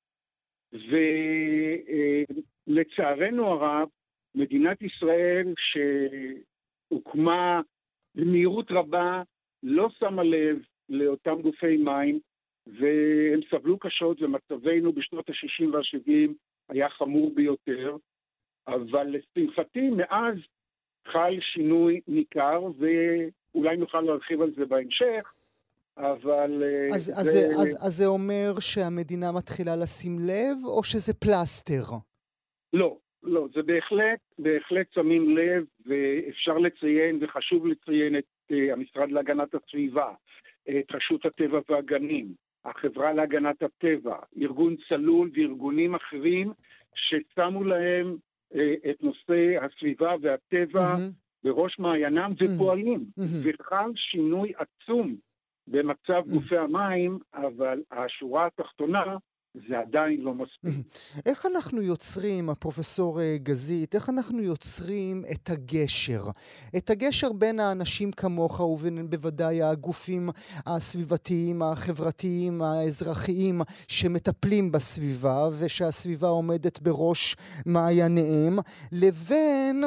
ולצערנו 2.68 3.48
הרב, 3.48 3.90
מדינת 4.36 4.82
ישראל 4.82 5.54
שהוקמה 6.90 7.62
במהירות 8.16 8.72
רבה, 8.72 9.22
לא 9.64 9.90
שמה 10.00 10.24
לב 10.24 10.60
לאותם 10.90 11.42
גופי 11.42 11.78
מים, 11.78 12.20
והם 12.68 13.40
סבלו 13.50 13.80
קשות, 13.80 14.22
ומצבנו 14.22 14.94
בשנות 14.94 15.30
ה-60 15.30 15.68
וה-70 15.74 16.32
היה 16.70 16.90
חמור 16.90 17.36
ביותר. 17.36 17.96
אבל 18.68 19.08
לשמחתי, 19.08 19.90
מאז 19.90 20.36
חל 21.12 21.38
שינוי 21.42 22.02
ניכר, 22.08 22.62
ואולי 22.78 23.78
נוכל 23.78 24.02
להרחיב 24.02 24.42
על 24.42 24.52
זה 24.58 24.66
בהמשך, 24.66 25.34
אבל... 25.98 26.64
אה, 26.64 26.96
אז, 26.96 27.02
זה... 27.02 27.14
אז, 27.18 27.28
אז, 27.62 27.86
אז 27.86 27.92
זה 27.94 28.06
אומר 28.06 28.60
שהמדינה 28.60 29.32
מתחילה 29.38 29.76
לשים 29.76 30.12
לב, 30.20 30.58
או 30.66 30.84
שזה 30.84 31.14
פלסטר? 31.14 31.84
לא, 32.74 32.98
לא, 33.24 33.48
זה 33.56 33.62
בהחלט, 33.64 34.20
בהחלט 34.40 34.88
שמים 34.94 35.38
לב, 35.38 35.64
ואפשר 35.86 36.58
לציין, 36.58 37.20
וחשוב 37.22 37.68
לציין 37.68 38.18
את 38.18 38.24
uh, 38.52 38.56
המשרד 38.74 39.12
להגנת 39.12 39.56
הסביבה, 39.56 40.14
את 40.70 40.92
רשות 40.94 41.26
הטבע 41.26 41.60
והגנים, 41.70 42.28
החברה 42.66 43.14
להגנת 43.14 43.64
הטבע, 43.64 44.16
ארגון 44.42 44.76
צלול 44.90 45.32
וארגונים 45.34 45.96
אחרים 45.96 46.52
ששמו 46.96 47.64
להם 47.64 48.18
את 48.90 49.04
נושא 49.04 49.66
הסביבה 49.66 50.16
והטבע 50.22 50.96
mm-hmm. 50.96 51.44
בראש 51.44 51.80
מעיינם 51.80 52.32
ופועלים, 52.40 53.06
mm-hmm. 53.20 53.48
וחל 53.62 53.92
שינוי 53.96 54.54
עצום 54.56 55.16
במצב. 55.68 56.24
גופי 56.34 56.58
המים, 56.58 57.20
אבל 57.34 57.84
השורה 57.92 58.46
התחתונה 58.46 59.18
זה 59.70 59.80
עדיין 59.80 60.22
לא 60.22 60.34
מספיק. 60.34 60.86
איך 61.26 61.46
אנחנו 61.46 61.82
יוצרים, 61.82 62.50
הפרופסור 62.50 63.22
אה, 63.22 63.38
גזית, 63.44 63.96
איך 63.96 64.10
אנחנו 64.10 64.42
יוצרים 64.42 65.24
את 65.32 65.50
הגשר? 65.50 66.24
את 66.78 66.90
הגשר 66.90 67.34
בין 67.34 67.60
האנשים 67.60 68.12
כמוך 68.12 68.60
ובין 68.60 69.10
בוודאי 69.10 69.64
הגופים 69.64 70.30
הסביבתיים, 70.66 71.62
החברתיים, 71.62 72.62
האזרחיים 72.62 73.62
שמטפלים 73.88 74.72
בסביבה 74.72 75.50
ושהסביבה 75.60 76.28
עומדת 76.28 76.80
בראש 76.80 77.36
מעייניהם, 77.66 78.60
לבין... 78.92 79.84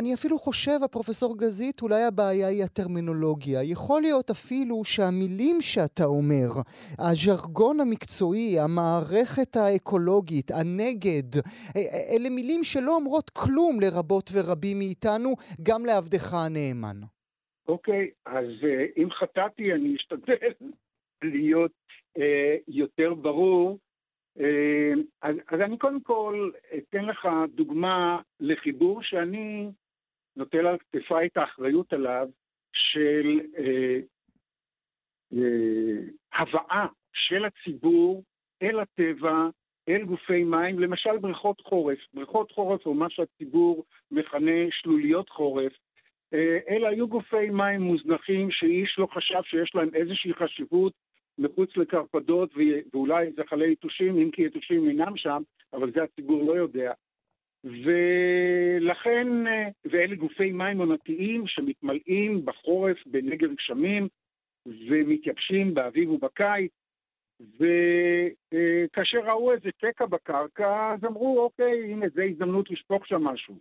אני 0.00 0.14
אפילו 0.14 0.38
חושב, 0.38 0.78
הפרופסור 0.84 1.38
גזית, 1.38 1.82
אולי 1.82 2.02
הבעיה 2.02 2.48
היא 2.48 2.64
הטרמינולוגיה. 2.64 3.60
יכול 3.62 4.00
להיות 4.00 4.30
אפילו 4.30 4.84
שהמילים 4.84 5.56
שאתה 5.60 6.04
אומר, 6.04 6.48
הז'רגון 6.98 7.80
המקצועי, 7.80 8.60
המערכת 8.60 9.52
האקולוגית, 9.56 10.50
הנגד, 10.50 11.28
אה, 11.36 11.80
אה, 11.80 12.16
אלה 12.16 12.28
מילים 12.30 12.60
שלא 12.62 12.92
אומרות 12.96 13.30
כלום 13.30 13.74
לרבות 13.80 14.30
ורבים 14.34 14.78
מאיתנו, 14.78 15.30
גם 15.66 15.80
לעבדך 15.86 16.26
הנאמן. 16.34 16.98
אוקיי, 17.68 18.04
okay, 18.06 18.30
אז 18.30 18.48
uh, 18.62 19.02
אם 19.02 19.10
חטאתי, 19.10 19.72
אני 19.72 19.96
אשתדל 19.96 20.52
להיות 21.34 21.76
uh, 22.18 22.22
יותר 22.68 23.14
ברור. 23.14 23.78
Uh, 24.38 24.98
אז, 25.22 25.36
אז 25.48 25.60
אני 25.60 25.78
קודם 25.78 26.00
כל 26.00 26.50
אתן 26.78 27.04
לך 27.04 27.28
דוגמה 27.54 28.20
לחיבור 28.40 29.02
שאני 29.02 29.70
נוטל 30.36 30.66
על 30.66 30.76
כתפיי 30.78 31.26
את 31.26 31.36
האחריות 31.36 31.92
עליו 31.92 32.28
של 32.72 33.40
אה, 33.58 33.98
אה, 35.32 35.98
הבאה 36.32 36.86
של 37.12 37.44
הציבור 37.44 38.22
אל 38.62 38.80
הטבע, 38.80 39.48
אל 39.88 40.04
גופי 40.04 40.44
מים, 40.44 40.78
למשל 40.78 41.18
בריכות 41.18 41.60
חורף. 41.60 41.98
בריכות 42.14 42.52
חורף, 42.52 42.86
או 42.86 42.94
מה 42.94 43.10
שהציבור 43.10 43.84
מכנה 44.10 44.70
שלוליות 44.70 45.28
חורף, 45.28 45.72
אה, 46.34 46.58
אלה 46.68 46.88
היו 46.88 47.08
גופי 47.08 47.50
מים 47.50 47.80
מוזנחים 47.80 48.50
שאיש 48.50 48.98
לא 48.98 49.06
חשב 49.14 49.42
שיש 49.42 49.74
להם 49.74 49.88
איזושהי 49.94 50.34
חשיבות 50.34 50.92
מחוץ 51.38 51.76
לקרפדות 51.76 52.50
ואולי 52.92 53.32
זחלי 53.36 53.72
יתושים, 53.72 54.18
אם 54.18 54.30
כי 54.30 54.42
יתושים 54.42 54.88
אינם 54.88 55.16
שם, 55.16 55.42
אבל 55.72 55.92
זה 55.92 56.02
הציבור 56.02 56.44
לא 56.46 56.52
יודע. 56.52 56.92
ולכן, 57.64 59.28
ואלה 59.84 60.14
גופי 60.14 60.52
מים 60.52 60.78
עונתיים 60.78 61.46
שמתמלאים 61.46 62.44
בחורף 62.44 62.96
בנגר 63.06 63.46
גשמים 63.46 64.08
ומתייבשים 64.66 65.74
באביב 65.74 66.10
ובקיץ, 66.10 66.72
וכאשר 67.40 69.18
ראו 69.18 69.52
איזה 69.52 69.70
תקע 69.78 70.06
בקרקע, 70.06 70.92
אז 70.94 71.04
אמרו, 71.04 71.40
אוקיי, 71.40 71.92
הנה, 71.92 72.06
זו 72.08 72.22
הזדמנות 72.22 72.70
לשפוך 72.70 73.06
שם 73.06 73.24
משהו. 73.24 73.58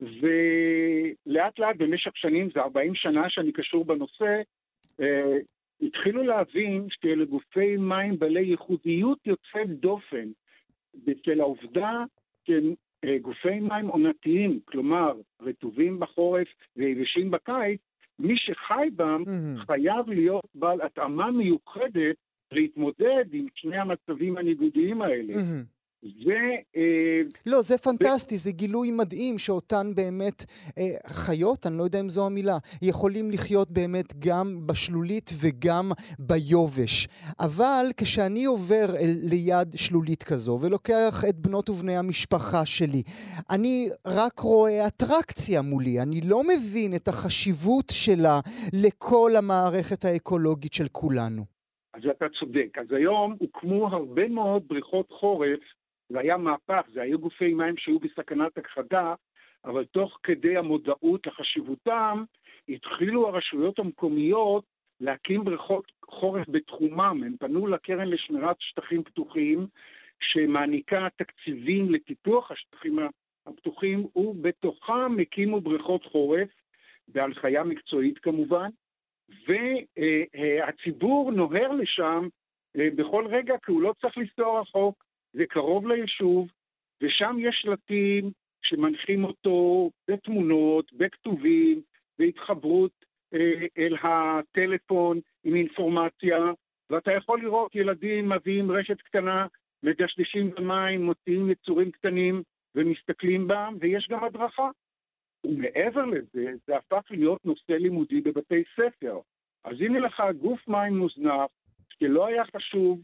ולאט 0.00 1.58
לאט 1.58 1.76
במשך 1.76 2.16
שנים, 2.16 2.50
זה 2.54 2.60
40 2.60 2.94
שנה 2.94 3.30
שאני 3.30 3.52
קשור 3.52 3.84
בנושא, 3.84 4.30
אה, 5.00 5.38
התחילו 5.82 6.22
להבין 6.22 6.86
שאלה 6.90 7.24
גופי 7.24 7.76
מים 7.76 8.18
בעלי 8.18 8.42
ייחודיות 8.42 9.18
יוצאת 9.26 9.68
דופן, 9.68 10.28
בשל 10.94 11.40
העובדה 11.40 12.04
שהם 12.46 12.64
אה, 12.68 12.74
גופי 13.22 13.60
מים 13.60 13.86
עונתיים, 13.86 14.60
כלומר 14.64 15.12
רטובים 15.40 16.00
בחורף 16.00 16.48
ויבשים 16.76 17.30
בקיץ, 17.30 17.80
מי 18.18 18.34
שחי 18.36 18.88
בם 18.96 19.22
mm-hmm. 19.26 19.66
חייב 19.66 20.08
להיות 20.08 20.46
בעל 20.54 20.80
התאמה 20.80 21.30
מיוחדת 21.30 22.16
להתמודד 22.52 23.24
עם 23.32 23.46
שני 23.54 23.76
המצבים 23.78 24.36
הניגודיים 24.36 25.02
האלה. 25.02 25.34
מהמם. 25.34 25.62
זה... 26.02 26.38
אה, 26.76 27.20
לא, 27.46 27.62
זה 27.62 27.78
פנטסטי, 27.78 28.36
זה 28.36 28.52
גילוי 28.52 28.90
מדהים 28.90 29.38
שאותן 29.38 29.94
באמת 29.94 30.44
אה, 30.78 30.84
חיות, 31.06 31.66
אני 31.66 31.78
לא 31.78 31.82
יודע 31.82 32.00
אם 32.00 32.08
זו 32.08 32.26
המילה, 32.26 32.58
יכולים 32.82 33.30
לחיות 33.30 33.70
באמת 33.70 34.12
גם 34.18 34.66
בשלולית 34.66 35.30
וגם 35.40 35.92
ביובש. 36.18 37.08
אבל 37.40 37.86
כשאני 37.96 38.44
עובר 38.44 38.86
ליד 39.30 39.68
שלולית 39.76 40.22
כזו 40.22 40.58
ולוקח 40.62 41.24
את 41.28 41.36
בנות 41.36 41.70
ובני 41.70 41.96
המשפחה 41.96 42.66
שלי, 42.66 43.02
אני 43.50 43.88
רק 44.06 44.38
רואה 44.38 44.86
אטרקציה 44.86 45.62
מולי, 45.62 46.00
אני 46.00 46.20
לא 46.24 46.42
מבין 46.42 46.94
את 46.96 47.08
החשיבות 47.08 47.86
שלה 47.90 48.40
לכל 48.84 49.30
המערכת 49.38 50.04
האקולוגית 50.04 50.72
של 50.72 50.88
כולנו. 50.92 51.42
אז 51.94 52.02
אתה 52.10 52.26
צודק. 52.40 52.78
אז 52.78 52.86
היום 52.92 53.36
הוקמו 53.38 53.88
הרבה 53.88 54.28
מאוד 54.28 54.62
בריכות 54.68 55.06
חורף 55.10 55.60
זה 56.08 56.20
היה 56.20 56.36
מהפך, 56.36 56.82
זה 56.92 57.02
היו 57.02 57.18
גופי 57.18 57.54
מים 57.54 57.76
שהיו 57.76 57.98
בסכנת 57.98 58.58
הכחדה, 58.58 59.14
אבל 59.64 59.84
תוך 59.84 60.18
כדי 60.22 60.56
המודעות 60.56 61.26
לחשיבותם, 61.26 62.24
התחילו 62.68 63.28
הרשויות 63.28 63.78
המקומיות 63.78 64.64
להקים 65.00 65.44
בריכות 65.44 65.92
חורף 66.04 66.48
בתחומם. 66.48 67.22
הם 67.26 67.36
פנו 67.40 67.66
לקרן 67.66 68.08
לשמירת 68.08 68.56
שטחים 68.60 69.02
פתוחים, 69.02 69.66
שמעניקה 70.20 71.08
תקציבים 71.16 71.90
לטיפוח 71.90 72.50
השטחים 72.50 72.98
הפתוחים, 73.46 74.06
ובתוכם 74.16 75.20
הקימו 75.22 75.60
בריכות 75.60 76.04
חורף, 76.04 76.48
בהנחיה 77.08 77.64
מקצועית 77.64 78.18
כמובן, 78.18 78.70
והציבור 79.46 81.32
נוהר 81.32 81.72
לשם 81.72 82.28
אה, 82.76 82.88
בכל 82.96 83.26
רגע, 83.26 83.54
כי 83.64 83.72
הוא 83.72 83.82
לא 83.82 83.94
צריך 84.00 84.18
לנסוע 84.18 84.60
רחוק. 84.60 85.04
זה 85.32 85.46
קרוב 85.46 85.86
ליישוב, 85.86 86.48
ושם 87.02 87.36
יש 87.38 87.56
שלטים 87.62 88.30
שמנחים 88.62 89.24
אותו 89.24 89.90
בתמונות, 90.08 90.92
בכתובים, 90.92 91.82
בהתחברות 92.18 92.92
אה, 93.34 93.66
אל 93.78 93.96
הטלפון 94.02 95.20
עם 95.44 95.54
אינפורמציה, 95.54 96.38
ואתה 96.90 97.12
יכול 97.12 97.40
לראות 97.40 97.74
ילדים 97.74 98.32
מביאים 98.32 98.70
רשת 98.70 99.00
קטנה, 99.00 99.46
מדשדשים 99.82 100.50
במים, 100.50 101.02
מוציאים 101.02 101.50
יצורים 101.50 101.90
קטנים 101.90 102.42
ומסתכלים 102.74 103.48
בם, 103.48 103.76
ויש 103.80 104.08
גם 104.10 104.24
הדרכה. 104.24 104.70
ומעבר 105.46 106.04
לזה, 106.04 106.52
זה 106.66 106.76
הפך 106.76 107.02
להיות 107.10 107.44
נושא 107.44 107.72
לימודי 107.72 108.20
בבתי 108.20 108.62
ספר. 108.76 109.18
אז 109.64 109.76
הנה 109.80 109.98
לך 109.98 110.22
גוף 110.40 110.68
מים 110.68 110.98
מוזנח, 110.98 111.50
שלא 111.98 112.26
היה 112.26 112.44
חשוב 112.56 113.00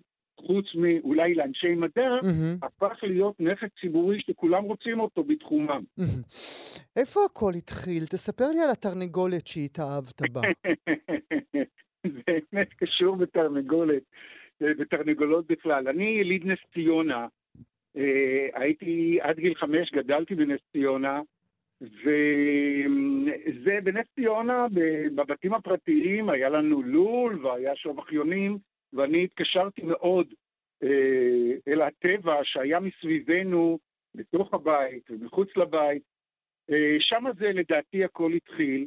חוץ 0.46 0.66
מאולי 0.74 1.34
לאנשי 1.34 1.74
מדע, 1.74 2.18
mm-hmm. 2.22 2.66
הפך 2.66 2.98
להיות 3.02 3.40
נכס 3.40 3.68
ציבורי 3.80 4.20
שכולם 4.20 4.64
רוצים 4.64 5.00
אותו 5.00 5.24
בתחומם. 5.24 5.82
Mm-hmm. 6.00 6.82
איפה 6.96 7.20
הכל 7.30 7.52
התחיל? 7.56 8.04
תספר 8.04 8.44
לי 8.54 8.60
על 8.60 8.70
התרנגולת 8.70 9.46
שהתאהבת 9.46 10.22
בה. 10.32 10.40
זה 12.14 12.20
באמת 12.52 12.68
קשור 12.76 13.16
בתרנגולת, 13.16 14.02
בתרנגולות 14.60 15.46
בכלל. 15.46 15.88
אני 15.88 16.04
יליד 16.04 16.46
נס 16.46 16.58
ציונה, 16.74 17.26
אה, 17.96 18.48
הייתי 18.54 19.18
עד 19.22 19.36
גיל 19.36 19.54
חמש, 19.54 19.92
גדלתי 19.92 20.34
בנס 20.34 20.60
ציונה, 20.72 21.20
וזה 21.80 23.78
בנס 23.84 24.06
ציונה, 24.14 24.66
בבתים 25.14 25.54
הפרטיים, 25.54 26.30
היה 26.30 26.48
לנו 26.48 26.82
לול 26.82 27.46
והיה 27.46 27.76
שובח 27.76 28.12
יונים. 28.12 28.58
ואני 28.92 29.24
התקשרתי 29.24 29.82
מאוד 29.82 30.26
אה, 30.82 31.52
אל 31.68 31.82
הטבע 31.82 32.40
שהיה 32.42 32.80
מסביבנו, 32.80 33.78
בתוך 34.14 34.54
הבית 34.54 35.10
ומחוץ 35.10 35.56
לבית. 35.56 36.02
אה, 36.70 36.96
שם 37.00 37.24
זה 37.38 37.48
לדעתי 37.48 38.04
הכל 38.04 38.32
התחיל, 38.32 38.86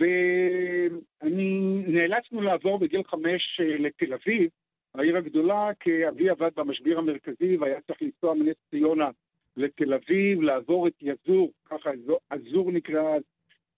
ואני 0.00 1.82
נאלצנו 1.86 2.40
לעבור 2.40 2.78
בגיל 2.78 3.02
חמש 3.04 3.60
אה, 3.60 3.78
לתל 3.78 4.14
אביב, 4.14 4.50
העיר 4.94 5.16
הגדולה, 5.16 5.70
כי 5.80 6.08
אבי 6.08 6.30
עבד 6.30 6.50
במשביר 6.56 6.98
המרכזי 6.98 7.56
והיה 7.56 7.80
צריך 7.80 8.02
לנסוע 8.02 8.34
מנס 8.34 8.56
ציונה 8.70 9.10
לתל 9.56 9.94
אביב, 9.94 10.40
לעבור 10.40 10.88
את 10.88 10.94
יזור, 11.02 11.52
ככה 11.64 11.90
אזור 12.30 12.72
נקרא 12.72 13.16
אז, 13.16 13.22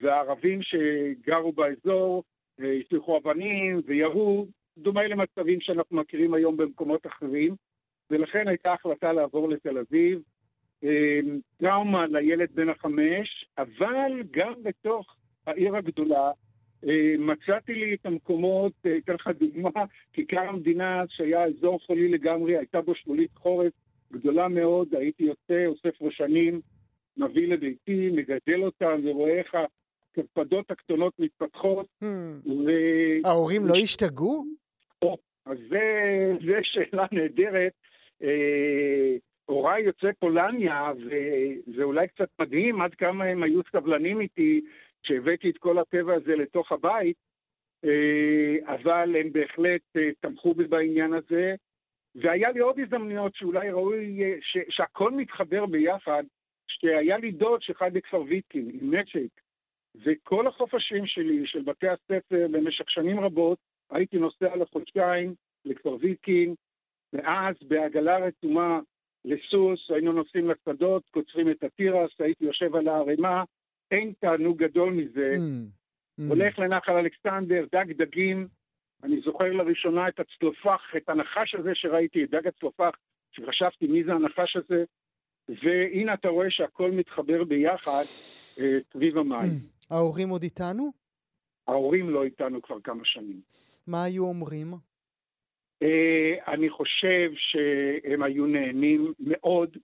והערבים 0.01 0.63
שגרו 0.63 1.53
באזור 1.53 2.25
אה, 2.61 2.73
הצליחו 2.73 3.19
אבנים 3.19 3.81
וירו, 3.85 4.47
דומה 4.79 5.07
למצבים 5.07 5.61
שאנחנו 5.61 5.97
מכירים 5.97 6.35
היום 6.35 6.57
במקומות 6.57 7.07
אחרים, 7.07 7.55
ולכן 8.11 8.49
הייתה 8.49 8.73
החלטה 8.73 9.13
לעבור 9.13 9.49
לתל 9.49 9.79
אביב. 9.79 10.21
אמ, 10.83 11.41
טראומה 11.57 12.07
לילד 12.07 12.49
בן 12.55 12.69
החמש, 12.69 13.47
אבל 13.59 14.23
גם 14.31 14.53
בתוך 14.63 15.17
העיר 15.47 15.77
הגדולה 15.77 16.31
אמ, 16.85 17.27
מצאתי 17.27 17.75
לי 17.75 17.95
את 17.95 18.07
המקומות, 18.07 18.73
אה, 18.87 18.97
אתן 18.97 19.15
לך 19.15 19.29
דוגמה, 19.39 19.85
כיכר 20.13 20.41
המדינה 20.41 21.05
שהיה 21.09 21.45
אזור 21.45 21.79
חולי 21.87 22.09
לגמרי, 22.09 22.57
הייתה 22.57 22.81
בו 22.81 22.95
שלולית 22.95 23.37
חורף 23.37 23.73
גדולה 24.13 24.49
מאוד, 24.49 24.95
הייתי 24.95 25.25
יוצא, 25.25 25.67
אוסף 25.67 26.03
ראשנים, 26.03 26.61
מביא 27.17 27.49
לביתי, 27.49 28.11
מגדל 28.13 28.63
אותם 28.63 29.01
ורואה 29.05 29.39
איך 29.39 29.55
הקרפדות 30.13 30.71
הקטנות 30.71 31.13
מתפתחות. 31.19 31.87
Hmm. 32.03 32.07
ו... 32.67 32.71
ההורים 33.25 33.63
לא 33.67 33.75
השתגעו? 33.75 34.45
אז 35.47 35.59
זו 36.47 36.53
שאלה 36.63 37.07
נהדרת. 37.13 37.73
אה, 38.23 39.17
הוריי 39.45 39.83
יוצאי 39.83 40.13
פולניה, 40.19 40.93
וזה 40.97 41.83
אולי 41.83 42.09
קצת 42.09 42.29
מדהים 42.39 42.81
עד 42.83 42.95
כמה 42.95 43.25
הם 43.25 43.43
היו 43.43 43.61
סבלנים 43.73 44.21
איתי 44.21 44.61
כשהבאתי 45.03 45.51
את 45.51 45.59
כל 45.59 45.79
הטבע 45.79 46.15
הזה 46.15 46.37
לתוך 46.37 46.73
הבית, 46.73 47.17
אה, 47.85 48.75
אבל 48.75 49.17
הם 49.17 49.33
בהחלט 49.33 49.81
אה, 49.97 50.09
תמכו 50.21 50.55
בי 50.55 50.65
בעניין 50.65 51.13
הזה. 51.13 51.55
והיה 52.15 52.51
לי 52.51 52.61
עוד 52.61 52.79
הזדמנויות 52.79 53.35
שאולי 53.35 53.71
ראוי, 53.71 54.21
ש, 54.41 54.59
שהכל 54.69 55.11
מתחבר 55.11 55.67
ביחד, 55.67 56.25
שהיה 56.69 57.19
לי 57.19 57.31
דוד 57.31 57.63
שחי 57.63 57.89
בכפר 57.93 58.23
ויטקין 58.23 58.71
עם 58.81 58.95
נשק, 58.95 59.41
וכל 59.95 60.47
החופשים 60.47 61.07
שלי, 61.07 61.47
של 61.47 61.63
בתי 61.63 61.89
הספר, 61.89 62.47
במשך 62.51 62.91
שנים 62.91 63.21
רבות, 63.21 63.59
הייתי 63.93 64.19
נוסע 64.19 64.57
לחודשיים 64.57 65.35
לכפר 65.65 65.97
ויטקין, 66.01 66.55
ואז 67.13 67.55
בעגלה 67.69 68.19
רתומה 68.19 68.81
לסוס, 69.25 69.91
היינו 69.91 70.13
נוסעים 70.13 70.51
לשדות, 70.51 71.03
קוצרים 71.11 71.51
את 71.51 71.65
התירס, 71.65 72.11
הייתי 72.19 72.45
יושב 72.45 72.77
על 72.77 72.89
הערימה, 72.89 73.45
אין 73.91 74.13
תענוג 74.21 74.59
גדול 74.59 74.93
מזה. 74.93 75.35
Mm, 75.37 76.21
mm. 76.21 76.29
הולך 76.29 76.59
לנחל 76.59 76.93
אלכסנדר, 76.93 77.65
דג 77.73 77.93
דגים, 77.93 78.49
אני 79.03 79.21
זוכר 79.21 79.53
לראשונה 79.53 80.09
את 80.09 80.21
הצלופח, 80.21 80.81
את 80.97 81.09
הנחש 81.09 81.55
הזה 81.55 81.71
שראיתי, 81.75 82.25
את 82.25 82.31
דג 82.31 82.47
הצלופח, 82.47 82.91
שחשבתי 83.33 83.87
מי 83.87 84.05
זה 84.05 84.13
הנחש 84.13 84.57
הזה, 84.57 84.85
והנה 85.49 86.15
אתה 86.15 86.29
רואה 86.29 86.51
שהכל 86.51 86.91
מתחבר 86.91 87.45
ביחד 87.45 88.03
אה, 88.61 88.79
סביב 88.93 89.19
המים. 89.19 89.51
Mm. 89.51 89.95
ההורים 89.95 90.29
עוד 90.29 90.43
איתנו? 90.43 90.93
ההורים 91.69 92.11
לא 92.11 92.25
איתנו 92.25 92.63
כבר 92.63 92.81
כמה 92.81 93.05
שנים. 93.05 93.41
מה 93.87 94.05
היו 94.05 94.25
אומרים? 94.25 94.73
Uh, 95.85 96.53
אני 96.53 96.71
חושב 96.71 97.31
שהם 97.37 98.23
היו 98.23 98.47
נהנים 98.47 99.13
מאוד, 99.21 99.77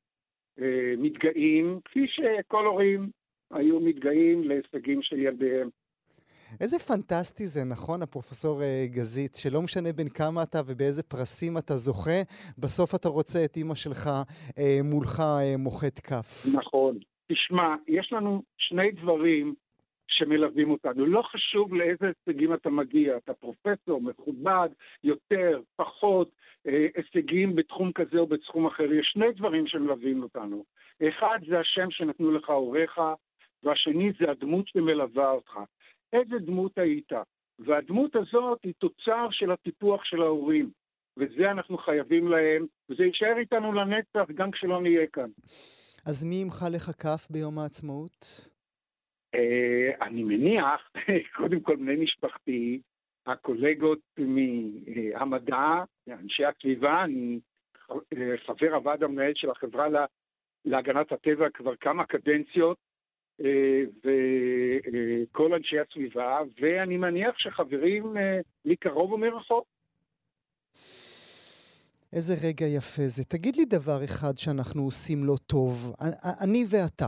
uh, 0.61 0.63
מתגאים, 0.99 1.81
כפי 1.85 2.07
שכל 2.09 2.67
הורים 2.67 3.11
היו 3.51 3.81
מתגאים 3.81 4.45
להישגים 4.45 5.03
של 5.03 5.19
ילדיהם. 5.19 5.69
איזה 6.61 6.79
פנטסטי 6.79 7.47
זה, 7.47 7.61
נכון, 7.71 8.03
הפרופסור 8.03 8.61
uh, 8.61 8.95
גזית, 8.95 9.35
שלא 9.35 9.63
משנה 9.63 9.93
בין 9.93 10.09
כמה 10.09 10.43
אתה 10.43 10.59
ובאיזה 10.67 11.03
פרסים 11.03 11.59
אתה 11.59 11.75
זוכה, 11.77 12.21
בסוף 12.59 12.95
אתה 12.95 13.09
רוצה 13.09 13.45
את 13.45 13.57
אימא 13.57 13.75
שלך 13.75 14.11
מולך 14.85 15.23
מוחאת 15.59 15.99
כף. 15.99 16.47
נכון. 16.55 16.99
תשמע, 17.33 17.75
יש 17.89 18.13
לנו 18.13 18.43
שני 18.59 18.91
דברים 18.91 19.55
שמלווים 20.09 20.71
אותנו. 20.71 21.07
לא 21.07 21.23
חשוב 21.23 21.75
לאיזה 21.75 22.11
הישגים 22.27 22.55
אתה 22.55 22.71
מגיע, 22.71 23.17
אתה 23.17 23.35
פרופסור, 23.35 24.01
מכובד, 24.01 24.69
יותר, 25.05 25.61
פחות, 25.77 26.31
אה, 26.67 26.87
הישגים 26.97 27.57
בתחום 27.57 27.93
כזה 27.93 28.19
או 28.19 28.27
בתחום 28.27 28.67
אחר. 28.67 28.93
יש 28.93 29.11
שני 29.13 29.33
דברים 29.33 29.67
שמלווים 29.67 30.23
אותנו. 30.23 30.65
אחד 31.09 31.39
זה 31.49 31.61
השם 31.61 31.91
שנתנו 31.91 32.33
לך 32.33 32.51
הוריך, 32.51 33.01
והשני 33.63 34.13
זה 34.21 34.31
הדמות 34.31 34.69
שמלווה 34.69 35.31
אותך. 35.31 35.59
איזה 36.13 36.39
דמות 36.39 36.79
היית? 36.79 37.13
והדמות 37.59 38.17
הזאת 38.17 38.59
היא 38.63 38.75
תוצר 38.79 39.29
של 39.31 39.51
הטיפוח 39.51 40.05
של 40.05 40.23
ההורים. 40.23 40.71
וזה 41.19 41.51
אנחנו 41.51 41.79
חייבים 41.79 42.29
להם, 42.29 42.67
וזה 42.91 43.05
יישאר 43.05 43.39
איתנו 43.39 43.73
לנצח 43.73 44.31
גם 44.35 44.51
כשלא 44.51 44.83
נהיה 44.83 45.07
כאן. 45.13 45.31
אז 46.07 46.25
מי 46.25 46.35
ימחא 46.35 46.65
לך 46.69 46.91
כף 47.03 47.27
ביום 47.31 47.59
העצמאות? 47.59 48.49
אה, 49.35 50.07
אני 50.07 50.23
מניח, 50.23 50.91
קודם 51.37 51.61
כל 51.61 51.77
בני 51.77 51.97
משפחתי, 51.97 52.81
הקולגות 53.27 53.99
מהמדע, 54.19 55.83
אנשי 56.09 56.45
הסביבה, 56.45 57.05
אני 57.05 57.41
חבר 58.47 58.75
הוועד 58.75 59.03
המנהל 59.03 59.33
של 59.35 59.51
החברה 59.51 59.87
להגנת 60.65 61.13
הטבע 61.13 61.51
כבר 61.55 61.77
כמה 61.77 62.07
קדנציות, 62.07 62.77
וכל 64.05 65.55
אנשי 65.55 65.77
הסביבה, 65.79 66.39
ואני 66.61 66.97
מניח 66.97 67.39
שחברים 67.39 68.17
מקרוב 68.65 69.13
ומרחוק. 69.13 69.67
איזה 72.13 72.35
רגע 72.49 72.67
יפה 72.67 73.03
זה. 73.07 73.25
תגיד 73.25 73.57
לי 73.57 73.65
דבר 73.65 74.05
אחד 74.05 74.37
שאנחנו 74.37 74.83
עושים 74.83 75.25
לא 75.25 75.37
טוב, 75.47 75.95
אני 76.45 76.65
ואתה, 76.71 77.07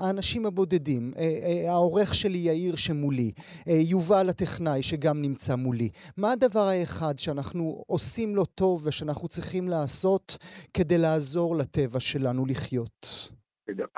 האנשים 0.00 0.46
הבודדים, 0.46 1.02
אה, 1.16 1.22
אה, 1.22 1.72
העורך 1.72 2.14
שלי 2.14 2.38
יאיר 2.38 2.76
שמולי, 2.76 3.30
אה, 3.68 3.80
יובל 3.92 4.26
הטכנאי 4.30 4.82
שגם 4.82 5.16
נמצא 5.26 5.54
מולי. 5.56 5.88
מה 6.22 6.28
הדבר 6.32 6.66
האחד 6.74 7.14
שאנחנו 7.18 7.64
עושים 7.86 8.36
לא 8.36 8.44
טוב 8.54 8.86
ושאנחנו 8.86 9.28
צריכים 9.28 9.64
לעשות 9.68 10.26
כדי 10.74 10.98
לעזור 11.04 11.56
לטבע 11.60 12.00
שלנו 12.00 12.46
לחיות? 12.46 13.00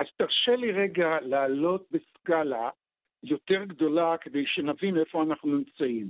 אז 0.01 0.07
תרשה 0.17 0.57
לי 0.57 0.73
רגע 0.73 1.09
לעלות 1.23 1.85
בסקאלה 1.91 2.71
יותר 3.23 3.65
גדולה 3.65 4.17
כדי 4.21 4.45
שנבין 4.47 4.97
איפה 4.99 5.23
אנחנו 5.23 5.49
נמצאים. 5.59 6.07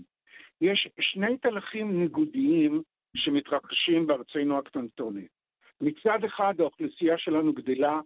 יש 0.61 0.88
שני 1.00 1.38
תהליכים 1.38 2.00
ניגודיים 2.00 2.82
שמתרחשים 3.16 4.06
בארצנו 4.06 4.59
הקטנטונת. 4.59 5.24
מצד 5.80 6.24
אחד 6.26 6.54
האוכלוסייה 6.59 7.18
שלנו 7.18 7.52
גדלה 7.52 8.00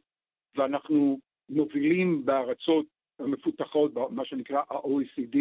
ואנחנו 0.57 1.19
מובילים 1.49 2.25
בארצות 2.25 2.87
המפותחות, 3.19 3.93
מה 4.11 4.25
שנקרא 4.25 4.63
ה-OECD, 4.71 5.37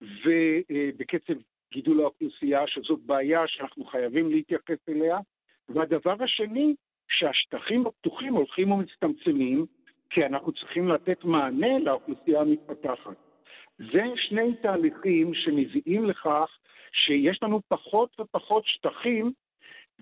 ובקצב 0.00 1.34
גידול 1.72 2.00
האוכלוסייה, 2.00 2.66
שזאת 2.66 3.00
בעיה 3.00 3.46
שאנחנו 3.46 3.84
חייבים 3.84 4.30
להתייחס 4.30 4.88
אליה. 4.88 5.18
והדבר 5.68 6.14
השני, 6.20 6.74
שהשטחים 7.08 7.86
הפתוחים 7.86 8.34
הולכים 8.34 8.72
ומצטמצמים, 8.72 9.66
כי 10.10 10.26
אנחנו 10.26 10.52
צריכים 10.52 10.88
לתת 10.88 11.24
מענה 11.24 11.78
לאוכלוסייה 11.78 12.40
המתפתחת. 12.40 13.16
זה 13.78 14.04
שני 14.16 14.54
תהליכים 14.62 15.34
שמביאים 15.34 16.04
לכך 16.04 16.58
שיש 16.92 17.42
לנו 17.42 17.60
פחות 17.68 18.20
ופחות 18.20 18.66
שטחים, 18.66 19.32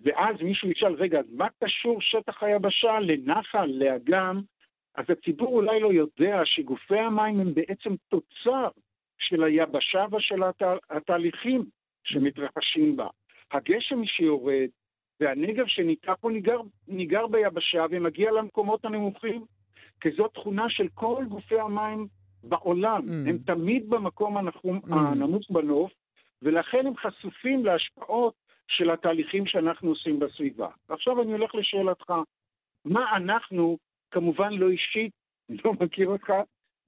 ואז 0.03 0.37
מישהו 0.43 0.71
ישאל, 0.71 0.95
רגע, 0.95 1.21
מה 1.33 1.47
קשור 1.65 2.01
שטח 2.01 2.43
היבשה 2.43 3.01
לנחל, 3.01 3.67
לאגם? 3.67 4.41
אז 4.95 5.05
הציבור 5.09 5.49
אולי 5.49 5.81
לא 5.81 5.93
יודע 5.93 6.41
שגופי 6.45 6.99
המים 6.99 7.41
הם 7.41 7.55
בעצם 7.55 7.95
תוצר 8.09 8.69
של 9.19 9.45
היבשה 9.45 10.05
ושל 10.13 10.43
התה, 10.43 10.75
התהליכים 10.91 11.65
שמתרחשים 12.05 12.97
בה. 12.97 13.07
הגשם 13.53 14.05
שיורד 14.05 14.69
והנגר 15.21 15.67
שניטע 15.67 16.15
פה 16.21 16.31
ניגר, 16.31 16.61
ניגר 16.89 17.27
ביבשה 17.27 17.85
ומגיע 17.91 18.31
למקומות 18.31 18.85
הנמוכים, 18.85 19.45
כי 20.01 20.11
זו 20.11 20.29
תכונה 20.29 20.71
של 20.71 20.89
כל 20.95 21.25
גופי 21.29 21.61
המים 21.61 22.07
בעולם. 22.45 23.03
Mm. 23.09 23.29
הם 23.29 23.39
תמיד 23.39 23.91
במקום 23.91 24.37
הנמוך, 24.37 24.65
mm. 24.65 24.95
הנמוך 24.95 25.51
בנוף, 25.51 25.93
ולכן 26.43 26.87
הם 26.87 26.97
חשופים 26.97 27.65
להשפעות 27.65 28.35
של 28.69 28.91
התהליכים 28.91 29.47
שאנחנו 29.47 29.89
עושים 29.89 30.19
בסביבה. 30.19 30.69
ועכשיו 30.89 31.23
אני 31.23 31.33
הולך 31.33 31.55
לשאלתך, 31.55 32.13
מה 32.85 33.17
אנחנו, 33.17 33.79
כמובן 34.11 34.53
לא 34.53 34.71
אישית, 34.71 35.13
לא 35.65 35.73
מכיר 35.81 36.09
אותך, 36.09 36.33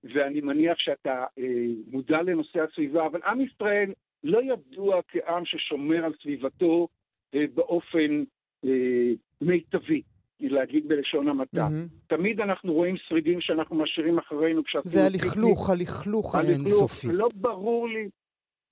ואני 0.05 0.41
מניח 0.41 0.79
שאתה 0.79 1.25
אה, 1.39 1.45
מודע 1.87 2.23
לנושא 2.23 2.61
הסביבה, 2.61 3.07
אבל 3.07 3.21
עם 3.27 3.41
ישראל 3.41 3.93
לא 4.25 4.41
ידוע 4.43 5.01
כעם 5.09 5.45
ששומר 5.45 6.05
על 6.05 6.13
סביבתו 6.23 6.89
אה, 7.35 7.45
באופן 7.55 8.25
אה, 8.65 9.13
מיטבי. 9.41 10.03
להגיד 10.43 10.89
בלשון 10.89 11.29
המעטה. 11.29 11.67
Mm-hmm. 11.67 12.17
תמיד 12.17 12.41
אנחנו 12.41 12.73
רואים 12.73 12.97
שרידים 12.97 13.41
שאנחנו 13.41 13.77
משאירים 13.77 14.19
אחרינו 14.19 14.63
זה 14.85 15.07
הלכלוך, 15.07 15.71
הלכלוך 15.71 16.35
האינסופי. 16.35 17.09
לא 17.13 17.29
ברור 17.35 17.89
לי 17.89 18.09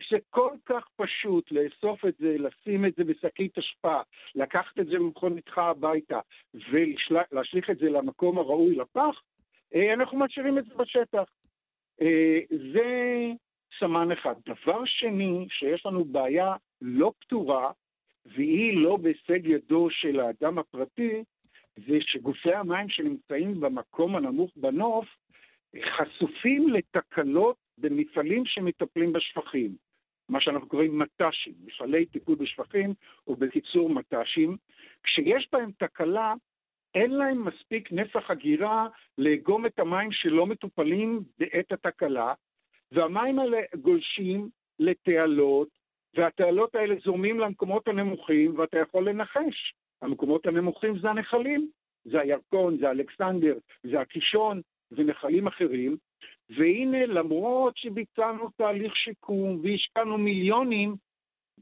שכל 0.02 0.50
כך 0.66 0.88
פשוט 0.96 1.52
לאסוף 1.52 2.04
את 2.04 2.14
זה, 2.18 2.36
לשים 2.38 2.84
את 2.86 2.94
זה 2.96 3.04
בשקית 3.04 3.58
אשפה, 3.58 4.00
לקחת 4.34 4.78
את 4.78 4.86
זה 4.86 4.98
ממכוניתך 4.98 5.58
הביתה 5.58 6.20
ולהשליך 6.54 7.70
את 7.70 7.78
זה 7.78 7.90
למקום 7.90 8.38
הראוי 8.38 8.74
לפח, 8.74 9.22
אה, 9.74 9.94
אנחנו 9.94 10.18
משאירים 10.18 10.58
את 10.58 10.64
זה 10.64 10.74
בשטח. 10.74 11.24
אה, 12.00 12.38
זה 12.72 12.86
סמן 13.78 14.12
אחד. 14.12 14.34
דבר 14.46 14.84
שני, 14.84 15.46
שיש 15.50 15.86
לנו 15.86 16.04
בעיה 16.04 16.54
לא 16.82 17.12
פתורה, 17.20 17.70
והיא 18.26 18.76
לא 18.76 18.96
בהישג 18.96 19.46
ידו 19.46 19.90
של 19.90 20.20
האדם 20.20 20.58
הפרטי, 20.58 21.24
זה 21.86 21.98
שגופי 22.00 22.54
המים 22.54 22.88
שנמצאים 22.88 23.60
במקום 23.60 24.16
הנמוך 24.16 24.50
בנוף 24.56 25.06
חשופים 25.82 26.68
לתקלות 26.68 27.56
במפעלים 27.78 28.42
שמטפלים 28.46 29.12
בשפכים. 29.12 29.87
מה 30.28 30.40
שאנחנו 30.40 30.68
קוראים 30.68 30.98
מט"שים, 30.98 31.52
מפעלי 31.64 32.06
טיפול 32.06 32.36
בשפכים, 32.36 32.94
או 33.26 33.36
בקיצור 33.36 33.90
מט"שים. 33.90 34.56
כשיש 35.02 35.48
בהם 35.52 35.70
תקלה, 35.78 36.34
אין 36.94 37.10
להם 37.10 37.44
מספיק 37.44 37.92
נפח 37.92 38.30
הגירה 38.30 38.88
לאגום 39.18 39.66
את 39.66 39.78
המים 39.78 40.12
שלא 40.12 40.46
מטופלים 40.46 41.22
בעת 41.38 41.72
התקלה, 41.72 42.34
והמים 42.92 43.38
האלה 43.38 43.58
גולשים 43.80 44.48
לתעלות, 44.78 45.68
והתעלות 46.14 46.74
האלה 46.74 46.94
זורמים 47.04 47.40
למקומות 47.40 47.88
הנמוכים, 47.88 48.58
ואתה 48.58 48.78
יכול 48.78 49.08
לנחש. 49.08 49.74
המקומות 50.02 50.46
הנמוכים 50.46 50.98
זה 50.98 51.10
הנחלים, 51.10 51.68
זה 52.04 52.20
הירקון, 52.20 52.78
זה 52.78 52.90
אלכסנדר, 52.90 53.58
זה 53.82 54.00
הקישון, 54.00 54.60
ונחלים 54.92 55.46
אחרים, 55.46 55.96
והנה, 56.50 57.06
למרות 57.06 57.76
שביצענו 57.76 58.48
תהליך 58.56 58.96
שיקום 58.96 59.60
והשקענו 59.62 60.18
מיליונים, 60.18 60.94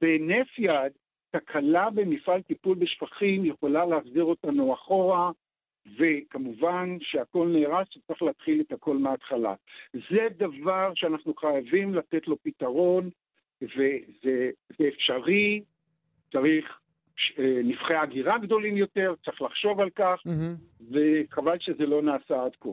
בהינף 0.00 0.58
יד, 0.58 0.92
תקלה 1.30 1.90
במפעל 1.90 2.42
טיפול 2.42 2.76
בשפכים 2.78 3.44
יכולה 3.44 3.86
להחזיר 3.86 4.24
אותנו 4.24 4.74
אחורה, 4.74 5.30
וכמובן 5.98 6.96
שהכל 7.00 7.48
נהרס 7.48 7.88
וצריך 7.96 8.22
להתחיל 8.22 8.60
את 8.60 8.72
הכל 8.72 8.96
מההתחלה. 8.98 9.54
זה 9.92 10.28
דבר 10.36 10.92
שאנחנו 10.94 11.34
חייבים 11.34 11.94
לתת 11.94 12.28
לו 12.28 12.36
פתרון, 12.42 13.10
וזה 13.62 14.50
אפשרי, 14.88 15.62
צריך 16.32 16.78
אה, 17.38 17.60
נבחי 17.64 17.94
הגירה 17.94 18.38
גדולים 18.38 18.76
יותר, 18.76 19.14
צריך 19.24 19.42
לחשוב 19.42 19.80
על 19.80 19.90
כך, 19.90 20.18
mm-hmm. 20.26 20.82
וחבל 20.90 21.56
שזה 21.60 21.86
לא 21.86 22.02
נעשה 22.02 22.44
עד 22.44 22.52
כה. 22.60 22.70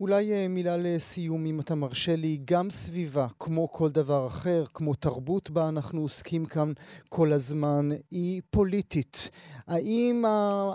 אולי 0.00 0.32
אה, 0.32 0.46
מילה 0.48 0.76
לסיום, 0.84 1.46
אם 1.46 1.60
אתה 1.60 1.74
מרשה 1.74 2.12
לי, 2.16 2.38
גם 2.50 2.70
סביבה, 2.70 3.26
כמו 3.40 3.68
כל 3.68 3.88
דבר 3.94 4.26
אחר, 4.26 4.62
כמו 4.74 4.94
תרבות 4.94 5.50
בה 5.50 5.68
אנחנו 5.68 6.00
עוסקים 6.00 6.44
כאן 6.46 6.68
כל 7.08 7.28
הזמן, 7.32 7.84
היא 8.10 8.42
פוליטית. 8.50 9.30
האם, 9.68 10.22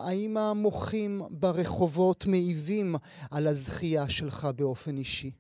האם 0.08 0.38
המוחים 0.38 1.12
ברחובות 1.42 2.26
מעיבים 2.32 2.96
על 3.32 3.48
הזכייה 3.48 4.10
שלך 4.10 4.48
באופן 4.58 4.98
אישי? 4.98 5.32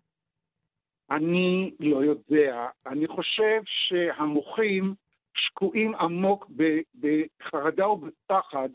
אני 1.11 1.71
לא 1.79 2.03
יודע. 2.03 2.59
אני 2.87 3.07
חושב 3.07 3.61
שהמוחים 3.65 4.93
שקועים 5.39 5.95
עמוק 5.95 6.51
בחרדה 6.99 7.87
ובפחד 7.87 8.69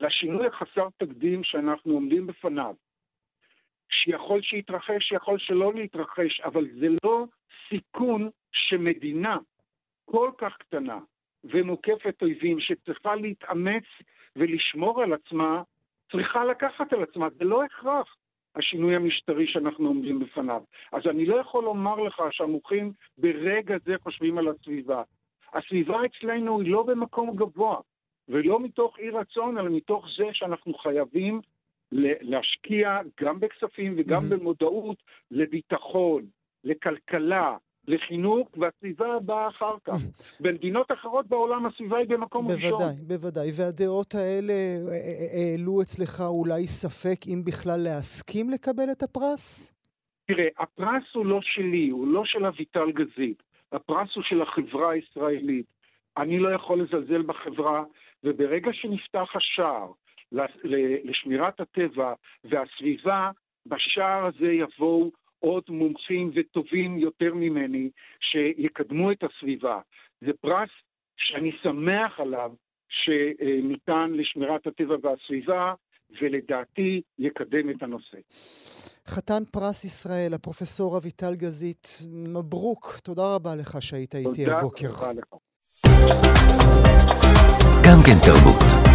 לשינוי 0.00 0.46
החסר 0.46 0.88
תקדים 0.96 1.44
שאנחנו 1.44 1.92
עומדים 1.92 2.26
בפניו. 2.26 2.74
שיכול 3.90 4.42
שיתרחש, 4.42 5.08
שיכול 5.08 5.38
שלא 5.38 5.74
להתרחש, 5.74 6.40
אבל 6.40 6.66
זה 6.80 6.86
לא 7.04 7.24
סיכון 7.68 8.30
שמדינה 8.52 9.36
כל 10.04 10.30
כך 10.38 10.56
קטנה 10.56 10.98
ומוקפת 11.44 12.22
אויבים 12.22 12.60
שצריכה 12.60 13.14
להתאמץ 13.14 13.84
ולשמור 14.36 15.02
על 15.02 15.12
עצמה, 15.12 15.62
צריכה 16.12 16.44
לקחת 16.44 16.92
על 16.92 17.02
עצמה. 17.02 17.28
זה 17.38 17.44
לא 17.44 17.64
הכרח 17.64 18.16
השינוי 18.56 18.96
המשטרי 18.96 19.46
שאנחנו 19.46 19.88
עומדים 19.88 20.20
בפניו. 20.20 20.62
אז 20.92 21.02
אני 21.06 21.26
לא 21.26 21.36
יכול 21.36 21.64
לומר 21.64 21.96
לך 21.96 22.22
שהמוחים 22.30 22.92
ברגע 23.18 23.76
זה 23.84 23.94
חושבים 24.02 24.38
על 24.38 24.48
הסביבה. 24.48 25.02
הסביבה 25.54 25.96
אצלנו 26.06 26.60
היא 26.60 26.72
לא 26.72 26.82
במקום 26.82 27.36
גבוה, 27.36 27.76
ולא 28.28 28.60
מתוך 28.60 28.98
אי 28.98 29.10
רצון, 29.10 29.58
אלא 29.58 29.70
מתוך 29.70 30.06
זה 30.18 30.24
שאנחנו 30.32 30.74
חייבים 30.74 31.40
להשקיע 31.92 32.98
גם 33.20 33.40
בכספים 33.40 33.94
וגם 33.98 34.22
mm-hmm. 34.22 34.36
במודעות 34.36 34.96
לביטחון, 35.30 36.22
לכלכלה, 36.64 37.56
לחינוך, 37.88 38.48
והסביבה 38.56 39.14
הבאה 39.14 39.48
אחר 39.48 39.74
כך. 39.84 39.94
במדינות 40.40 40.92
אחרות 40.92 41.26
בעולם 41.26 41.66
הסביבה 41.66 41.98
היא 41.98 42.08
במקום 42.08 42.46
בוודאי, 42.46 42.64
ראשון. 42.64 42.78
בוודאי, 42.78 43.18
בוודאי. 43.18 43.50
והדעות 43.56 44.14
האלה 44.14 44.52
אה, 44.52 44.76
אה, 44.92 45.50
העלו 45.52 45.82
אצלך 45.82 46.20
אולי 46.20 46.66
ספק 46.66 47.26
אם 47.26 47.42
בכלל 47.44 47.80
להסכים 47.84 48.50
לקבל 48.50 48.90
את 48.92 49.02
הפרס? 49.02 49.74
תראה, 50.26 50.48
הפרס 50.58 51.04
הוא 51.14 51.26
לא 51.26 51.40
שלי, 51.42 51.88
הוא 51.88 52.08
לא 52.08 52.22
של 52.24 52.46
אביטל 52.46 52.90
גזית. 52.92 53.47
הפרס 53.72 54.14
הוא 54.14 54.24
של 54.24 54.42
החברה 54.42 54.90
הישראלית. 54.90 55.66
אני 56.16 56.38
לא 56.38 56.54
יכול 56.54 56.82
לזלזל 56.82 57.22
בחברה, 57.22 57.84
וברגע 58.24 58.72
שנפתח 58.72 59.36
השער 59.36 59.92
לשמירת 61.04 61.60
הטבע 61.60 62.14
והסביבה, 62.44 63.30
בשער 63.66 64.26
הזה 64.26 64.52
יבואו 64.52 65.10
עוד 65.38 65.62
מומחים 65.68 66.30
וטובים 66.34 66.98
יותר 66.98 67.34
ממני 67.34 67.90
שיקדמו 68.20 69.12
את 69.12 69.24
הסביבה. 69.24 69.80
זה 70.20 70.32
פרס 70.40 70.70
שאני 71.16 71.52
שמח 71.62 72.20
עליו 72.20 72.52
שניתן 72.88 74.10
לשמירת 74.12 74.66
הטבע 74.66 74.96
והסביבה, 75.02 75.74
ולדעתי 76.22 77.00
יקדם 77.18 77.70
את 77.70 77.82
הנושא. 77.82 78.16
חתן 79.06 79.42
פרס 79.50 79.84
ישראל, 79.84 80.34
הפרופסור 80.34 80.96
אביטל 80.96 81.34
גזית, 81.34 81.88
מברוק, 82.12 82.98
תודה 83.04 83.34
רבה 83.34 83.54
לך 83.54 83.82
שהיית 83.82 84.14
איתי 84.14 84.50
הבוקר. 84.50 84.88
תודה 84.88 85.10
רבה 85.10 85.12
לך. 85.12 85.34
גם 87.84 87.98
כן 88.06 88.18
תרבות. 88.26 88.88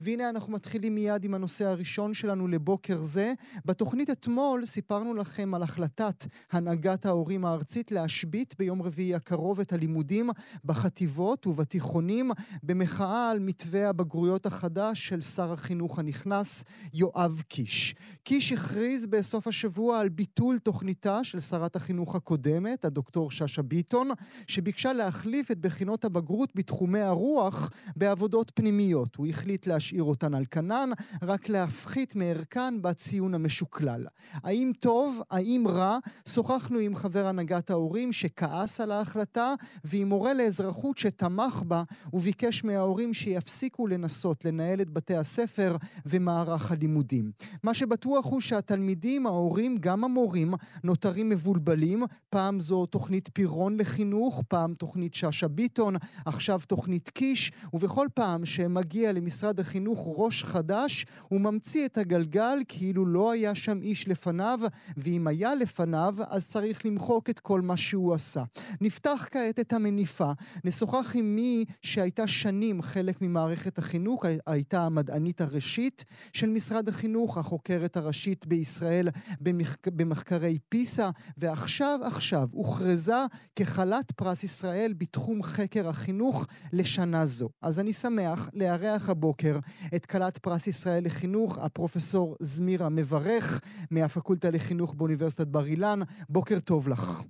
והנה 0.00 0.28
אנחנו 0.28 0.52
מתחילים 0.52 0.94
מיד 0.94 1.24
עם 1.24 1.34
הנושא 1.34 1.64
הראשון 1.64 2.14
שלנו 2.14 2.48
לבוקר 2.48 3.02
זה. 3.02 3.32
בתוכנית 3.64 4.10
אתמול 4.10 4.66
סיפרנו 4.66 5.14
לכם 5.14 5.54
על 5.54 5.62
החלטת 5.62 6.26
הנהגת 6.52 7.06
ההורים 7.06 7.44
הארצית 7.44 7.92
להשבית 7.92 8.54
ביום 8.58 8.82
רביעי 8.82 9.14
הקרוב 9.14 9.60
את 9.60 9.72
הלימודים 9.72 10.30
בחטיבות 10.64 11.46
ובתיכונים 11.46 12.30
במחאה 12.62 13.30
על 13.30 13.38
מתווה 13.38 13.88
הבגרויות 13.88 14.46
החדש 14.46 15.08
של 15.08 15.20
שר 15.20 15.52
החינוך 15.52 15.98
הנכנס 15.98 16.64
יואב 16.94 17.42
קיש. 17.48 17.94
קיש 18.24 18.52
הכריז 18.52 19.06
בסוף 19.06 19.46
השבוע 19.46 20.00
על 20.00 20.08
ביטול 20.08 20.58
תוכניתה 20.58 21.24
של 21.24 21.40
שרת 21.40 21.76
החינוך 21.76 22.14
הקודמת, 22.14 22.84
הדוקטור 22.84 23.30
שאשא 23.30 23.62
ביטון, 23.62 24.10
שביקשה 24.46 24.92
להחליף 24.92 25.50
את 25.50 25.58
בחינות 25.58 26.04
הבגרות 26.04 26.52
בתחומי 26.54 27.00
הרוח 27.00 27.70
בעבודות 27.96 28.52
פנימיות. 28.54 29.16
הוא 29.16 29.26
החליט 29.26 29.66
להשאיר 29.66 29.85
להשאיר 29.86 30.02
אותן 30.02 30.34
על 30.34 30.44
כנן, 30.50 30.90
רק 31.22 31.48
להפחית 31.48 32.16
מערכן 32.16 32.82
בציון 32.82 33.34
המשוקלל. 33.34 34.06
האם 34.32 34.72
טוב, 34.80 35.22
האם 35.30 35.64
רע? 35.68 35.98
שוחחנו 36.28 36.78
עם 36.78 36.94
חבר 36.94 37.26
הנהגת 37.26 37.70
ההורים 37.70 38.12
שכעס 38.12 38.80
על 38.80 38.92
ההחלטה, 38.92 39.54
ועם 39.84 40.08
מורה 40.08 40.34
לאזרחות 40.34 40.98
שתמך 40.98 41.62
בה 41.66 41.82
וביקש 42.12 42.64
מההורים 42.64 43.14
שיפסיקו 43.14 43.86
לנסות 43.86 44.44
לנהל 44.44 44.80
את 44.80 44.90
בתי 44.90 45.16
הספר 45.16 45.76
ומערך 46.06 46.72
הלימודים. 46.72 47.30
מה 47.62 47.74
שבטוח 47.74 48.26
הוא 48.26 48.40
שהתלמידים, 48.40 49.26
ההורים, 49.26 49.76
גם 49.80 50.04
המורים, 50.04 50.54
נותרים 50.84 51.28
מבולבלים. 51.28 52.02
פעם 52.30 52.60
זו 52.60 52.86
תוכנית 52.86 53.28
פירון 53.32 53.80
לחינוך, 53.80 54.42
פעם 54.48 54.74
תוכנית 54.74 55.14
שאשא 55.14 55.46
ביטון, 55.46 55.96
עכשיו 56.24 56.60
תוכנית 56.68 57.08
קיש, 57.08 57.52
ובכל 57.72 58.06
פעם 58.14 58.46
שמגיע 58.46 59.12
למשרד 59.12 59.60
החינוך 59.60 59.75
החינוך 59.76 60.14
ראש 60.16 60.44
חדש, 60.44 61.06
הוא 61.28 61.40
ממציא 61.40 61.86
את 61.86 61.98
הגלגל 61.98 62.58
כאילו 62.68 63.06
לא 63.06 63.30
היה 63.30 63.54
שם 63.54 63.82
איש 63.82 64.08
לפניו, 64.08 64.60
ואם 64.96 65.26
היה 65.26 65.54
לפניו, 65.54 66.14
אז 66.28 66.46
צריך 66.46 66.86
למחוק 66.86 67.30
את 67.30 67.38
כל 67.38 67.60
מה 67.60 67.76
שהוא 67.76 68.14
עשה. 68.14 68.42
נפתח 68.80 69.28
כעת 69.30 69.60
את 69.60 69.72
המניפה, 69.72 70.32
נשוחח 70.64 71.16
עם 71.16 71.36
מי 71.36 71.64
שהייתה 71.82 72.26
שנים 72.26 72.82
חלק 72.82 73.22
ממערכת 73.22 73.78
החינוך, 73.78 74.24
הייתה 74.46 74.82
המדענית 74.82 75.40
הראשית 75.40 76.04
של 76.32 76.48
משרד 76.48 76.88
החינוך, 76.88 77.38
החוקרת 77.38 77.96
הראשית 77.96 78.46
בישראל 78.46 79.08
במח... 79.40 79.76
במחקרי 79.86 80.58
פיסה, 80.68 81.10
ועכשיו, 81.38 82.00
עכשיו, 82.04 82.48
הוכרזה 82.52 83.24
כחלת 83.56 84.12
פרס 84.12 84.44
ישראל 84.44 84.92
בתחום 84.98 85.42
חקר 85.42 85.88
החינוך 85.88 86.46
לשנה 86.72 87.26
זו. 87.26 87.48
אז 87.62 87.80
אני 87.80 87.92
שמח 87.92 88.50
לארח 88.54 89.08
הבוקר 89.08 89.58
את 89.96 90.06
כלת 90.06 90.38
פרס 90.38 90.66
ישראל 90.66 91.02
לחינוך, 91.04 91.58
הפרופסור 91.58 92.36
זמירה 92.40 92.88
מברך, 92.88 93.60
מהפקולטה 93.90 94.50
לחינוך 94.50 94.94
באוניברסיטת 94.94 95.46
בר 95.46 95.66
אילן. 95.66 95.98
בוקר 96.28 96.60
טוב 96.60 96.88
לך. 96.88 97.22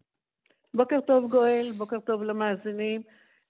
בוקר 0.75 1.01
טוב 1.07 1.31
גואל, 1.31 1.71
בוקר 1.79 2.01
טוב 2.01 2.23
למאזינים. 2.23 3.03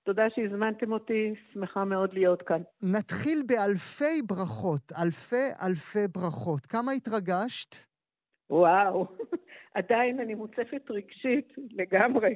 תודה 0.05 0.23
שהזמנתם 0.35 0.93
אותי, 0.93 1.35
שמחה 1.53 1.85
מאוד 1.85 2.13
להיות 2.13 2.43
כאן. 2.43 2.63
נתחיל 2.83 3.43
באלפי 3.47 4.23
ברכות, 4.27 4.93
אלפי 5.03 5.67
אלפי 5.67 6.09
ברכות. 6.15 6.67
כמה 6.67 6.93
התרגשת? 6.93 7.77
וואו, 8.51 9.07
עדיין 9.79 10.21
אני 10.21 10.35
מוצפת 10.35 10.91
רגשית 10.91 11.53
לגמרי. 11.71 12.35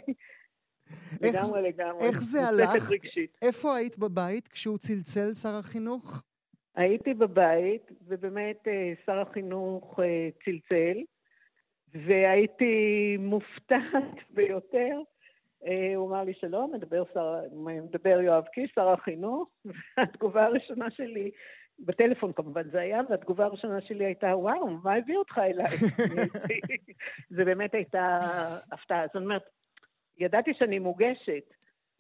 לגמרי, 1.21 1.63
לגמרי. 1.63 2.01
איך 2.09 2.23
זה 2.23 2.47
הלך? 2.49 2.91
איפה 3.43 3.77
היית 3.77 3.99
בבית 3.99 4.49
כשהוא 4.49 4.79
צלצל, 4.79 5.35
שר 5.35 5.55
החינוך? 5.55 6.23
הייתי 6.75 7.15
בבית, 7.15 7.91
ובאמת 8.07 8.69
אה, 8.69 8.93
שר 9.07 9.21
החינוך 9.21 10.01
אה, 10.03 10.29
צלצל, 10.45 10.99
והייתי 11.95 13.17
מופתעת 13.19 14.15
ביותר. 14.35 15.01
אה, 15.67 15.97
הוא 15.97 16.09
אמר 16.09 16.25
לי, 16.25 16.35
שלום, 16.35 16.73
מדבר, 16.75 17.03
שר, 17.15 17.41
מדבר 17.53 18.21
יואב 18.21 18.45
קיש, 18.45 18.73
שר 18.75 18.89
החינוך, 18.89 19.49
והתגובה 19.99 20.45
הראשונה 20.45 20.91
שלי, 20.91 21.31
בטלפון 21.79 22.33
כמובן 22.33 22.71
זה 22.71 22.81
היה, 22.81 23.01
והתגובה 23.11 23.45
הראשונה 23.45 23.81
שלי 23.81 24.05
הייתה, 24.05 24.37
וואו, 24.37 24.71
מה 24.71 24.95
הביא 24.95 25.17
אותך 25.17 25.39
אליי? 25.39 25.67
זה 27.37 27.45
באמת 27.45 27.75
הייתה 27.75 28.21
הפתעה. 28.73 29.07
זאת 29.07 29.17
אומרת, 29.23 29.43
ידעתי 30.19 30.55
שאני 30.55 30.79
מוגשת, 30.79 31.55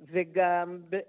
וגם, 0.09 0.80
אה, 0.94 1.01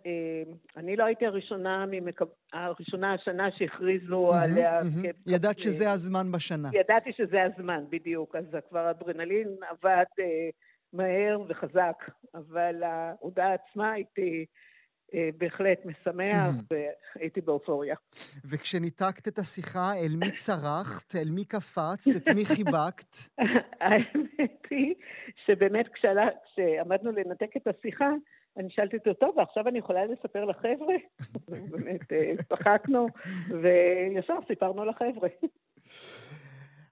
אני 0.77 0.95
לא 0.95 1.03
הייתי 1.03 1.25
הראשונה, 1.25 1.85
ממקב... 1.91 2.25
הראשונה 2.53 3.13
השנה 3.13 3.51
שהכריזו 3.57 4.33
עליה. 4.33 4.81
ידעת 5.27 5.59
שזה 5.59 5.91
הזמן 5.91 6.31
בשנה. 6.31 6.69
ידעתי 6.73 7.11
שזה 7.13 7.43
הזמן, 7.43 7.83
בדיוק. 7.89 8.35
אז 8.35 8.45
כבר 8.69 8.89
אדרנלין 8.91 9.47
עבד 9.69 10.05
אה, 10.19 10.49
מהר 10.93 11.41
וחזק, 11.49 12.11
אבל 12.35 12.83
ההודעה 12.83 13.53
עצמה 13.53 13.91
הייתי 13.91 14.45
אה, 15.13 15.29
בהחלט 15.37 15.85
משמח. 15.85 16.55
והייתי 16.71 17.41
באופוריה. 17.41 17.95
וכשניתקת 18.45 19.27
את 19.27 19.37
השיחה, 19.37 19.93
אל 19.93 20.15
מי 20.19 20.31
צרחת? 20.31 21.15
אל 21.15 21.29
מי 21.35 21.45
קפצת? 21.45 22.11
את 22.17 22.27
מי 22.35 22.45
חיבקת? 22.45 23.15
האמת 23.81 24.61
היא 24.69 24.95
שבאמת 25.45 25.85
כשעמדנו 25.93 27.11
לנתק 27.11 27.57
את 27.57 27.67
השיחה, 27.67 28.09
אני 28.57 28.69
שאלתי 28.69 28.97
אותו, 28.97 29.13
טוב, 29.13 29.37
ועכשיו 29.37 29.67
אני 29.67 29.79
יכולה 29.79 30.05
לספר 30.05 30.45
לחבר'ה? 30.45 30.95
באמת, 31.71 32.11
אה, 32.11 32.33
צחקנו, 32.49 33.07
וישר 33.61 34.37
סיפרנו 34.47 34.85
לחבר'ה. 34.85 35.29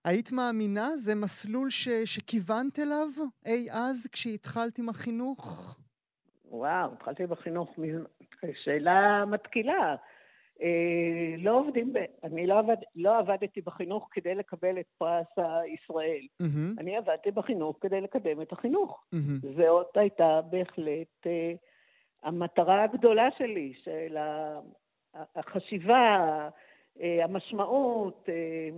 היית 0.06 0.32
מאמינה? 0.32 0.98
זה 0.98 1.16
מסלול 1.16 1.70
ש, 1.70 1.90
שכיוונת 1.90 2.80
אליו 2.80 3.08
אי 3.46 3.68
אז 3.72 4.08
כשהתחלת 4.12 4.80
עם 4.80 4.90
החינוך? 4.90 5.76
וואו, 6.46 6.94
התחלתי 6.94 7.26
בחינוך, 7.26 7.70
שאלה 8.64 9.26
מתקילה. 9.26 9.96
אה, 10.62 11.36
לא 11.38 11.60
עובדים, 11.60 11.94
ב... 11.94 11.98
אני 12.24 12.48
לא, 12.48 12.60
עבד, 12.60 12.78
לא 12.96 13.18
עבדתי 13.18 13.62
בחינוך 13.62 14.08
כדי 14.12 14.36
לקבל 14.36 14.80
את 14.80 14.86
פרס 14.98 15.28
הישראל. 15.38 16.22
Mm-hmm. 16.44 16.80
אני 16.80 16.98
עבדתי 16.98 17.32
בחינוך 17.32 17.78
כדי 17.82 18.02
לקדם 18.02 18.42
את 18.42 18.52
החינוך. 18.52 19.04
Mm-hmm. 19.16 19.48
זאת 19.58 19.98
הייתה 19.98 20.42
בהחלט 20.50 21.28
אה, 21.28 21.54
המטרה 22.24 22.84
הגדולה 22.84 23.30
שלי, 23.38 23.74
של 23.84 24.18
החשיבה, 25.14 26.18
אה, 27.02 27.24
המשמעות, 27.24 28.30
אה, 28.30 28.70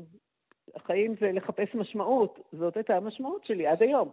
החיים 0.75 1.15
זה 1.19 1.31
לחפש 1.31 1.75
משמעות. 1.75 2.39
זאת 2.51 2.77
הייתה 2.77 2.97
המשמעות 2.97 3.45
שלי 3.45 3.67
עד 3.67 3.83
היום. 3.83 4.11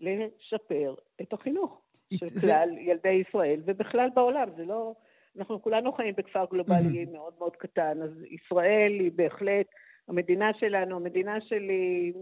לשפר 0.00 0.94
את 1.20 1.32
החינוך 1.32 1.80
של 2.14 2.26
זה... 2.26 2.52
כלל 2.52 2.78
ילדי 2.78 3.22
ישראל 3.28 3.60
ובכלל 3.64 4.08
בעולם. 4.14 4.48
זה 4.56 4.64
לא... 4.64 4.94
אנחנו 5.38 5.62
כולנו 5.62 5.92
חיים 5.92 6.14
בכפר 6.16 6.44
גלובלי 6.50 7.04
mm-hmm. 7.04 7.12
מאוד 7.12 7.32
מאוד 7.38 7.56
קטן, 7.56 8.02
אז 8.02 8.10
ישראל 8.30 8.92
היא 9.00 9.12
בהחלט 9.14 9.66
המדינה 10.08 10.50
שלנו, 10.60 10.96
המדינה 10.96 11.40
שלי, 11.40 12.12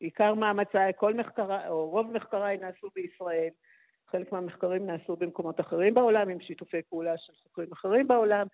עיקר 0.00 0.34
מאמציי, 0.34 0.92
כל 0.96 1.14
מחקריי, 1.14 1.68
או 1.68 1.90
רוב 1.90 2.12
מחקריי 2.12 2.56
נעשו 2.56 2.88
בישראל. 2.94 3.48
חלק 4.10 4.32
מהמחקרים 4.32 4.86
נעשו 4.86 5.16
במקומות 5.16 5.60
אחרים 5.60 5.94
בעולם, 5.94 6.28
עם 6.28 6.40
שיתופי 6.40 6.82
פעולה 6.90 7.14
של 7.18 7.32
חוקרים 7.42 7.72
אחרים 7.72 8.08
בעולם. 8.08 8.46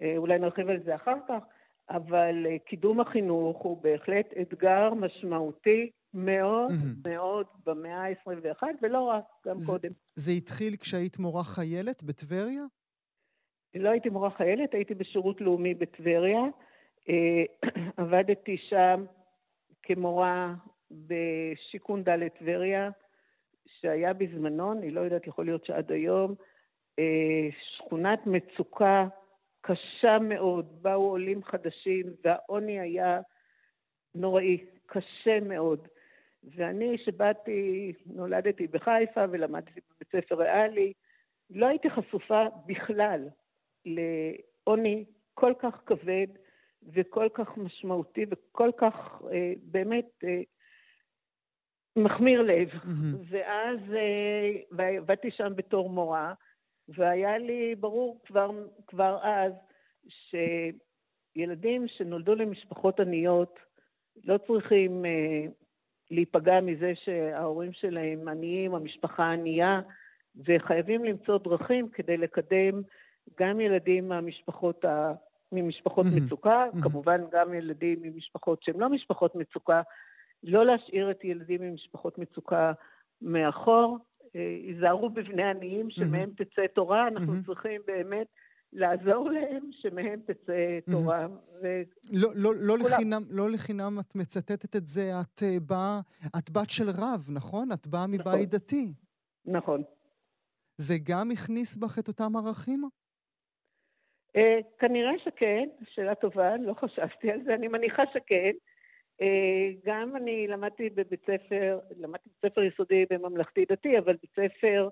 אה, 0.00 0.14
אולי 0.16 0.38
נרחיב 0.38 0.68
על 0.68 0.82
זה 0.84 0.94
אחר 0.94 1.16
כך, 1.28 1.42
אבל 1.90 2.46
אה, 2.46 2.58
קידום 2.58 3.00
החינוך 3.00 3.62
הוא 3.62 3.82
בהחלט 3.82 4.26
אתגר 4.40 4.94
משמעותי 4.94 5.90
מאוד 6.14 6.70
mm-hmm. 6.70 7.08
מאוד 7.08 7.46
במאה 7.66 8.04
ה-21, 8.04 8.62
ולא 8.82 9.00
רק, 9.00 9.24
גם 9.46 9.60
זה, 9.60 9.72
קודם. 9.72 9.90
זה 10.16 10.32
התחיל 10.32 10.76
כשהיית 10.76 11.18
מורה 11.18 11.44
חיילת 11.44 12.02
בטבריה? 12.02 12.62
לא 13.74 13.90
הייתי 13.90 14.08
מורה 14.08 14.30
חיילת, 14.30 14.74
הייתי 14.74 14.94
בשירות 14.94 15.40
לאומי 15.40 15.74
בטבריה. 15.74 16.40
אה, 17.08 17.44
עבדתי 17.96 18.56
שם 18.56 19.04
כמורה 19.82 20.54
בשיכון 20.90 22.02
ד' 22.02 22.28
טבריה, 22.28 22.90
שהיה 23.66 24.12
בזמנו, 24.12 24.72
אני 24.72 24.90
לא 24.90 25.00
יודעת, 25.00 25.26
יכול 25.26 25.44
להיות 25.44 25.64
שעד 25.64 25.92
היום, 25.92 26.34
אה, 26.98 27.48
שכונת 27.60 28.26
מצוקה 28.26 29.06
קשה 29.60 30.18
מאוד, 30.18 30.82
באו 30.82 31.10
עולים 31.10 31.44
חדשים 31.44 32.06
והעוני 32.24 32.80
היה 32.80 33.20
נוראי, 34.14 34.64
קשה 34.86 35.40
מאוד. 35.40 35.88
ואני, 36.56 36.98
שבאתי, 36.98 37.92
נולדתי 38.06 38.66
בחיפה 38.66 39.24
ולמדתי 39.30 39.80
בבית 39.90 40.08
ספר 40.12 40.34
ריאלי, 40.34 40.92
לא 41.50 41.66
הייתי 41.66 41.90
חשופה 41.90 42.44
בכלל 42.66 43.28
לעוני 43.96 45.04
כל 45.34 45.52
כך 45.58 45.82
כבד 45.86 46.26
וכל 46.94 47.28
כך 47.34 47.56
משמעותי 47.56 48.24
וכל 48.30 48.70
כך 48.76 49.22
אה, 49.32 49.52
באמת 49.62 50.08
אה, 50.24 50.42
מחמיר 51.96 52.42
לב. 52.42 52.68
Mm-hmm. 52.68 53.16
ואז 53.28 53.78
אה, 53.94 54.96
עבדתי 54.96 55.30
שם 55.30 55.52
בתור 55.56 55.90
מורה, 55.90 56.34
והיה 56.88 57.38
לי 57.38 57.74
ברור 57.74 58.20
כבר, 58.26 58.50
כבר 58.86 59.18
אז 59.22 59.52
שילדים 60.08 61.88
שנולדו 61.88 62.34
למשפחות 62.34 63.00
עניות 63.00 63.58
לא 64.24 64.38
צריכים 64.46 65.04
אה, 65.04 65.44
להיפגע 66.10 66.60
מזה 66.60 66.92
שההורים 66.94 67.72
שלהם 67.72 68.28
עניים, 68.28 68.74
המשפחה 68.74 69.32
ענייה, 69.32 69.80
וחייבים 70.46 71.04
למצוא 71.04 71.38
דרכים 71.38 71.88
כדי 71.88 72.16
לקדם 72.16 72.82
גם 73.40 73.60
ילדים 73.60 74.08
מהמשפחות 74.08 74.84
ה... 74.84 75.12
ממשפחות 75.52 76.06
mm-hmm. 76.06 76.20
מצוקה, 76.24 76.66
mm-hmm. 76.66 76.82
כמובן 76.82 77.20
גם 77.32 77.54
ילדים 77.54 77.98
ממשפחות 78.02 78.62
שהן 78.62 78.76
לא 78.76 78.88
משפחות 78.88 79.34
מצוקה, 79.34 79.82
לא 80.42 80.66
להשאיר 80.66 81.10
את 81.10 81.24
ילדים 81.24 81.62
ממשפחות 81.62 82.18
מצוקה 82.18 82.72
מאחור. 83.22 83.98
היזהרו 84.34 85.04
אה, 85.04 85.08
בבני 85.08 85.42
עניים 85.42 85.90
שמהם 85.90 86.30
mm-hmm. 86.30 86.44
תצא 86.44 86.66
תורה, 86.74 87.08
אנחנו 87.08 87.32
mm-hmm. 87.32 87.46
צריכים 87.46 87.80
באמת 87.86 88.26
לעזור 88.72 89.30
להם 89.30 89.70
שמהם 89.72 90.20
תצא 90.20 90.78
תורה. 90.90 91.26
Mm-hmm. 91.26 91.62
ו... 91.62 91.82
לא, 92.12 92.30
לא, 92.34 92.54
לא, 92.54 92.78
לחינם, 92.78 93.22
לא 93.30 93.50
לחינם 93.50 93.98
את 94.00 94.16
מצטטת 94.16 94.76
את 94.76 94.86
זה, 94.86 95.12
את, 95.20 95.42
uh, 95.42 95.60
באה, 95.66 96.00
את 96.38 96.50
בת 96.50 96.70
של 96.70 96.88
רב, 96.88 97.26
נכון? 97.28 97.72
את 97.72 97.86
באה 97.86 98.06
מבית 98.06 98.24
נכון. 98.24 98.44
דתי. 98.44 98.92
נכון. 99.46 99.82
זה 100.76 100.94
גם 101.02 101.30
הכניס 101.30 101.76
בך 101.76 101.98
את 101.98 102.08
אותם 102.08 102.36
ערכים? 102.36 102.88
Uh, 104.36 104.40
כנראה 104.78 105.12
שכן, 105.24 105.68
שאלה 105.94 106.14
טובה, 106.14 106.56
לא 106.56 106.74
חשבתי 106.74 107.30
על 107.30 107.42
זה, 107.44 107.54
אני 107.54 107.68
מניחה 107.68 108.02
שכן. 108.12 108.52
אה, 109.22 109.70
גם 109.84 110.16
אני 110.16 110.46
למדתי 110.46 110.90
בבית 110.90 111.20
ספר, 111.22 111.78
למדתי 112.00 112.28
בבית 112.28 112.52
ספר 112.52 112.62
יסודי 112.62 113.04
בממלכתי 113.10 113.64
דתי, 113.70 113.98
אבל 113.98 114.16
בית 114.22 114.30
ספר, 114.30 114.88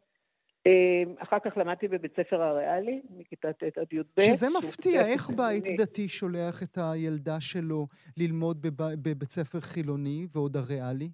אה, 0.67 1.03
אחר 1.19 1.39
כך 1.45 1.57
למדתי 1.57 1.89
בבית 1.89 2.13
ספר 2.17 2.43
הריאלי, 2.43 3.01
מכיתה 3.11 3.53
ט' 3.53 3.63
עד 3.63 3.93
י"ב. 3.93 4.21
שזה 4.21 4.47
מפתיע, 4.59 5.07
איך 5.07 5.31
בית 5.31 5.65
דתי 5.81 6.09
שולח 6.09 6.63
את 6.63 6.79
הילדה 6.79 7.41
שלו 7.41 7.87
ללמוד 8.19 8.67
בבית 9.03 9.31
ספר 9.31 9.61
חילוני 9.61 10.27
ועוד 10.35 10.57
הריאלי? 10.57 11.09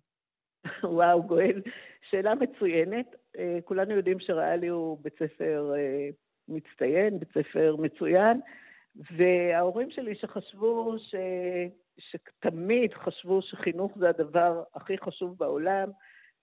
וואו, 0.85 1.23
גואל, 1.23 1.62
שאלה 2.11 2.35
מצוינת. 2.35 3.07
אה, 3.39 3.59
כולנו 3.64 3.95
יודעים 3.95 4.20
שריאלי 4.20 4.68
הוא 4.68 4.99
בית 5.03 5.14
ספר 5.14 5.73
מצטיין, 6.49 7.18
בית 7.18 7.28
ספר 7.28 7.76
מצוין, 7.78 8.40
וההורים 9.16 9.90
שלי 9.90 10.14
שחשבו 10.14 10.95
ש... 10.99 11.14
שתמיד 11.99 12.95
חשבו 12.95 13.43
שחינוך 13.43 13.93
זה 13.99 14.09
הדבר 14.09 14.62
הכי 14.74 14.99
חשוב 14.99 15.38
בעולם, 15.38 15.90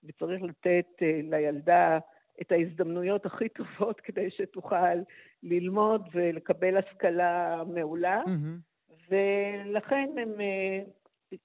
וצריך 0.04 0.42
לתת 0.42 1.02
אה, 1.02 1.20
לילדה 1.22 1.98
את 2.40 2.52
ההזדמנויות 2.52 3.26
הכי 3.26 3.48
טובות 3.48 4.00
כדי 4.04 4.30
שתוכל 4.30 4.96
ללמוד 5.42 6.08
ולקבל 6.12 6.76
השכלה 6.76 7.62
מעולה. 7.66 8.22
Mm-hmm. 8.26 8.90
ולכן 9.10 10.08
הם 10.16 10.40
אה, 10.40 10.80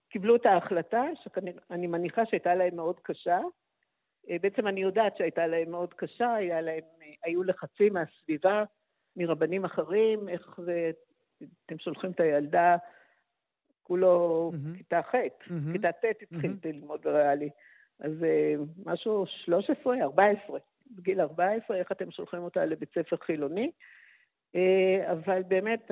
קיבלו 0.10 0.36
את 0.36 0.46
ההחלטה, 0.46 1.04
שאני 1.24 1.88
מניחה 1.88 2.26
שהייתה 2.26 2.56
להם 2.56 2.76
מאוד 2.76 3.00
קשה. 3.00 3.40
אה, 4.30 4.36
בעצם 4.42 4.68
אני 4.68 4.82
יודעת 4.82 5.18
שהייתה 5.18 5.48
להם 5.48 5.72
מאוד 5.72 5.94
קשה, 5.94 6.34
היה 6.34 6.62
להם, 6.62 6.84
היו 7.26 7.44
לחצים 7.44 7.94
מהסביבה, 7.94 8.64
מרבנים 9.18 9.66
אחרים, 9.66 10.30
איך 10.30 10.60
זה, 10.66 10.92
אתם 11.66 11.78
שולחים 11.80 12.12
את 12.12 12.20
הילדה 12.20 12.78
כולו 13.84 14.52
mm-hmm. 14.54 14.78
כיתה 14.78 15.02
ח', 15.02 15.16
mm-hmm. 15.16 15.74
כיתה 15.74 15.92
ט' 15.92 16.22
התחיל 16.22 16.52
mm-hmm. 16.52 16.68
ללמוד 16.68 17.02
בריאלי. 17.02 17.50
אז 18.00 18.12
uh, 18.12 18.62
משהו 18.86 19.26
13, 19.28 20.02
14, 20.02 20.60
בגיל 20.92 21.22
14, 21.22 21.78
איך 21.78 21.92
אתם 21.92 22.12
שולחים 22.12 22.44
אותה 22.44 22.66
לבית 22.66 22.90
ספר 22.90 23.18
חילוני. 23.18 23.72
Uh, 24.58 25.12
אבל 25.12 25.44
באמת 25.44 25.92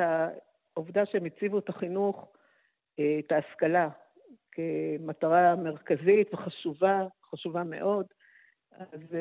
העובדה 0.76 1.06
שהם 1.06 1.26
הציבו 1.26 1.60
את 1.60 1.70
החינוך, 1.70 2.32
uh, 3.00 3.04
את 3.26 3.32
ההשכלה, 3.32 3.90
כמטרה 4.52 5.56
מרכזית 5.56 6.34
וחשובה, 6.34 7.08
חשובה 7.32 7.64
מאוד, 7.64 8.06
אז 8.72 9.16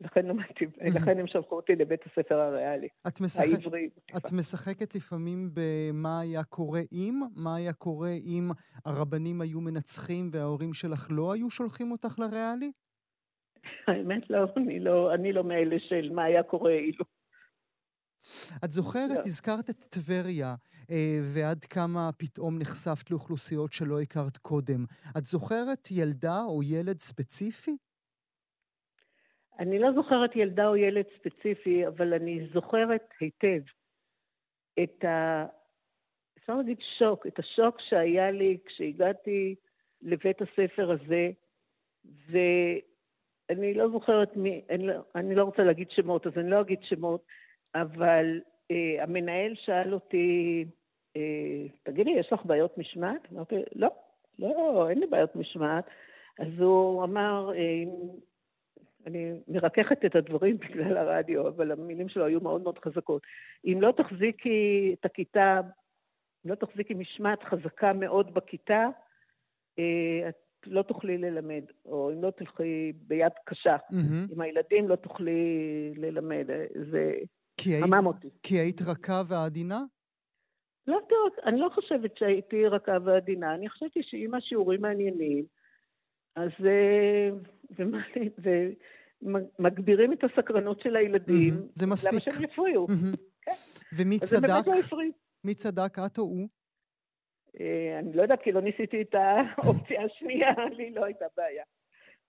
לכן 0.00 0.26
למדתי, 0.26 0.64
לכן 0.94 1.18
הם 1.18 1.26
שלחו 1.26 1.56
אותי 1.56 1.76
לבית 1.76 2.00
הספר 2.06 2.34
הריאלי, 2.40 2.88
את 3.08 3.20
משחק, 3.20 3.44
העברי. 3.44 3.88
את 4.16 4.32
משחקת 4.32 4.94
לפעמים 4.94 5.50
במה 5.54 6.20
היה 6.20 6.44
קורה 6.44 6.80
אם? 6.92 7.20
מה 7.36 7.56
היה 7.56 7.72
קורה 7.72 8.10
אם 8.10 8.50
הרבנים 8.84 9.40
היו 9.40 9.60
מנצחים 9.60 10.30
וההורים 10.32 10.74
שלך 10.74 11.08
לא 11.10 11.32
היו 11.32 11.50
שולחים 11.50 11.92
אותך 11.92 12.18
לריאלי? 12.18 12.72
האמת 13.86 14.30
לא, 14.30 14.38
אני 14.56 14.80
לא, 14.80 15.14
אני 15.14 15.32
לא 15.32 15.44
מאלה 15.44 15.76
של 15.88 16.10
מה 16.12 16.24
היה 16.24 16.42
קורה 16.42 16.72
אילו. 16.72 17.04
את 18.64 18.72
זוכרת, 18.72 19.10
לא. 19.10 19.20
הזכרת 19.24 19.70
את 19.70 19.76
טבריה, 19.76 20.54
אה, 20.90 21.18
ועד 21.34 21.64
כמה 21.64 22.10
פתאום 22.18 22.58
נחשפת 22.58 23.10
לאוכלוסיות 23.10 23.72
שלא 23.72 24.00
הכרת 24.00 24.36
קודם. 24.36 24.84
את 25.18 25.24
זוכרת 25.24 25.88
ילדה 25.90 26.42
או 26.42 26.62
ילד 26.62 27.00
ספציפי? 27.00 27.76
אני 29.58 29.78
לא 29.78 29.92
זוכרת 29.92 30.36
ילדה 30.36 30.68
או 30.68 30.76
ילד 30.76 31.04
ספציפי, 31.18 31.86
אבל 31.86 32.14
אני 32.14 32.48
זוכרת 32.52 33.08
היטב 33.20 33.60
את 34.82 35.04
ה... 35.04 35.46
אפשר 36.38 36.56
להגיד 36.56 36.78
שוק, 36.98 37.26
את 37.26 37.38
השוק 37.38 37.80
שהיה 37.80 38.30
לי 38.30 38.58
כשהגעתי 38.64 39.54
לבית 40.02 40.42
הספר 40.42 40.90
הזה, 40.90 41.30
ואני 42.30 43.74
לא 43.74 43.88
זוכרת 43.88 44.36
מי, 44.36 44.64
אני 44.70 44.86
לא, 44.86 44.94
אני 45.14 45.34
לא 45.34 45.44
רוצה 45.44 45.62
להגיד 45.62 45.90
שמות, 45.90 46.26
אז 46.26 46.32
אני 46.36 46.50
לא 46.50 46.60
אגיד 46.60 46.78
שמות, 46.82 47.24
אבל 47.74 48.40
אה, 48.70 49.02
המנהל 49.02 49.54
שאל 49.54 49.94
אותי, 49.94 50.64
אה, 51.16 51.66
תגידי, 51.82 52.10
יש 52.10 52.32
לך 52.32 52.44
בעיות 52.44 52.78
משמעת? 52.78 53.32
אמרתי, 53.32 53.54
לא, 53.74 53.88
לא, 54.38 54.86
אין 54.90 54.98
לי 54.98 55.06
בעיות 55.06 55.36
משמעת. 55.36 55.84
אז 56.38 56.60
הוא 56.60 57.04
אמר, 57.04 57.52
אה, 57.54 57.84
אני 59.06 59.32
מרככת 59.48 60.04
את 60.04 60.16
הדברים 60.16 60.58
בגלל 60.68 60.96
הרדיו, 60.96 61.48
אבל 61.48 61.72
המילים 61.72 62.08
שלו 62.08 62.24
היו 62.24 62.40
מאוד 62.40 62.62
מאוד 62.62 62.78
חזקות. 62.78 63.22
אם 63.64 63.78
לא 63.80 63.92
תחזיקי 63.96 64.94
את 65.00 65.04
הכיתה, 65.04 65.60
אם 66.46 66.50
לא 66.50 66.54
תחזיקי 66.54 66.94
משמעת 66.94 67.42
חזקה 67.42 67.92
מאוד 67.92 68.34
בכיתה, 68.34 68.86
אה, 69.78 70.28
את 70.28 70.36
לא 70.66 70.82
תוכלי 70.82 71.18
ללמד, 71.18 71.64
או 71.84 72.10
אם 72.12 72.22
לא 72.22 72.30
תלכי 72.30 72.92
ביד 72.96 73.32
קשה 73.44 73.76
mm-hmm. 73.76 74.32
עם 74.32 74.40
הילדים, 74.40 74.88
לא 74.88 74.96
תוכלי 74.96 75.92
ללמד. 75.96 76.46
זה 76.90 77.12
המם 77.82 78.06
אותי. 78.06 78.28
כי 78.42 78.54
היית 78.54 78.80
רכה 78.82 79.22
ועדינה? 79.28 79.80
לא, 80.86 80.98
טוב, 81.08 81.44
אני 81.44 81.60
לא 81.60 81.68
חושבת 81.74 82.16
שהייתי 82.16 82.66
רכה 82.66 82.96
ועדינה. 83.04 83.54
אני 83.54 83.68
חשבתי 83.68 84.02
שאם 84.02 84.34
השיעורים 84.34 84.80
מעניינים, 84.80 85.44
אז... 86.36 86.50
אה, 86.64 87.30
ומגבירים 89.22 90.12
את 90.12 90.24
הסקרנות 90.24 90.80
של 90.80 90.96
הילדים. 90.96 91.54
זה 91.74 91.86
מספיק. 91.86 92.12
למה 92.12 92.20
שהם 92.20 92.44
יפריעו? 92.44 92.86
כן. 93.42 93.50
ומי 93.96 94.18
צדק? 94.18 94.66
לא 94.66 94.72
מי 95.44 95.54
צדק, 95.54 95.98
את 96.06 96.18
או 96.18 96.22
הוא? 96.22 96.48
אה, 97.60 97.98
אני 97.98 98.12
לא 98.12 98.22
יודעת, 98.22 98.42
כי 98.42 98.52
לא 98.52 98.60
ניסיתי 98.62 99.02
את 99.02 99.14
האופציה 99.58 100.04
השנייה, 100.04 100.50
לי 100.76 100.90
לא 100.90 101.04
הייתה 101.04 101.24
בעיה. 101.36 101.64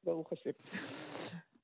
ברוך 0.04 0.34
השם. 0.34 0.50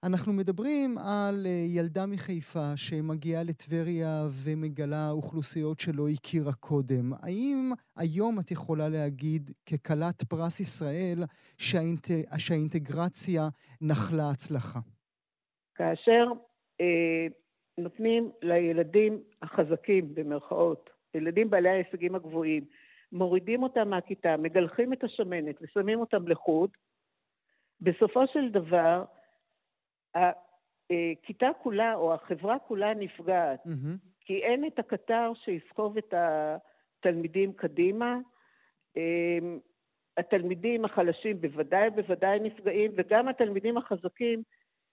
אנחנו 0.08 0.34
מדברים 0.34 0.97
על 0.97 1.36
אה, 1.45 1.66
ילדה 1.78 2.06
מחיפה 2.06 2.68
שמגיעה 2.76 3.43
לטבריה 3.43 4.14
ומגלה 4.45 5.10
אוכלוסיות 5.12 5.80
שלא 5.80 6.04
הכירה 6.14 6.54
קודם. 6.54 7.06
האם 7.24 7.72
היום 7.97 8.39
את 8.39 8.51
יכולה 8.51 8.89
להגיד, 8.89 9.51
ככלת 9.70 10.24
פרס 10.30 10.60
ישראל, 10.60 11.20
שהאינט... 11.58 12.08
שהאינטגרציה 12.38 13.41
נחלה 13.82 14.30
הצלחה? 14.34 14.80
כאשר 15.76 16.24
אה, 16.82 17.28
נותנים 17.78 18.32
לילדים 18.41 19.24
החזקים, 19.41 20.16
במרכאות, 20.16 20.89
ילדים 21.16 21.49
בעלי 21.49 21.70
ההישגים 21.70 22.16
הגבוהים, 22.16 22.64
מורידים 23.12 23.64
אותם 23.64 23.89
מהכיתה, 23.89 24.38
מגלחים 24.38 24.93
את 24.93 25.04
השמנת 25.04 25.56
ושמים 25.62 25.99
אותם 25.99 26.28
לחוד, 26.28 26.70
בסופו 27.82 28.28
של 28.28 28.49
דבר, 28.49 29.04
הכיתה 30.16 31.47
כולה 31.64 31.95
או 31.95 32.14
החברה 32.14 32.59
כולה 32.59 32.93
נפגעת, 32.93 33.66
mm-hmm. 33.66 33.97
כי 34.26 34.38
אין 34.38 34.68
את 34.68 34.80
הקטר 34.80 35.32
שיסחוב 35.36 35.97
את 35.97 36.14
התלמידים 36.18 37.53
קדימה. 37.53 38.18
אמ, 38.97 39.59
התלמידים 40.18 40.86
החלשים 40.86 41.41
בוודאי 41.41 41.89
בוודאי 41.89 42.39
נפגעים, 42.39 42.91
וגם 42.95 43.28
התלמידים 43.28 43.78
החזקים, 43.78 44.43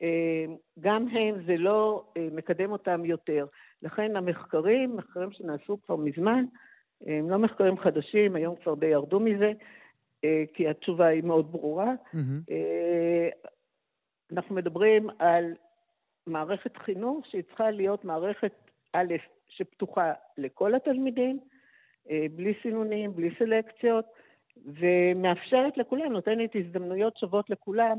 אמ, 0.03 0.57
גם 0.81 1.09
הם, 1.09 1.35
זה 1.47 1.57
לא 1.57 2.05
אה, 2.17 2.29
מקדם 2.33 2.73
אותם 2.73 3.05
יותר. 3.05 3.47
לכן 3.83 4.17
המחקרים, 4.17 4.97
מחקרים 4.97 5.33
שנעשו 5.33 5.83
כבר 5.83 5.97
מזמן, 5.97 6.45
הם 7.07 7.31
לא 7.31 7.39
מחקרים 7.39 7.79
חדשים, 7.79 8.37
היום 8.37 8.57
כבר 8.57 8.75
די 8.75 8.87
ירדו 8.87 9.21
מזה, 9.21 9.53
אה, 10.25 10.45
כי 10.55 10.69
התשובה 10.69 11.07
היא 11.07 11.23
מאוד 11.23 11.53
ברורה. 11.53 11.93
Mm-hmm. 12.15 12.53
אנחנו 14.33 14.55
מדברים 14.55 15.11
על 15.19 15.55
מערכת 16.27 16.77
חינוך 16.77 17.27
שהיא 17.27 17.43
צריכה 17.43 17.71
להיות 17.71 18.05
מערכת 18.05 18.53
א', 18.93 19.15
שפתוחה 19.49 20.13
לכל 20.39 20.75
התלמידים, 20.75 21.41
אה, 22.11 22.27
בלי 22.37 22.55
סינונים, 22.63 23.17
בלי 23.17 23.31
סלקציות, 23.39 24.05
ומאפשרת 24.67 25.79
לכולם, 25.79 26.13
נותנת 26.13 26.51
הזדמנויות 26.55 27.17
שוות 27.17 27.51
לכולם 27.51 27.99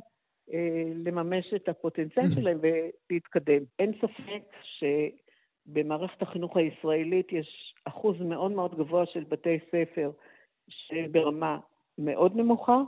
לממש 1.05 1.53
את 1.53 1.69
הפוטנציאל 1.69 2.25
mm-hmm. 2.25 2.35
שלהם 2.35 2.59
ולהתקדם. 2.61 3.63
אין 3.79 3.91
ספק 4.01 4.43
שבמערכת 5.67 6.21
החינוך 6.21 6.57
הישראלית 6.57 7.33
יש 7.33 7.75
אחוז 7.85 8.21
מאוד 8.21 8.51
מאוד 8.51 8.75
גבוה 8.75 9.05
של 9.05 9.23
בתי 9.23 9.59
ספר 9.67 10.11
שברמה 10.69 11.59
מאוד 11.97 12.35
נמוכה, 12.35 12.81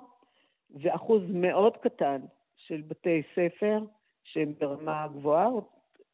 ואחוז 0.81 1.21
מאוד 1.29 1.77
קטן 1.77 2.21
של 2.67 2.81
בתי 2.87 3.21
ספר 3.35 3.79
שהם 4.23 4.53
ברמה 4.59 5.07
גבוהה, 5.07 5.49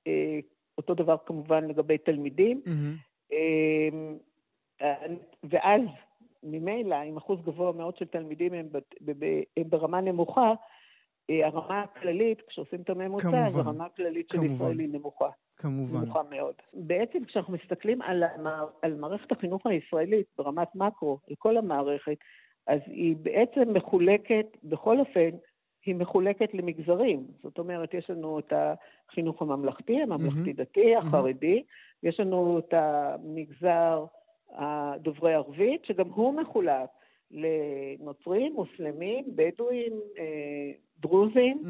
אה, 0.07 0.39
אותו 0.77 0.93
דבר 0.93 1.15
כמובן 1.25 1.67
לגבי 1.67 1.97
תלמידים. 1.97 2.61
Mm-hmm. 2.65 3.33
ואז 5.43 5.81
ממילא, 6.43 6.95
עם 6.95 7.17
אחוז 7.17 7.39
גבוה 7.41 7.71
מאוד 7.71 7.97
של 7.97 8.05
תלמידים 8.05 8.53
הם, 8.53 8.67
הם 9.57 9.69
ברמה 9.69 10.01
נמוכה, 10.01 10.53
אה, 11.29 11.47
הרמה 11.47 11.81
הכללית, 11.81 12.41
כשעושים 12.41 12.81
את 12.81 12.89
הממוצע, 12.89 13.45
אז 13.45 13.55
הרמה 13.55 13.85
הכללית 13.85 14.29
של 14.29 14.43
ישראל 14.43 14.79
היא 14.79 14.89
נמוכה. 14.89 15.29
כמובן. 15.57 15.99
נמוכה 15.99 16.21
מאוד. 16.29 16.53
בעצם 16.73 17.25
כשאנחנו 17.25 17.53
מסתכלים 17.53 18.01
על, 18.01 18.23
המע... 18.23 18.63
על 18.81 18.95
מערכת 18.95 19.31
החינוך 19.31 19.65
הישראלית 19.65 20.25
ברמת 20.37 20.75
מקרו, 20.75 21.19
על 21.29 21.35
כל 21.37 21.57
המערכת, 21.57 22.17
אז 22.67 22.79
היא 22.85 23.15
בעצם 23.15 23.73
מחולקת, 23.73 24.45
בכל 24.63 24.99
אופן, 24.99 25.29
היא 25.85 25.95
מחולקת 25.95 26.53
למגזרים. 26.53 27.27
זאת 27.43 27.59
אומרת, 27.59 27.93
יש 27.93 28.09
לנו 28.09 28.39
את 28.39 28.53
החינוך 29.09 29.41
הממלכתי, 29.41 30.01
הממלכתי-דתי, 30.01 30.95
החרדי, 30.95 31.63
יש 32.03 32.19
לנו 32.19 32.59
את 32.59 32.73
המגזר 32.73 34.05
הדוברי 34.51 35.33
ערבית, 35.33 35.85
שגם 35.85 36.09
הוא 36.09 36.33
מחולק 36.41 36.89
לנוצרים, 37.31 38.53
מוסלמים, 38.53 39.25
בדואים, 39.35 39.93
אה, 40.17 40.71
דרוזים, 40.99 41.63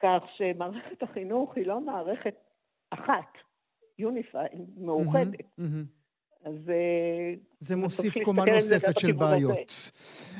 כך 0.00 0.22
שמערכת 0.36 1.02
החינוך 1.02 1.56
היא 1.56 1.66
לא 1.66 1.80
מערכת 1.80 2.34
אחת, 2.90 3.32
יוניפיי, 3.98 4.48
מאוחדת. 4.76 5.58
אז... 6.44 6.70
אה, 6.70 7.34
זה 7.60 7.76
מוסיף 7.76 8.24
קומה 8.24 8.44
נוספת 8.44 8.98
של 8.98 9.12
בעיות. 9.12 9.72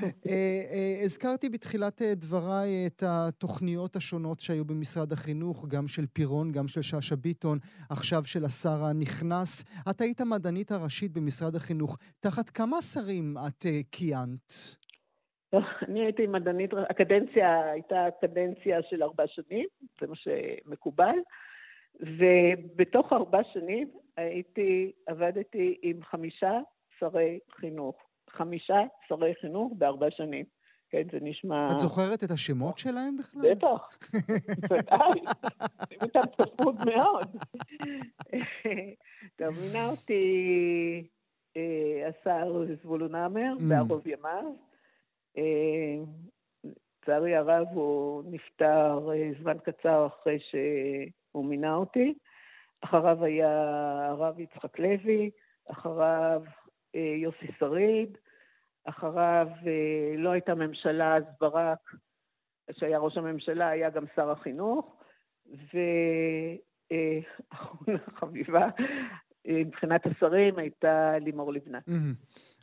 אה, 0.03 0.32
אה, 0.32 1.01
הזכרתי 1.03 1.49
בתחילת 1.49 2.03
דבריי 2.03 2.86
את 2.86 3.03
התוכניות 3.07 3.96
השונות 3.96 4.40
שהיו 4.40 4.64
במשרד 4.64 5.12
החינוך, 5.12 5.66
גם 5.68 5.88
של 5.88 6.07
פירון, 6.12 6.53
גם 6.53 6.68
של 6.68 6.82
שאשא 6.82 7.14
ביטון, 7.14 7.59
עכשיו 7.90 8.24
של 8.24 8.44
השר 8.44 8.84
הנכנס. 8.90 9.64
את 9.90 10.01
היית 10.01 10.20
המדענית 10.20 10.70
הראשית 10.70 11.12
במשרד 11.12 11.55
החינוך. 11.55 11.99
תחת 12.20 12.51
כמה 12.51 12.82
שרים 12.82 13.34
את 13.49 13.66
כיהנת? 13.92 14.53
אני 15.88 16.01
הייתי 16.05 16.26
מדענית, 16.26 16.70
הקדנציה 16.90 17.70
הייתה 17.72 18.07
קדנציה 18.20 18.78
של 18.90 19.03
ארבע 19.03 19.24
שנים, 19.26 19.66
זה 20.01 20.07
מה 20.07 20.14
שמקובל. 20.16 21.18
ובתוך 22.01 23.12
ארבע 23.12 23.40
שנים 23.53 23.90
הייתי, 24.18 24.92
עבדתי 25.06 25.78
עם 25.82 26.02
חמישה 26.02 26.60
שרי 26.98 27.38
חינוך. 27.60 27.96
חמישה 28.30 28.78
שרי 29.08 29.32
חינוך 29.40 29.72
בארבע 29.78 30.06
שנים. 30.10 30.44
כן, 30.90 31.02
זה 31.12 31.18
נשמע... 31.22 31.56
את 31.72 31.78
זוכרת 31.78 32.24
את 32.24 32.30
השמות 32.30 32.78
שלהם 32.78 33.16
בכלל? 33.16 33.54
בטח, 33.54 33.98
בוודאי, 34.68 35.20
איתם 36.02 36.20
צפות 36.36 36.74
מאוד. 36.86 37.26
גם 39.40 39.52
מינה 39.52 39.86
אותי 39.90 40.24
אה, 41.56 42.08
השר 42.08 42.64
זבולון 42.82 43.14
mm. 43.14 43.62
בערוב 43.68 44.06
ימיו. 44.06 44.52
אה, 45.38 46.04
לצערי 46.64 47.36
הרב 47.36 47.66
הוא 47.72 48.22
נפטר 48.30 49.10
אה, 49.12 49.30
זמן 49.42 49.56
קצר 49.64 50.06
אחרי 50.06 50.38
ש... 50.38 50.54
הוא 51.32 51.44
מינה 51.44 51.74
אותי. 51.74 52.14
אחריו 52.80 53.24
היה 53.24 53.50
הרב 54.08 54.40
יצחק 54.40 54.78
לוי, 54.78 55.30
אחריו 55.70 56.42
אה, 56.94 57.14
יוסי 57.16 57.46
שריד, 57.58 58.18
אחריו 58.84 59.48
אה, 59.66 60.14
לא 60.16 60.30
הייתה 60.30 60.54
ממשלה, 60.54 61.16
אז 61.16 61.24
ברק, 61.40 61.94
שהיה 62.72 62.98
ראש 62.98 63.16
הממשלה, 63.16 63.68
היה 63.68 63.90
גם 63.90 64.04
שר 64.16 64.30
החינוך, 64.30 64.96
ואחרונה 66.90 67.98
אה, 67.98 68.08
חביבה, 68.18 68.68
מבחינת 69.49 70.07
השרים 70.07 70.59
הייתה 70.59 71.18
לימור 71.20 71.53
לבנת. 71.53 71.88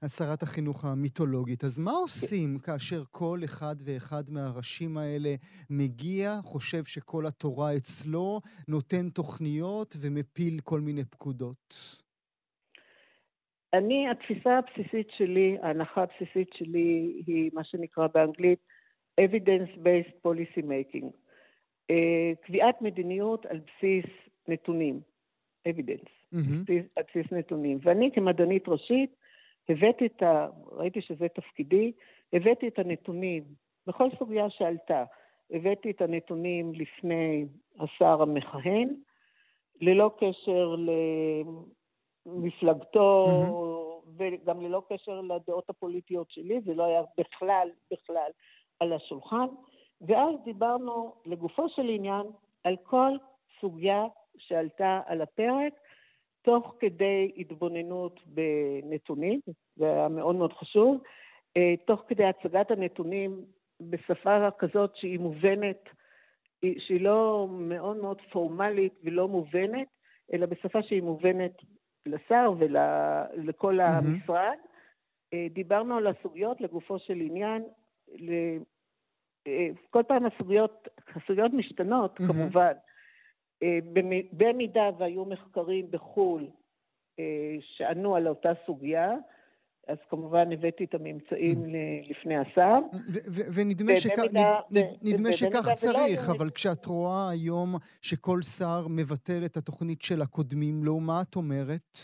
אז 0.03 0.17
שרת 0.17 0.43
החינוך 0.43 0.85
המיתולוגית. 0.85 1.63
אז 1.63 1.79
מה 1.79 1.91
עושים 1.91 2.59
כאשר 2.65 3.03
כל 3.11 3.39
אחד 3.45 3.75
ואחד 3.85 4.23
מהראשים 4.29 4.97
האלה 4.97 5.29
מגיע, 5.69 6.31
חושב 6.43 6.83
שכל 6.83 7.25
התורה 7.25 7.75
אצלו, 7.77 8.39
נותן 8.67 9.09
תוכניות 9.09 9.95
ומפיל 10.01 10.59
כל 10.63 10.79
מיני 10.79 11.05
פקודות? 11.05 11.75
אני, 13.73 14.09
התפיסה 14.09 14.57
הבסיסית 14.57 15.07
שלי, 15.17 15.57
ההנחה 15.61 16.03
הבסיסית 16.03 16.49
שלי 16.53 17.23
היא 17.27 17.51
מה 17.53 17.63
שנקרא 17.63 18.07
באנגלית 18.13 18.59
evidence-based 19.21 20.15
policy 20.27 20.61
making. 20.61 21.05
Uh, 21.91 22.45
קביעת 22.45 22.81
מדיניות 22.81 23.45
על 23.45 23.59
בסיס 23.59 24.05
נתונים, 24.47 25.01
evidence. 25.67 26.24
Mm-hmm. 26.35 26.73
על 26.95 27.03
בסיס 27.09 27.31
נתונים. 27.31 27.77
ואני 27.81 28.11
כמדענית 28.11 28.67
ראשית 28.67 29.15
הבאתי 29.69 30.05
את 30.05 30.23
ה... 30.23 30.47
ראיתי 30.71 31.01
שזה 31.01 31.27
תפקידי, 31.27 31.91
הבאתי 32.33 32.67
את 32.67 32.79
הנתונים 32.79 33.43
בכל 33.87 34.09
סוגיה 34.19 34.49
שעלתה. 34.49 35.03
הבאתי 35.51 35.91
את 35.91 36.01
הנתונים 36.01 36.73
לפני 36.73 37.45
השר 37.79 38.21
המכהן, 38.21 38.95
ללא 39.81 40.11
קשר 40.19 40.75
למפלגתו 42.25 43.27
mm-hmm. 43.27 44.09
וגם 44.17 44.61
ללא 44.61 44.81
קשר 44.89 45.21
לדעות 45.21 45.69
הפוליטיות 45.69 46.31
שלי, 46.31 46.61
זה 46.61 46.73
לא 46.73 46.83
היה 46.83 47.01
בכלל, 47.17 47.69
בכלל 47.91 48.31
על 48.79 48.93
השולחן. 48.93 49.47
ואז 50.01 50.35
דיברנו 50.43 51.15
לגופו 51.25 51.69
של 51.69 51.89
עניין 51.89 52.25
על 52.63 52.75
כל 52.83 53.11
סוגיה 53.61 54.05
שעלתה 54.37 55.01
על 55.05 55.21
הפרק, 55.21 55.73
תוך 56.45 56.75
כדי 56.79 57.31
התבוננות 57.37 58.19
בנתונים, 58.25 59.39
זה 59.75 59.85
היה 59.85 60.07
מאוד 60.07 60.35
מאוד 60.35 60.53
חשוב, 60.53 61.01
אה, 61.57 61.73
תוך 61.85 62.03
כדי 62.07 62.23
הצגת 62.25 62.71
הנתונים 62.71 63.41
בשפה 63.81 64.51
כזאת 64.59 64.95
שהיא 64.95 65.19
מובנת, 65.19 65.89
שהיא 66.77 67.01
לא 67.01 67.47
מאוד 67.51 67.97
מאוד 67.97 68.21
פורמלית 68.31 68.93
ולא 69.03 69.27
מובנת, 69.27 69.87
אלא 70.33 70.45
בשפה 70.45 70.83
שהיא 70.83 71.01
מובנת 71.03 71.51
לשר 72.05 72.53
ולכל 72.57 73.79
המשרד. 73.79 74.57
אה, 75.33 75.47
דיברנו 75.49 75.97
על 75.97 76.07
הסוגיות 76.07 76.61
לגופו 76.61 76.99
של 76.99 77.21
עניין. 77.21 77.63
אה, 79.47 79.67
כל 79.89 80.03
פעם 80.07 80.25
הסוגיות, 80.25 80.87
הסוגיות 81.15 81.53
משתנות. 81.53 82.17
כמובן. 82.17 82.73
אה, 83.63 83.79
במידה 84.33 84.89
והיו 84.99 85.25
מחקרים 85.25 85.91
בחו"ל 85.91 86.47
אה, 87.19 87.55
שענו 87.59 88.15
על 88.15 88.27
אותה 88.27 88.51
סוגיה, 88.65 89.11
אז 89.87 89.97
כמובן 90.09 90.51
הבאתי 90.51 90.83
את 90.83 90.93
הממצאים 90.93 91.65
mm. 91.65 92.09
לפני 92.09 92.37
השר. 92.37 92.79
ונדמה 93.55 95.31
שכך 95.31 95.73
צריך, 95.73 96.29
אבל 96.37 96.49
כשאת 96.49 96.85
רואה 96.85 97.29
היום 97.29 97.75
שכל 98.01 98.41
שר 98.41 98.87
מבטל 98.89 99.45
את 99.45 99.57
התוכנית 99.57 100.01
של 100.01 100.21
הקודמים 100.21 100.83
לו, 100.83 100.99
מה 100.99 101.21
את 101.21 101.35
אומרת? 101.35 101.97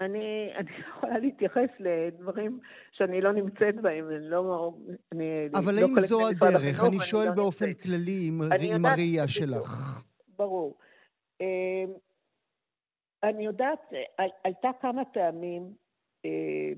אני, 0.00 0.48
אני 0.58 0.70
יכולה 0.88 1.18
להתייחס 1.18 1.70
לדברים 1.78 2.60
שאני 2.92 3.20
לא 3.20 3.32
נמצאת 3.32 3.74
בהם, 3.82 4.08
אני 4.08 4.30
לא... 4.30 4.74
אני 5.12 5.46
אבל 5.54 5.74
לא 5.74 5.80
האם 5.80 5.96
זו 5.96 6.28
הדרך? 6.28 6.54
החינוך, 6.56 6.88
אני 6.88 7.00
שואל 7.00 7.28
לא 7.28 7.34
באופן 7.34 7.66
נמצאת. 7.66 7.82
כללי, 7.82 8.28
עם, 8.28 8.40
עם 8.74 8.86
הראייה. 8.86 9.28
שלך. 9.28 10.02
ברור. 10.38 10.78
אה, 11.40 11.84
אני 13.22 13.44
יודעת, 13.44 13.92
על, 14.16 14.28
עלתה 14.44 14.70
כמה 14.80 15.04
פעמים, 15.04 15.62
אה, 16.24 16.72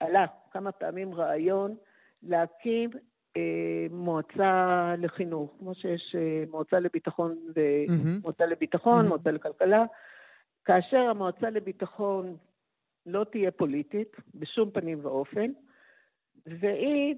עלה 0.00 0.26
כמה 0.50 0.72
פעמים 0.72 1.14
רעיון 1.14 1.76
להקים 2.22 2.90
אה, 3.36 3.86
מועצה 3.90 4.94
לחינוך, 4.98 5.54
כמו 5.58 5.74
שיש 5.74 6.16
אה, 6.18 6.44
מועצה 6.50 6.80
לביטחון 6.80 7.30
מהמם. 7.56 8.18
ומועצה 8.18 8.46
לביטחון, 8.46 8.96
מהמם. 8.96 9.08
מועצה 9.08 9.30
לכלכלה, 9.30 9.84
כאשר 10.64 10.98
המועצה 10.98 11.50
לביטחון 11.50 12.36
לא 13.06 13.24
תהיה 13.24 13.50
פוליטית 13.50 14.16
בשום 14.34 14.70
פנים 14.70 14.98
ואופן, 15.02 15.50
והיא 16.46 17.14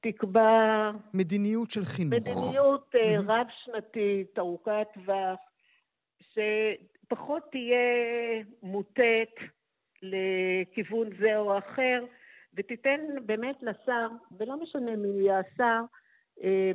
תקבע 0.00 0.90
מדיניות 1.14 1.70
של 1.70 1.84
חינוך. 1.84 2.12
מדיניות 2.12 2.94
מהמם. 2.94 3.30
רב-שנתית, 3.30 4.38
ארוכת 4.38 4.86
טווח, 4.94 5.38
שפחות 6.22 7.42
תהיה 7.50 8.42
מוטית 8.62 9.34
לכיוון 10.02 11.08
זה 11.20 11.36
או 11.36 11.58
אחר, 11.58 12.04
ותיתן 12.54 13.00
באמת 13.26 13.56
לשר, 13.62 14.08
ולא 14.38 14.56
משנה 14.56 14.96
מי 14.96 15.08
יהיה 15.08 15.38
השר, 15.38 15.80
אה, 16.42 16.72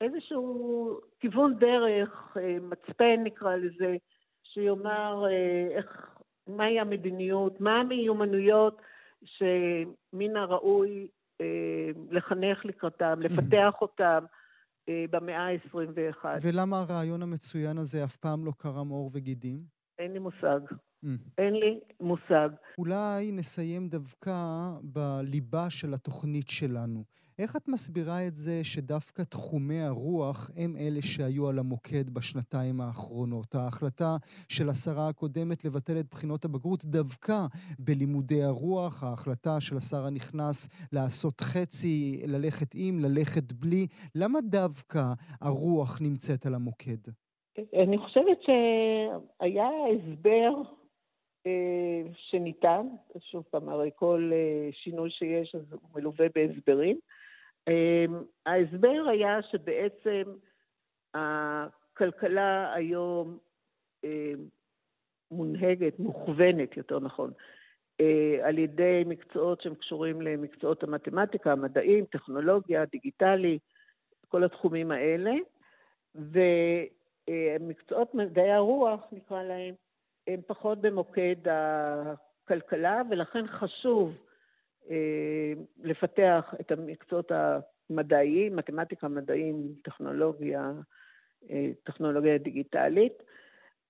איזשהו 0.00 1.00
כיוון 1.20 1.58
דרך, 1.58 2.36
אה, 2.40 2.56
מצפן 2.60 3.20
נקרא 3.24 3.56
לזה, 3.56 3.96
שיאמר 4.42 5.24
איך, 5.76 6.06
מהי 6.46 6.80
המדיניות, 6.80 7.60
מה 7.60 7.80
המיומנויות 7.80 8.80
שמן 9.24 10.36
הראוי 10.36 11.08
לחנך 12.10 12.64
לקראתם, 12.64 13.20
לפתח 13.20 13.74
אותם 13.80 14.24
אה, 14.88 15.04
במאה 15.10 15.46
ה-21. 15.46 16.24
ולמה 16.42 16.80
הרעיון 16.80 17.22
המצוין 17.22 17.78
הזה 17.78 18.04
אף 18.04 18.16
פעם 18.16 18.44
לא 18.44 18.52
קרם 18.58 18.88
עור 18.88 19.10
וגידים? 19.12 19.56
אין 19.98 20.12
לי 20.12 20.18
מושג. 20.18 20.60
Mm. 21.04 21.08
אין 21.38 21.54
לי 21.54 21.80
מושג. 22.00 22.48
אולי 22.78 23.32
נסיים 23.32 23.88
דווקא 23.88 24.32
בליבה 24.82 25.70
של 25.70 25.94
התוכנית 25.94 26.48
שלנו. 26.48 27.04
איך 27.40 27.56
את 27.56 27.68
מסבירה 27.68 28.26
את 28.26 28.36
זה 28.36 28.64
שדווקא 28.64 29.22
תחומי 29.22 29.80
הרוח 29.80 30.50
הם 30.56 30.76
אלה 30.76 31.02
שהיו 31.02 31.48
על 31.48 31.58
המוקד 31.58 32.10
בשנתיים 32.10 32.80
האחרונות? 32.80 33.54
ההחלטה 33.54 34.16
של 34.48 34.68
השרה 34.68 35.08
הקודמת 35.08 35.64
לבטל 35.64 35.98
את 36.00 36.06
בחינות 36.10 36.44
הבגרות 36.44 36.84
דווקא 36.84 37.38
בלימודי 37.78 38.42
הרוח, 38.42 39.04
ההחלטה 39.04 39.60
של 39.60 39.76
השר 39.76 40.06
הנכנס 40.06 40.68
לעשות 40.92 41.40
חצי, 41.40 42.22
ללכת 42.26 42.70
עם, 42.74 42.94
ללכת 43.00 43.52
בלי. 43.52 43.86
למה 44.14 44.38
דווקא 44.40 45.02
הרוח 45.40 45.98
נמצאת 46.02 46.46
על 46.46 46.54
המוקד? 46.54 47.02
אני 47.74 47.98
חושבת 47.98 48.38
שהיה 48.42 49.68
הסבר 49.90 50.62
אה, 51.46 52.02
שניתן, 52.16 52.86
שוב 53.30 53.44
פעם, 53.50 53.68
הרי 53.68 53.90
כל 53.94 54.30
אה, 54.32 54.68
שינוי 54.72 55.10
שיש 55.10 55.54
אז 55.54 55.72
הוא 55.72 55.90
מלווה 55.94 56.26
בהסברים. 56.34 56.98
אה, 57.70 58.04
ההסבר 58.46 59.02
היה 59.10 59.42
שבעצם 59.42 60.22
הכלכלה 61.14 62.74
היום 62.74 63.38
אה, 64.04 64.32
מונהגת, 65.30 65.98
מוכוונת, 65.98 66.76
יותר 66.76 67.00
נכון, 67.00 67.30
אה, 68.00 68.38
על 68.42 68.58
ידי 68.58 69.02
מקצועות 69.06 69.60
שהם 69.60 69.74
קשורים 69.74 70.22
למקצועות 70.22 70.82
המתמטיקה, 70.82 71.52
המדעים, 71.52 72.04
טכנולוגיה, 72.04 72.84
דיגיטלי, 72.84 73.58
כל 74.28 74.44
התחומים 74.44 74.90
האלה, 74.90 75.32
ומקצועות 77.28 78.14
מדעי 78.14 78.52
הרוח, 78.52 79.00
נקרא 79.12 79.42
להם, 79.42 79.74
הם 80.26 80.40
פחות 80.46 80.80
במוקד 80.80 81.36
הכלכלה, 81.50 83.02
ולכן 83.10 83.46
חשוב 83.46 84.14
לפתח 85.82 86.54
את 86.60 86.70
המקצועות 86.70 87.32
המדעיים, 87.90 88.56
מתמטיקה, 88.56 89.08
מדעים, 89.08 89.74
טכנולוגיה, 89.82 90.72
אה, 91.50 91.70
טכנולוגיה 91.84 92.38
דיגיטלית. 92.38 93.22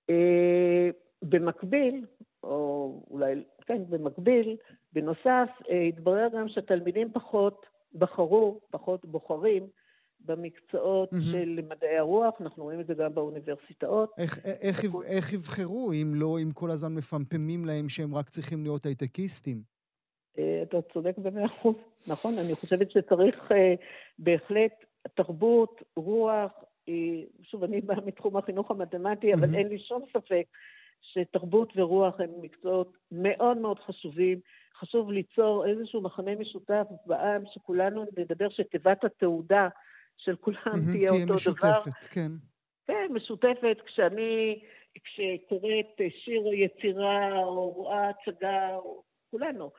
אה, 0.09 0.89
במקביל, 1.21 2.05
או 2.43 3.03
אולי, 3.09 3.43
כן, 3.65 3.81
במקביל, 3.89 4.57
בנוסף, 4.93 5.49
אה, 5.69 5.81
התברר 5.81 6.27
גם 6.33 6.47
שהתלמידים 6.47 7.11
פחות 7.13 7.65
בחרו, 7.95 8.59
פחות 8.71 9.05
בוחרים, 9.05 9.67
במקצועות 10.25 11.13
מהמם. 11.13 11.31
של 11.31 11.59
מדעי 11.69 11.97
הרוח, 11.97 12.33
אנחנו 12.41 12.63
רואים 12.63 12.79
את 12.79 12.87
זה 12.87 12.93
גם 12.93 13.13
באוניברסיטאות. 13.13 14.13
איך, 14.17 14.39
איך, 14.61 14.79
איך 15.05 15.33
יבחרו 15.33 15.91
אם 15.91 16.07
לא, 16.15 16.37
אם 16.43 16.51
כל 16.53 16.71
הזמן 16.71 16.95
מפמפמים 16.95 17.65
להם 17.65 17.89
שהם 17.89 18.15
רק 18.15 18.29
צריכים 18.29 18.63
להיות 18.63 18.85
הייטקיסטים? 18.85 19.80
אה, 20.39 20.63
אתה 20.63 20.77
צודק 20.93 21.17
במאה 21.17 21.45
אחוז, 21.45 21.75
נכון, 22.07 22.33
אני 22.45 22.55
חושבת 22.55 22.91
שצריך 22.91 23.51
אה, 23.51 23.73
בהחלט 24.19 24.85
תרבות, 25.13 25.81
רוח, 25.95 26.51
היא, 26.87 27.25
שוב, 27.41 27.63
אני 27.63 27.81
באה 27.81 28.01
מתחום 28.05 28.37
החינוך 28.37 28.71
המתמטי, 28.71 29.33
אבל. 29.33 29.55
אין 29.55 29.67
לי 29.67 29.79
שום 29.79 30.03
ספק 30.13 30.43
שתרבות 31.01 31.73
ורוח 31.75 32.19
הם 32.19 32.29
מקצועות 32.41 32.97
מאוד 33.11 33.57
מאוד 33.57 33.79
חשובים. 33.79 34.39
חשוב 34.79 35.11
ליצור 35.11 35.65
איזשהו 35.67 36.01
מחנה 36.01 36.35
משותף 36.35 36.83
בעם, 37.05 37.43
שכולנו 37.53 38.05
נדבר 38.17 38.49
שתיבת 38.49 39.03
התעודה 39.03 39.67
של 40.17 40.35
כולם 40.35 40.79
תהיה 40.91 41.11
אותו 41.11 41.25
דבר. 41.25 41.35
משותפת, 41.35 42.05
כן. 42.11 42.31
כן, 42.87 43.07
משותפת, 43.13 43.77
כשאני, 43.85 44.61
כשקוראת 45.03 46.01
שיר 46.23 46.41
או 46.41 46.53
יצירה 46.53 47.43
או 47.43 47.69
רואה 47.69 48.09
הצגה, 48.09 48.77
כולנו, 49.31 49.71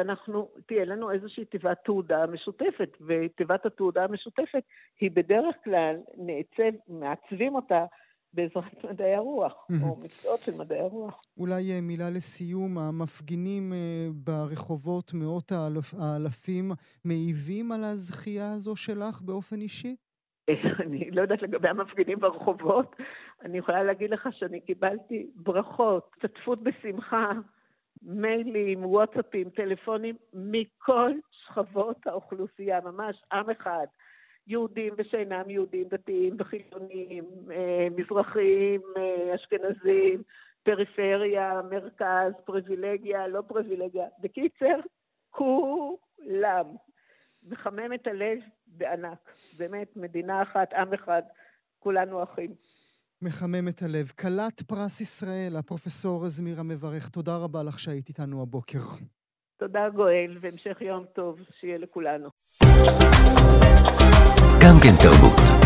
אנחנו, 0.00 0.48
תהיה 0.66 0.84
לנו 0.84 1.10
איזושהי 1.10 1.44
תיבת 1.44 1.78
תעודה 1.84 2.26
משותפת, 2.26 2.96
ותיבת 3.06 3.66
התעודה 3.66 4.04
המשותפת 4.04 4.62
היא 5.00 5.10
בדרך 5.10 5.54
כלל 5.64 5.96
נעצב, 6.16 6.76
מעצבים 6.88 7.54
אותה 7.54 7.84
בעזרת 8.34 8.84
מדעי 8.84 9.14
הרוח. 9.14 9.66
או 9.82 9.96
מקצועות 10.04 10.40
של 10.40 10.52
מדעי 10.58 10.80
הרוח. 10.80 11.22
אולי 11.38 11.72
אה, 11.72 11.80
מילה 11.80 12.10
לסיום, 12.10 12.78
המפגינים 12.78 13.72
אה, 13.72 14.08
ברחובות, 14.14 15.10
מאות 15.14 15.52
האלפים, 16.00 16.72
מעיבים 17.04 17.72
על 17.72 17.84
הזכייה 17.84 18.52
הזו 18.52 18.76
שלך 18.76 19.22
באופן 19.22 19.60
אישי? 19.60 19.96
אני 20.86 21.10
לא 21.10 21.22
יודעת 21.22 21.42
לגבי 21.42 21.68
המפגינים 21.68 22.20
ברחובות, 22.20 22.96
אני 23.44 23.58
יכולה 23.58 23.82
להגיד 23.82 24.10
לך 24.10 24.28
שאני 24.32 24.60
קיבלתי 24.60 25.30
ברכות, 25.34 26.10
השתתפות 26.16 26.60
בשמחה, 26.60 27.32
מיילים, 28.04 28.84
וואטסאפים, 28.84 29.50
טלפונים, 29.50 30.16
מכל 30.32 31.12
שכבות 31.30 32.06
האוכלוסייה, 32.06 32.80
ממש 32.80 33.22
עם 33.32 33.50
אחד. 33.50 33.86
יהודים 34.46 34.94
ושאינם 34.98 35.50
יהודים, 35.50 35.88
דתיים 35.88 36.36
וחילונים, 36.38 37.24
אה, 37.50 37.88
מזרחים, 37.96 38.80
אה, 38.96 39.34
אשכנזים, 39.34 40.22
פריפריה, 40.62 41.60
מרכז, 41.70 42.32
פריבילגיה, 42.44 43.28
לא 43.28 43.42
פריבילגיה. 43.48 44.06
בקיצר, 44.20 44.80
כולם. 45.30 46.66
מחמם 47.48 47.92
את 47.94 48.06
הלב 48.06 48.38
בענק. 48.66 49.32
באמת, 49.58 49.96
מדינה 49.96 50.42
אחת, 50.42 50.72
עם 50.72 50.94
אחד, 50.94 51.22
כולנו 51.78 52.22
אחים. 52.22 52.54
מחמם 53.24 53.68
את 53.68 53.82
הלב. 53.82 54.12
כלת 54.20 54.62
פרס 54.62 55.00
ישראל, 55.00 55.56
הפרופסור 55.56 56.28
זמירה 56.28 56.62
מברך, 56.62 57.08
תודה 57.08 57.36
רבה 57.36 57.62
לך 57.62 57.80
שהיית 57.80 58.08
איתנו 58.08 58.42
הבוקר. 58.42 58.78
תודה 59.58 59.88
גואל, 59.96 60.38
והמשך 60.40 60.76
יום 60.80 61.04
טוב 61.14 61.38
שיהיה 61.60 61.78
לכולנו. 61.78 62.28
גם 64.60 64.74
כן 64.82 64.96
תרבות. 65.02 65.63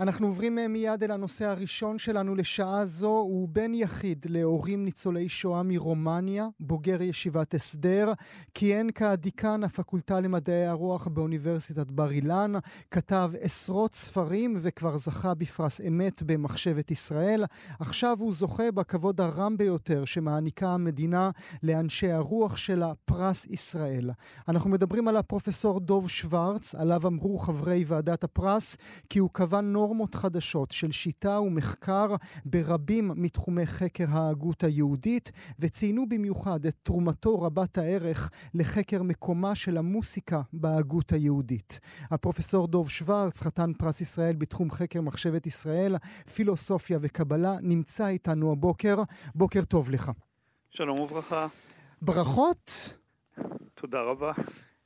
אנחנו 0.00 0.26
עוברים 0.26 0.58
אה, 0.58 0.68
מיד 0.68 1.02
אל 1.04 1.10
הנושא 1.10 1.44
הראשון 1.44 1.98
שלנו 1.98 2.34
לשעה 2.34 2.86
זו. 2.86 3.08
הוא 3.08 3.48
בן 3.48 3.74
יחיד 3.74 4.26
להורים 4.28 4.84
ניצולי 4.84 5.28
שואה 5.28 5.62
מרומניה, 5.62 6.48
בוגר 6.60 7.02
ישיבת 7.02 7.54
הסדר, 7.54 8.12
כיהן 8.54 8.90
כדיקן 8.90 9.64
הפקולטה 9.64 10.20
למדעי 10.20 10.66
הרוח 10.66 11.08
באוניברסיטת 11.08 11.90
בר 11.90 12.10
אילן, 12.10 12.52
כתב 12.90 13.32
עשרות 13.40 13.94
ספרים 13.94 14.56
וכבר 14.60 14.96
זכה 14.96 15.34
בפרס 15.34 15.80
אמת 15.80 16.22
במחשבת 16.22 16.90
ישראל. 16.90 17.44
עכשיו 17.80 18.16
הוא 18.20 18.32
זוכה 18.32 18.72
בכבוד 18.72 19.20
הרם 19.20 19.56
ביותר 19.56 20.04
שמעניקה 20.04 20.68
המדינה 20.68 21.30
לאנשי 21.62 22.10
הרוח 22.10 22.56
שלה, 22.56 22.92
פרס 23.04 23.46
ישראל. 23.46 24.10
אנחנו 24.48 24.70
מדברים 24.70 25.08
על 25.08 25.16
הפרופסור 25.16 25.80
דוב 25.80 26.08
שוורץ, 26.08 26.74
עליו 26.74 27.06
אמרו 27.06 27.38
חברי 27.38 27.84
ועדת 27.86 28.24
הפרס 28.24 28.76
כי 29.10 29.18
הוא 29.18 29.30
נורמה 29.62 29.83
נורמות 29.84 30.14
חדשות 30.14 30.70
של 30.70 30.92
שיטה 30.92 31.40
ומחקר 31.40 32.14
ברבים 32.44 33.10
מתחומי 33.16 33.66
חקר 33.66 34.04
ההגות 34.08 34.64
היהודית, 34.64 35.32
וציינו 35.58 36.08
במיוחד 36.08 36.66
את 36.66 36.74
תרומתו 36.82 37.42
רבת 37.42 37.78
הערך 37.78 38.30
לחקר 38.54 39.02
מקומה 39.02 39.54
של 39.54 39.76
המוסיקה 39.76 40.42
בהגות 40.52 41.12
היהודית. 41.12 41.80
הפרופסור 42.10 42.66
דוב 42.66 42.90
שוורץ, 42.90 43.42
חתן 43.42 43.72
פרס 43.72 44.00
ישראל 44.00 44.36
בתחום 44.36 44.70
חקר 44.70 45.00
מחשבת 45.00 45.46
ישראל, 45.46 45.96
פילוסופיה 46.34 46.98
וקבלה, 47.00 47.56
נמצא 47.62 48.06
איתנו 48.06 48.52
הבוקר. 48.52 48.96
בוקר 49.34 49.64
טוב 49.64 49.90
לך. 49.90 50.10
שלום 50.70 51.00
וברכה. 51.00 51.46
ברכות. 52.02 52.94
תודה 53.74 54.00
רבה. 54.00 54.32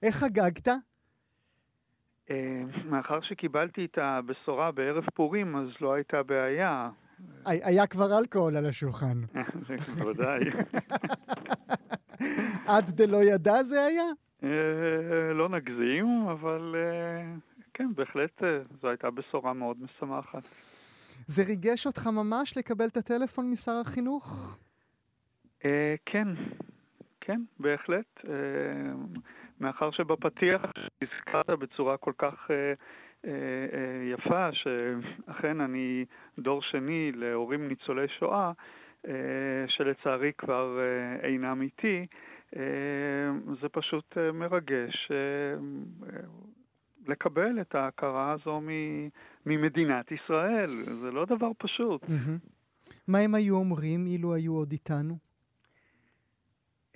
איך 0.02 0.16
חגגת? 0.16 0.68
אה, 2.30 2.62
מאחר 2.84 3.20
שקיבלתי 3.20 3.84
את 3.84 3.98
הבשורה 3.98 4.72
בערב 4.72 5.04
פורים, 5.14 5.56
אז 5.56 5.68
לא 5.80 5.94
הייתה 5.94 6.22
בעיה. 6.22 6.90
היה 7.44 7.86
כבר 7.86 8.18
אלכוהול 8.18 8.56
על 8.56 8.66
השולחן. 8.66 9.20
בוודאי. 9.98 10.40
עד 12.68 12.90
דלא 12.90 13.24
ידע 13.24 13.62
זה 13.62 13.84
היה? 13.84 14.04
אה, 14.44 15.32
לא 15.34 15.48
נגזים, 15.48 16.26
אבל 16.30 16.74
אה, 16.76 17.34
כן, 17.74 17.88
בהחלט 17.94 18.42
זו 18.82 18.88
הייתה 18.88 19.10
בשורה 19.10 19.52
מאוד 19.52 19.76
משמחת. 19.82 20.42
זה 21.26 21.42
ריגש 21.48 21.86
אותך 21.86 22.06
ממש 22.06 22.56
לקבל 22.58 22.86
את 22.86 22.96
הטלפון 22.96 23.50
משר 23.50 23.80
החינוך? 23.86 24.58
כן, 26.06 26.28
כן, 27.20 27.40
בהחלט. 27.60 28.20
מאחר 29.60 29.90
שבפתיח 29.90 30.62
הזכרת 31.02 31.58
בצורה 31.58 31.96
כל 31.96 32.12
כך 32.18 32.50
אה, 32.50 32.72
אה, 33.24 33.30
אה, 33.72 34.12
יפה, 34.12 34.48
שאכן 34.52 35.60
אני 35.60 36.04
דור 36.38 36.62
שני 36.62 37.12
להורים 37.14 37.68
ניצולי 37.68 38.06
שואה, 38.18 38.52
אה, 39.08 39.14
שלצערי 39.68 40.32
כבר 40.38 40.78
אינם 41.22 41.62
איתי, 41.62 42.06
זה 43.60 43.68
פשוט 43.72 44.16
מרגש. 44.34 45.10
לקבל 47.06 47.60
את 47.60 47.74
ההכרה 47.74 48.32
הזו 48.32 48.60
ממדינת 49.46 50.12
ישראל, 50.12 50.70
זה 51.02 51.10
לא 51.10 51.24
דבר 51.24 51.50
פשוט. 51.58 52.02
מה 53.08 53.18
הם 53.18 53.34
היו 53.34 53.56
אומרים 53.56 54.06
אילו 54.06 54.34
היו 54.34 54.52
עוד 54.52 54.72
איתנו? 54.72 55.27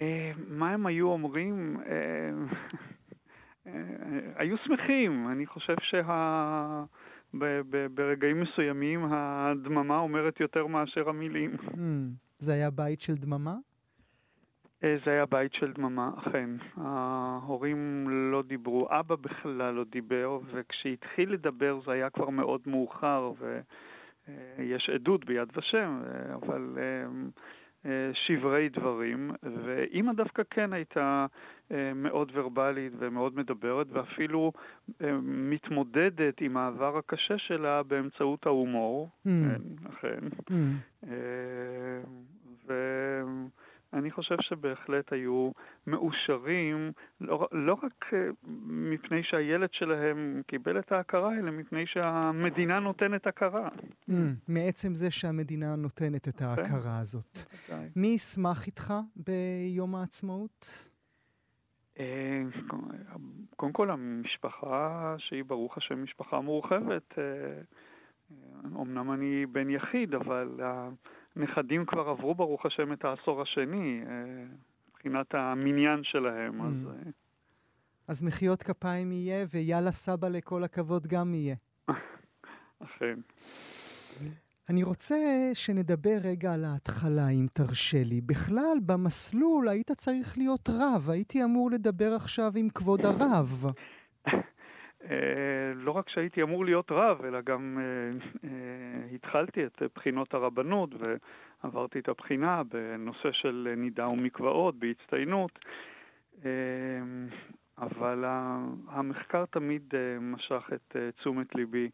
אה, 0.02 0.32
מה 0.48 0.70
הם 0.70 0.86
היו 0.86 1.08
אומרים? 1.08 1.76
אה, 1.86 2.30
אה, 3.66 3.72
היו 4.36 4.56
שמחים. 4.58 5.28
אני 5.32 5.46
חושב 5.46 5.74
שברגעים 7.32 8.40
מסוימים 8.40 9.04
הדממה 9.10 9.98
אומרת 9.98 10.40
יותר 10.40 10.66
מאשר 10.66 11.08
המילים. 11.08 11.54
Hmm, 11.54 11.76
זה 12.38 12.52
היה 12.52 12.70
בית 12.70 13.00
של 13.00 13.14
דממה? 13.14 13.54
זה 14.80 15.10
היה 15.10 15.26
בית 15.26 15.54
של 15.54 15.72
דממה, 15.72 16.10
אכן. 16.18 16.50
ההורים 16.76 18.06
לא 18.32 18.42
דיברו, 18.42 18.88
אבא 18.90 19.16
בכלל 19.16 19.74
לא 19.74 19.84
דיבר, 19.84 20.38
וכשהתחיל 20.52 21.32
לדבר 21.32 21.80
זה 21.86 21.92
היה 21.92 22.10
כבר 22.10 22.30
מאוד 22.30 22.60
מאוחר, 22.66 23.32
ויש 24.28 24.90
עדות 24.94 25.24
ביד 25.24 25.48
ושם, 25.56 26.02
אבל 26.34 26.78
שברי 28.12 28.68
דברים, 28.68 29.30
ואימא 29.42 30.12
דווקא 30.12 30.42
כן 30.50 30.72
הייתה 30.72 31.26
אה, 31.72 31.94
מאוד 31.94 32.32
ורבלית 32.34 32.92
ומאוד 32.98 33.36
מדברת, 33.36 33.86
ואפילו 33.90 34.52
אה, 35.02 35.12
מתמודדת 35.22 36.40
עם 36.40 36.56
העבר 36.56 36.98
הקשה 36.98 37.38
שלה 37.38 37.82
באמצעות 37.82 38.46
ההומור, 38.46 39.08
mm. 39.26 39.28
כן, 39.28 39.88
אכן. 39.88 40.28
Mm. 40.50 41.06
ו... 42.66 42.72
אני 43.92 44.10
חושב 44.10 44.36
שבהחלט 44.40 45.12
היו 45.12 45.50
מאושרים, 45.86 46.92
לא, 47.20 47.48
לא 47.52 47.78
רק 47.82 48.04
אה, 48.12 48.18
מפני 48.66 49.22
שהילד 49.22 49.68
שלהם 49.72 50.42
קיבל 50.46 50.78
את 50.78 50.92
ההכרה, 50.92 51.38
אלא 51.38 51.50
מפני 51.50 51.86
שהמדינה 51.86 52.80
נותנת 52.80 53.26
הכרה. 53.26 53.68
Mm, 54.10 54.12
מעצם 54.48 54.94
זה 54.94 55.10
שהמדינה 55.10 55.76
נותנת 55.76 56.28
את 56.28 56.40
ההכרה 56.40 56.98
הזאת. 57.00 57.38
מי 57.96 58.06
ישמח 58.06 58.66
איתך 58.66 58.94
ביום 59.16 59.94
העצמאות? 59.94 60.88
אה, 61.98 62.42
קודם 63.56 63.72
כל 63.72 63.90
המשפחה, 63.90 65.14
שהיא 65.18 65.44
ברוך 65.44 65.76
השם 65.76 66.02
משפחה 66.02 66.40
מורחבת, 66.40 67.14
אומנם 68.74 69.10
אה, 69.10 69.14
אני 69.14 69.46
בן 69.46 69.70
יחיד, 69.70 70.14
אבל 70.14 70.60
הנכדים 71.36 71.86
כבר 71.86 72.08
עברו 72.08 72.34
ברוך 72.34 72.66
השם 72.66 72.92
את 72.92 73.04
העשור 73.04 73.42
השני, 73.42 74.00
אה, 74.06 74.44
מבחינת 74.88 75.34
המניין 75.34 76.00
שלהם, 76.02 76.62
אז... 76.62 76.86
Mm. 76.86 77.06
אה. 77.06 77.10
אז 78.08 78.22
מחיאות 78.22 78.62
כפיים 78.62 79.12
יהיה, 79.12 79.46
ויאללה 79.50 79.92
סבא 79.92 80.28
לכל 80.28 80.64
הכבוד 80.64 81.06
גם 81.06 81.34
יהיה. 81.34 81.54
אכן. 82.84 83.18
אני 84.68 84.82
רוצה 84.82 85.50
שנדבר 85.54 86.16
רגע 86.24 86.54
על 86.54 86.64
ההתחלה, 86.64 87.28
אם 87.28 87.46
תרשה 87.52 88.04
לי. 88.04 88.20
בכלל, 88.20 88.78
במסלול 88.86 89.68
היית 89.68 89.90
צריך 89.90 90.38
להיות 90.38 90.70
רב, 90.70 91.10
הייתי 91.10 91.44
אמור 91.44 91.70
לדבר 91.70 92.12
עכשיו 92.14 92.52
עם 92.56 92.68
כבוד 92.68 93.00
הרב. 93.06 93.64
אה, 95.10 95.74
לא 95.74 95.90
רק 95.90 96.08
שהייתי 96.08 96.42
אמור 96.42 96.64
להיות 96.64 96.90
רב, 96.90 97.24
אלא 97.24 97.40
גם 97.40 97.78
אה, 97.80 98.18
אה, 98.48 99.14
התחלתי 99.14 99.66
את 99.66 99.82
בחינות 99.94 100.34
הרבנות 100.34 100.90
ועברתי 101.64 101.98
את 101.98 102.08
הבחינה 102.08 102.62
בנושא 102.62 103.32
של 103.32 103.74
נידה 103.76 104.08
ומקוואות, 104.08 104.74
בהצטיינות. 104.78 105.58
אבל 107.78 108.24
המחקר 108.88 109.44
תמיד 109.46 109.94
משך 110.20 110.70
את 110.74 110.96
תשומת 111.16 111.54
ליבי. 111.54 111.90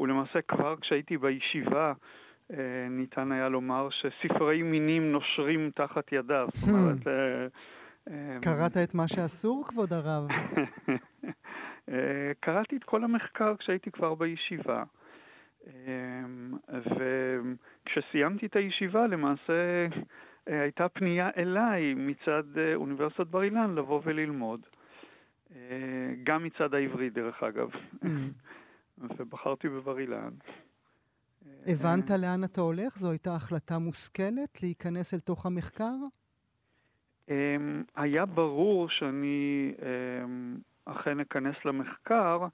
ולמעשה 0.00 0.42
כבר 0.48 0.76
כשהייתי 0.80 1.18
בישיבה 1.18 1.92
ניתן 2.90 3.32
היה 3.32 3.48
לומר 3.48 3.88
שספרי 3.90 4.62
מינים 4.62 5.12
נושרים 5.12 5.70
תחת 5.74 6.12
ידיו. 6.12 6.48
זאת 6.52 6.68
אומרת... 6.74 7.06
קראת 8.42 8.76
את 8.84 8.94
מה 8.94 9.08
שאסור, 9.08 9.64
כבוד 9.68 9.92
הרב? 9.92 10.28
אה, 11.88 12.32
קראתי 12.40 12.76
את 12.76 12.84
כל 12.84 13.04
המחקר 13.04 13.56
כשהייתי 13.56 13.90
כבר 13.90 14.14
בישיבה. 14.14 14.84
אה, 15.66 15.72
וכשסיימתי 17.86 18.46
את 18.46 18.56
הישיבה 18.56 19.06
למעשה 19.06 19.86
אה, 20.48 20.62
הייתה 20.62 20.88
פנייה 20.88 21.30
אליי 21.36 21.94
מצד 21.94 22.42
אוניברסיטת 22.74 23.26
בר 23.26 23.42
אילן 23.42 23.74
לבוא 23.74 24.00
וללמוד. 24.04 24.60
גם 26.24 26.44
מצד 26.44 26.74
העברי 26.74 27.10
דרך 27.10 27.42
אגב. 27.42 27.70
Mm. 28.04 28.06
ובחרתי 28.98 29.68
בבר 29.68 29.98
אילן. 29.98 30.30
הבנת 31.66 32.10
לאן 32.10 32.44
אתה 32.44 32.60
הולך? 32.60 32.98
זו 32.98 33.10
הייתה 33.10 33.34
החלטה 33.34 33.78
מושכלת 33.78 34.62
להיכנס 34.62 35.14
אל 35.14 35.20
תוך 35.20 35.46
המחקר? 35.46 35.94
היה 37.96 38.26
ברור 38.26 38.88
שאני 38.88 39.72
אכן 40.84 41.20
אכנס 41.20 41.56
למחקר, 41.64 42.46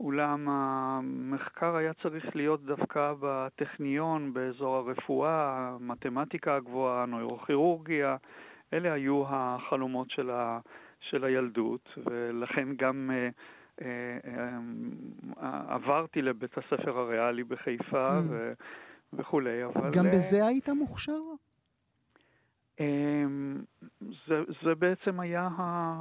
אולם 0.00 0.48
המחקר 0.48 1.76
היה 1.76 1.92
צריך 2.02 2.36
להיות 2.36 2.64
דווקא 2.64 3.14
בטכניון, 3.20 4.32
באזור 4.34 4.76
הרפואה, 4.76 5.68
המתמטיקה 5.68 6.56
הגבוהה, 6.56 7.02
הנוירוכירורגיה, 7.02 8.16
אלה 8.72 8.92
היו 8.92 9.24
החלומות 9.26 10.10
של, 10.10 10.30
ה, 10.30 10.58
של 11.00 11.24
הילדות, 11.24 11.88
ולכן 12.06 12.68
גם 12.76 13.10
אה, 13.12 13.28
אה, 13.82 14.18
אה, 15.42 15.62
עברתי 15.68 16.22
לבית 16.22 16.58
הספר 16.58 16.98
הריאלי 16.98 17.44
בחיפה 17.44 18.18
mm. 18.18 18.22
ו, 18.28 18.52
וכולי, 19.12 19.64
אבל... 19.64 19.90
גם 19.92 20.06
אה, 20.06 20.10
בזה 20.12 20.46
היית 20.46 20.68
מוכשר? 20.68 21.20
אמ, 22.82 23.62
זה, 24.26 24.40
זה 24.64 24.74
בעצם 24.74 25.20
היה 25.20 25.48
ה, 25.58 25.92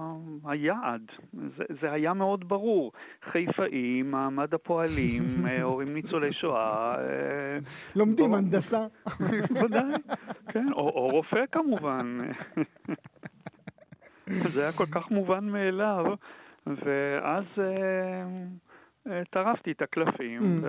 היעד, 0.43 1.01
זה, 1.33 1.63
זה 1.81 1.91
היה 1.91 2.13
מאוד 2.13 2.49
ברור. 2.49 2.91
חיפאים, 3.31 4.11
מעמד 4.11 4.53
הפועלים, 4.53 5.23
אה, 5.47 5.61
הורים 5.61 5.93
ניצולי 5.93 6.33
שואה. 6.33 6.95
אה, 6.95 7.57
לומדים 7.95 8.33
הנדסה. 8.33 8.87
ודאי, 9.63 9.93
כן, 10.47 10.65
או, 10.71 10.89
או 10.89 11.07
רופא 11.07 11.45
כמובן. 11.51 12.17
זה 14.53 14.61
היה 14.61 14.71
כל 14.71 14.85
כך 14.91 15.11
מובן 15.11 15.45
מאליו, 15.45 16.05
ואז 16.67 17.45
אה, 19.07 19.21
טרפתי 19.29 19.71
את 19.71 19.81
הקלפים. 19.81 20.41
Mm. 20.41 20.65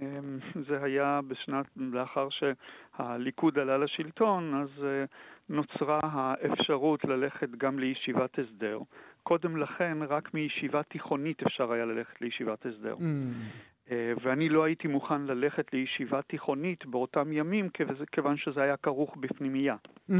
אמ, 0.00 0.38
זה 0.68 0.82
היה 0.82 1.20
בשנת, 1.28 1.66
לאחר 1.76 2.28
שהליכוד 2.30 3.58
עלה 3.58 3.78
לשלטון, 3.78 4.62
אז 4.62 4.84
אה, 4.84 5.04
נוצרה 5.48 6.00
האפשרות 6.02 7.04
ללכת 7.04 7.48
גם 7.50 7.78
לישיבת 7.78 8.38
הסדר. 8.38 8.78
קודם 9.22 9.56
לכן, 9.56 9.98
רק 10.08 10.34
מישיבה 10.34 10.82
תיכונית 10.82 11.42
אפשר 11.42 11.72
היה 11.72 11.84
ללכת 11.84 12.20
לישיבת 12.20 12.66
הסדר. 12.66 12.96
Mm. 12.98 13.92
ואני 14.22 14.48
לא 14.48 14.64
הייתי 14.64 14.88
מוכן 14.88 15.22
ללכת 15.22 15.72
לישיבה 15.72 16.22
תיכונית 16.22 16.86
באותם 16.86 17.32
ימים, 17.32 17.68
כיוון 18.12 18.36
שזה 18.36 18.62
היה 18.62 18.76
כרוך 18.76 19.16
בפנימייה. 19.16 19.76
Mm. 20.10 20.14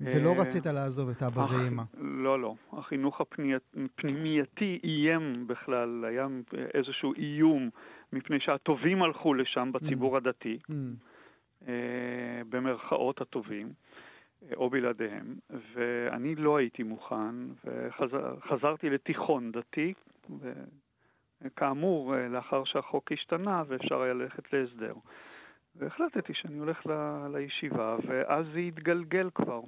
ולא 0.00 0.34
רצית 0.40 0.66
לעזוב 0.66 1.08
את 1.08 1.22
אבא 1.22 1.40
ואימא. 1.40 1.82
לא, 1.98 2.40
לא. 2.40 2.54
החינוך 2.72 3.20
הפנימייתי 3.20 4.80
איים 4.84 5.46
בכלל, 5.46 6.04
היה 6.08 6.26
איזשהו 6.74 7.14
איום, 7.14 7.70
מפני 8.12 8.40
שהטובים 8.40 9.02
הלכו 9.02 9.34
לשם 9.34 9.70
בציבור 9.72 10.14
mm. 10.14 10.18
הדתי, 10.18 10.58
mm. 10.70 11.66
במרכאות 12.48 13.20
הטובים. 13.20 13.72
או 14.56 14.70
בלעדיהם, 14.70 15.34
ואני 15.72 16.34
לא 16.34 16.56
הייתי 16.56 16.82
מוכן, 16.82 17.34
וחזרתי 17.64 18.90
לתיכון 18.90 19.52
דתי, 19.52 19.94
וכאמור, 21.42 22.14
לאחר 22.30 22.64
שהחוק 22.64 23.12
השתנה 23.12 23.62
ואפשר 23.66 24.02
היה 24.02 24.14
ללכת 24.14 24.52
להסדר. 24.52 24.94
והחלטתי 25.78 26.32
שאני 26.34 26.58
הולך 26.58 26.86
ל, 26.86 26.92
לישיבה, 27.36 27.96
ואז 28.06 28.46
זה 28.52 28.58
התגלגל 28.58 29.30
כבר. 29.34 29.60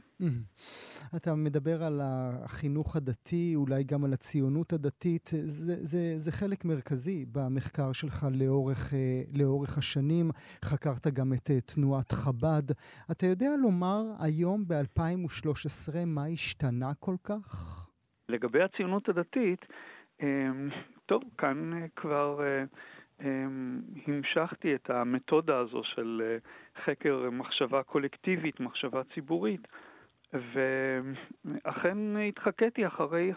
אתה 1.17 1.35
מדבר 1.35 1.83
על 1.83 2.01
החינוך 2.05 2.97
הדתי, 2.97 3.53
אולי 3.57 3.85
גם 3.85 4.05
על 4.05 4.13
הציונות 4.13 4.73
הדתית. 4.73 5.31
זה, 5.33 5.75
זה, 5.85 6.19
זה 6.19 6.33
חלק 6.33 6.65
מרכזי 6.65 7.25
במחקר 7.33 7.93
שלך 7.93 8.27
לאורך, 8.41 8.95
אה, 8.95 9.23
לאורך 9.39 9.79
השנים. 9.79 10.31
חקרת 10.65 11.07
גם 11.07 11.33
את 11.33 11.51
אה, 11.51 11.61
תנועת 11.75 12.13
חב"ד. 12.13 12.73
אתה 13.11 13.27
יודע 13.27 13.51
לומר 13.63 14.03
היום, 14.21 14.65
ב-2013, 14.69 15.95
מה 16.07 16.27
השתנה 16.27 16.91
כל 17.01 17.17
כך? 17.25 17.49
לגבי 18.29 18.63
הציונות 18.63 19.09
הדתית, 19.09 19.61
אה, 20.23 20.27
טוב, 21.07 21.23
כאן 21.39 21.71
כבר... 21.97 22.41
אמ, 22.41 22.67
המשכתי 24.07 24.75
את 24.75 24.91
המתודה 24.91 25.59
הזו 25.59 25.83
של 25.85 26.23
אה, 26.25 26.37
חקר 26.85 27.31
מחשבה 27.33 27.83
קולקטיבית, 27.83 28.61
מחשבה 28.61 29.03
ציבורית, 29.15 29.69
ואכן 30.33 31.99
התחקיתי 32.29 32.87
אחרי 32.87 33.33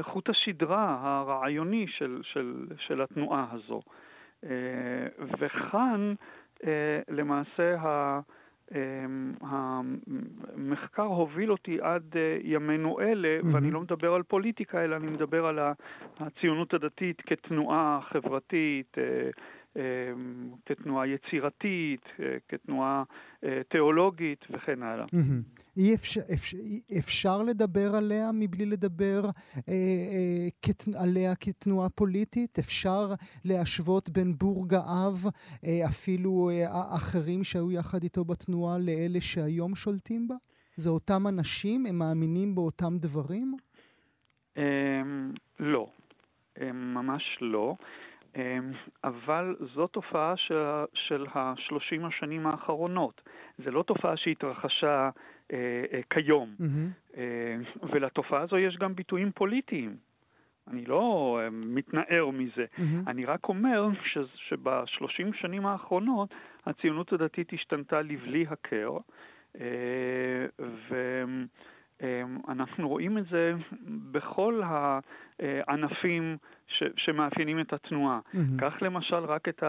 חוט 0.00 0.28
השדרה 0.28 0.98
הרעיוני 1.00 1.86
של, 1.88 2.20
של, 2.22 2.66
של 2.78 3.02
התנועה 3.02 3.46
הזו. 3.52 3.80
אה, 4.44 5.06
וכאן 5.38 6.14
אה, 6.64 7.00
למעשה 7.08 7.74
אמ, 7.74 8.20
המחקר 9.40 11.02
הוביל 11.02 11.52
אותי 11.52 11.78
עד 11.80 12.16
אה, 12.16 12.38
ימינו 12.42 13.00
אלה. 13.00 13.38
ואני 13.52 13.70
לא 13.70 13.80
מדבר 13.80 14.14
על 14.14 14.22
פוליטיקה, 14.22 14.84
אלא 14.84 14.96
אני 14.96 15.06
מדבר 15.06 15.46
על 15.46 15.58
הציונות 16.20 16.74
הדתית 16.74 17.22
כתנועה 17.26 18.00
חברתית, 18.02 18.98
אה, 18.98 19.02
אמ, 19.04 19.30
כתנועה 20.66 21.06
יצירתית, 21.06 22.00
אה, 22.20 22.36
כתנועה 22.48 23.02
אה, 23.44 23.60
תיאולוגית 23.68 24.44
וכן 24.50 24.82
הלאה. 24.82 25.06
אי 25.76 25.94
אפשר, 25.94 26.20
אפשר, 26.34 26.58
אפשר 26.98 27.42
לדבר 27.42 27.94
עליה 27.96 28.30
מבלי 28.34 28.66
לדבר 28.66 29.20
אה, 29.24 29.30
אה, 29.68 30.48
כת, 30.62 30.84
עליה 30.98 31.34
כתנועה 31.34 31.88
פוליטית? 31.88 32.58
אפשר 32.58 33.14
להשוות 33.44 34.10
בין 34.10 34.32
בורג 34.38 34.74
האב, 34.74 35.16
אה, 35.66 35.88
אפילו 35.88 36.50
אה, 36.50 36.94
אחרים 36.96 37.44
שהיו 37.44 37.72
יחד 37.72 38.02
איתו 38.02 38.24
בתנועה, 38.24 38.78
לאלה 38.78 39.20
שהיום 39.20 39.74
שולטים 39.74 40.28
בה? 40.28 40.34
זה 40.76 40.90
אותם 40.90 41.26
אנשים? 41.26 41.86
הם 41.86 41.98
מאמינים 41.98 42.54
באותם 42.54 42.96
דברים? 42.98 43.56
אה, 44.58 45.02
לא, 45.60 45.86
ממש 46.72 47.38
לא. 47.40 47.76
אמ, 48.36 48.72
אבל 49.04 49.56
זו 49.74 49.86
תופעה 49.86 50.36
של, 50.36 50.84
של 50.94 51.26
השלושים 51.34 52.04
השנים 52.04 52.46
האחרונות. 52.46 53.20
זו 53.64 53.70
לא 53.70 53.82
תופעה 53.82 54.16
שהתרחשה 54.16 55.10
אה, 55.52 55.84
אה, 55.92 56.00
כיום. 56.10 56.54
Mm-hmm. 56.60 57.16
אה, 57.16 57.56
ולתופעה 57.82 58.40
הזו 58.40 58.58
יש 58.58 58.76
גם 58.76 58.94
ביטויים 58.94 59.32
פוליטיים. 59.34 59.96
אני 60.68 60.84
לא 60.84 61.38
אה, 61.42 61.50
מתנער 61.50 62.30
מזה. 62.32 62.64
Mm-hmm. 62.76 62.82
אני 63.10 63.24
רק 63.24 63.48
אומר 63.48 63.88
ש, 64.04 64.18
שבשלושים 64.34 65.32
שנים 65.32 65.66
האחרונות 65.66 66.34
הציונות 66.66 67.12
הדתית 67.12 67.52
השתנתה 67.52 68.02
לבלי 68.02 68.46
הכר, 68.50 68.90
אה, 69.60 70.46
ואנחנו 72.48 72.88
רואים 72.88 73.18
את 73.18 73.26
זה 73.26 73.52
בכל 74.12 74.62
הענפים 75.40 76.36
ש, 76.68 76.82
שמאפיינים 76.96 77.60
את 77.60 77.72
התנועה. 77.72 78.18
Mm-hmm. 78.18 78.60
קח 78.60 78.82
למשל 78.82 79.16
רק 79.16 79.48
את 79.48 79.62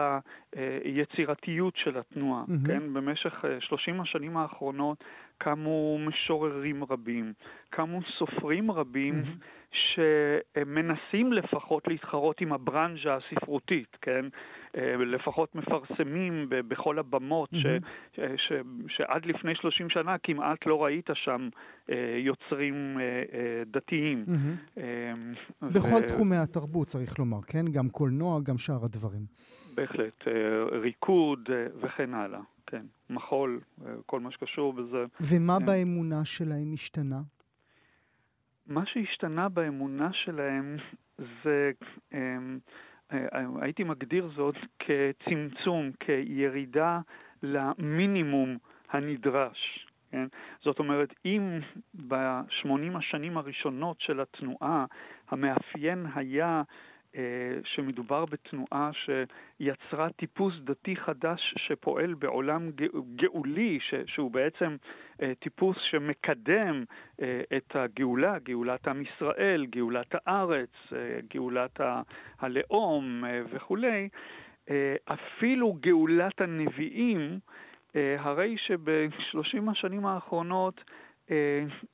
היצירתיות 0.83 1.73
של 1.77 1.97
התנועה, 1.97 2.43
mm-hmm. 2.43 2.67
כן? 2.67 2.93
במשך 2.93 3.45
30 3.59 4.01
השנים 4.01 4.37
האחרונות 4.37 5.03
קמו 5.37 5.99
משוררים 5.99 6.83
רבים, 6.83 7.33
קמו 7.69 7.99
סופרים 8.17 8.71
רבים 8.71 9.13
mm-hmm. 9.13 9.77
שמנסים 10.55 11.33
לפחות 11.33 11.87
להתחרות 11.87 12.41
עם 12.41 12.53
הברנז'ה 12.53 13.15
הספרותית, 13.15 13.97
כן? 14.01 14.25
אה, 14.77 14.95
לפחות 14.97 15.55
מפרסמים 15.55 16.45
בכל 16.49 16.99
הבמות, 16.99 17.53
mm-hmm. 17.53 17.57
ש, 18.15 18.19
ש, 18.37 18.51
שעד 18.87 19.25
לפני 19.25 19.55
30 19.55 19.89
שנה 19.89 20.17
כמעט 20.17 20.65
לא 20.65 20.83
ראית 20.83 21.09
שם 21.13 21.49
אה, 21.91 22.15
יוצרים 22.17 22.97
אה, 22.99 23.63
דתיים. 23.65 24.25
Mm-hmm. 24.27 24.81
בכל 25.61 26.01
ו... 26.03 26.07
תחומי 26.07 26.35
התרבות, 26.35 26.87
צריך 26.87 27.19
לומר, 27.19 27.41
כן? 27.41 27.65
גם 27.71 27.89
קולנוע, 27.89 28.39
גם 28.43 28.57
שאר 28.57 28.85
הדברים. 28.85 29.25
בהחלט, 29.75 30.27
ריקוד 30.71 31.49
וכן 31.81 32.13
הלאה, 32.13 32.41
כן. 32.67 32.85
מחול, 33.09 33.61
כל 34.05 34.19
מה 34.19 34.31
שקשור 34.31 34.73
בזה. 34.73 35.05
ומה 35.21 35.57
כן. 35.59 35.65
באמונה 35.65 36.25
שלהם 36.25 36.73
השתנה? 36.73 37.21
מה 38.67 38.83
שהשתנה 38.85 39.49
באמונה 39.49 40.09
שלהם 40.13 40.77
זה... 41.43 41.71
אה, 43.11 43.45
הייתי 43.61 43.83
מגדיר 43.83 44.31
זאת 44.35 44.55
כצמצום, 44.79 45.91
כירידה 45.99 46.99
למינימום 47.43 48.57
הנדרש. 48.89 49.87
כן? 50.11 50.27
זאת 50.61 50.79
אומרת, 50.79 51.13
אם 51.25 51.59
ב-80 52.07 52.97
השנים 52.97 53.37
הראשונות 53.37 54.01
של 54.01 54.19
התנועה 54.21 54.85
המאפיין 55.29 56.05
היה 56.15 56.63
אה, 57.17 57.59
שמדובר 57.63 58.25
בתנועה 58.25 58.89
שיצרה 58.93 60.09
טיפוס 60.09 60.53
דתי 60.63 60.95
חדש 60.95 61.55
שפועל 61.57 62.13
בעולם 62.13 62.69
גאולי, 63.15 63.79
שהוא 64.05 64.31
בעצם 64.31 64.75
אה, 65.21 65.33
טיפוס 65.39 65.77
שמקדם 65.81 66.83
אה, 67.21 67.41
את 67.57 67.75
הגאולה, 67.75 68.39
גאולת 68.39 68.87
עם 68.87 69.01
ישראל, 69.01 69.65
גאולת 69.65 70.15
הארץ, 70.25 70.69
גאולת 71.33 71.79
הלאום 72.39 73.23
וכולי, 73.49 74.09
אפילו 75.05 75.73
גאולת 75.79 76.41
הנביאים, 76.41 77.39
הרי 78.19 78.55
שבשלושים 78.57 79.69
השנים 79.69 80.05
האחרונות 80.05 80.83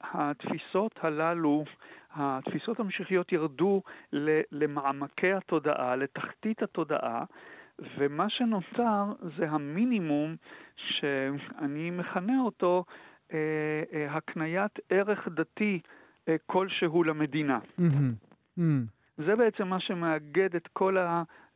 התפיסות 0.01 0.99
הללו 1.01 1.65
התפיסות 2.15 2.79
המשיחיות 2.79 3.31
ירדו 3.31 3.81
למעמקי 4.51 5.33
התודעה, 5.33 5.95
לתחתית 5.95 6.63
התודעה, 6.63 7.23
ומה 7.97 8.29
שנוצר 8.29 9.13
זה 9.37 9.49
המינימום 9.49 10.35
שאני 10.75 11.91
מכנה 11.91 12.41
אותו 12.41 12.85
אה, 13.33 13.37
אה, 13.93 14.15
הקניית 14.15 14.79
ערך 14.89 15.27
דתי 15.27 15.79
אה, 16.27 16.35
כלשהו 16.45 17.03
למדינה. 17.03 17.59
Mm-hmm. 17.59 17.81
Mm-hmm. 18.59 18.61
זה 19.17 19.35
בעצם 19.35 19.67
מה 19.67 19.79
שמאגד 19.79 20.55
את 20.55 20.67
כל 20.73 20.97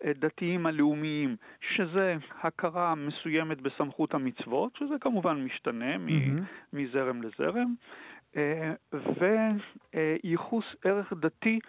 הדתיים 0.03 0.65
הלאומיים, 0.65 1.35
שזה 1.75 2.15
הכרה 2.41 2.95
מסוימת 2.95 3.61
בסמכות 3.61 4.13
המצוות, 4.13 4.75
שזה 4.75 4.95
כמובן 5.01 5.43
משתנה 5.43 5.95
mm-hmm. 5.95 6.41
מזרם 6.73 7.21
לזרם, 7.21 7.73
אה, 8.37 8.73
וייחוס 9.93 10.65
ערך 10.83 11.13
דתי 11.13 11.59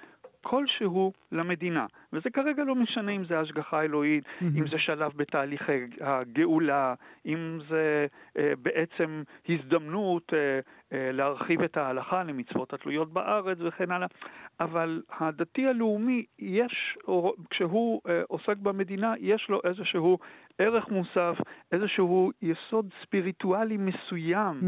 כלשהו 0.49 1.13
למדינה. 1.33 1.87
וזה 2.13 2.31
כרגע 2.31 2.65
לא 2.65 2.75
משנה 2.75 3.13
אם 3.13 3.25
זה 3.25 3.41
השגחה 3.41 3.83
אלוהית. 3.83 4.25
אם 4.43 4.69
זה 4.69 4.79
שלב 4.79 5.13
בתהליכי 5.17 5.81
הגאולה, 6.01 6.95
אם 7.27 7.59
זה 7.69 8.07
אה, 8.39 8.53
בעצם 8.63 9.23
הזדמנות 9.49 10.33
אה, 10.35 10.61
אה, 10.93 11.13
להרחיב 11.13 11.63
את 11.63 11.77
ההלכה 11.77 12.25
למצוות 12.25 12.73
התלויות 12.73 13.13
בארץ 13.13 13.59
וכן 13.61 13.91
הלאה. 13.91 14.07
אבל 14.61 15.03
הדתי 15.21 15.67
הלאומי, 15.67 16.25
יש, 16.39 16.99
כשהוא 17.51 18.01
אה, 18.09 18.23
עוסק 18.29 18.57
במדינה, 18.57 19.15
יש 19.21 19.47
לו 19.49 19.61
איזשהו 19.65 20.19
ערך 20.59 20.89
מוסף, 20.89 21.35
איזשהו 21.73 22.31
יסוד 22.43 22.91
ספיריטואלי 23.03 23.77
מסוים. 23.77 24.61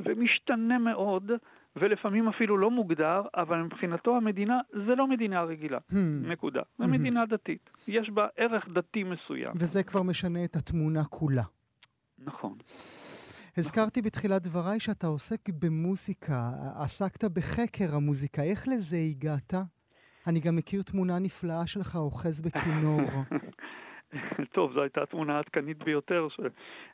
ומשתנה 0.00 0.78
מאוד. 0.78 1.32
ולפעמים 1.80 2.28
אפילו 2.28 2.58
לא 2.58 2.70
מוגדר, 2.70 3.22
אבל 3.36 3.62
מבחינתו 3.62 4.16
המדינה 4.16 4.60
זה 4.86 4.94
לא 4.94 5.06
מדינה 5.06 5.42
רגילה, 5.42 5.78
hmm. 5.78 5.94
נקודה. 6.22 6.62
זה 6.78 6.84
hmm. 6.84 6.88
מדינה 6.88 7.26
דתית. 7.26 7.70
יש 7.88 8.10
בה 8.10 8.26
ערך 8.36 8.68
דתי 8.68 9.04
מסוים. 9.04 9.52
וזה 9.54 9.82
כבר 9.82 10.02
משנה 10.02 10.44
את 10.44 10.56
התמונה 10.56 11.04
כולה. 11.04 11.42
נכון. 12.18 12.58
הזכרתי 13.56 14.02
בתחילת 14.02 14.42
דבריי 14.42 14.80
שאתה 14.80 15.06
עוסק 15.06 15.48
במוזיקה, 15.62 16.50
עסקת 16.84 17.24
בחקר 17.24 17.94
המוזיקה. 17.96 18.42
איך 18.42 18.68
לזה 18.68 18.96
הגעת? 19.10 19.54
אני 20.26 20.40
גם 20.40 20.56
מכיר 20.56 20.82
תמונה 20.82 21.18
נפלאה 21.18 21.66
שלך 21.66 21.96
אוחז 21.96 22.40
בכינור. 22.40 23.00
טוב, 24.54 24.72
זו 24.72 24.82
הייתה 24.82 25.06
תמונה 25.06 25.38
עדכנית 25.38 25.84
ביותר. 25.84 26.28
ש... 26.28 26.40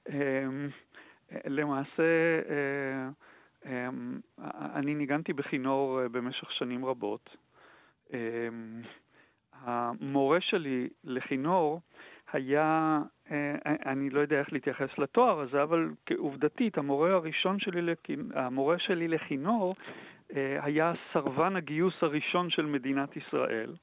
אמ, 0.09 0.69
אה, 1.32 1.40
אני 4.74 4.94
ניגנתי 4.94 5.32
בכינור 5.32 6.02
אה, 6.02 6.08
במשך 6.08 6.52
שנים 6.52 6.84
רבות. 6.84 7.36
אמ, 8.12 8.18
המורה 9.52 10.40
שלי 10.40 10.88
לכינור 11.04 11.80
היה, 12.32 13.00
אה, 13.30 13.54
אני 13.86 14.10
לא 14.10 14.20
יודע 14.20 14.38
איך 14.38 14.52
להתייחס 14.52 14.98
לתואר 14.98 15.40
הזה, 15.40 15.62
אבל 15.62 15.90
עובדתית, 16.18 16.78
המורה 16.78 17.14
הראשון 17.14 17.58
שלי, 17.58 17.94
המורה 18.34 18.78
שלי 18.78 19.08
לכינור 19.08 19.74
היה 20.36 20.92
סרבן 21.12 21.56
הגיוס 21.56 21.94
הראשון 22.00 22.50
של 22.50 22.66
מדינת 22.66 23.16
ישראל, 23.16 23.74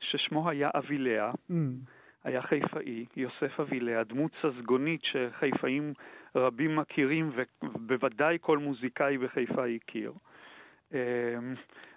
ששמו 0.00 0.50
היה 0.50 0.70
אביליה. 0.74 1.32
Mm. 1.50 1.54
היה 2.24 2.42
חיפאי, 2.42 3.06
יוסף 3.16 3.60
אביליה, 3.60 4.04
דמות 4.04 4.30
ססגונית 4.42 5.00
שחיפאים 5.04 5.92
רבים 6.34 6.76
מכירים 6.76 7.30
ובוודאי 7.62 8.38
כל 8.40 8.58
מוזיקאי 8.58 9.18
בחיפה 9.18 9.66
הכיר. 9.66 10.12
אמ, 10.92 10.98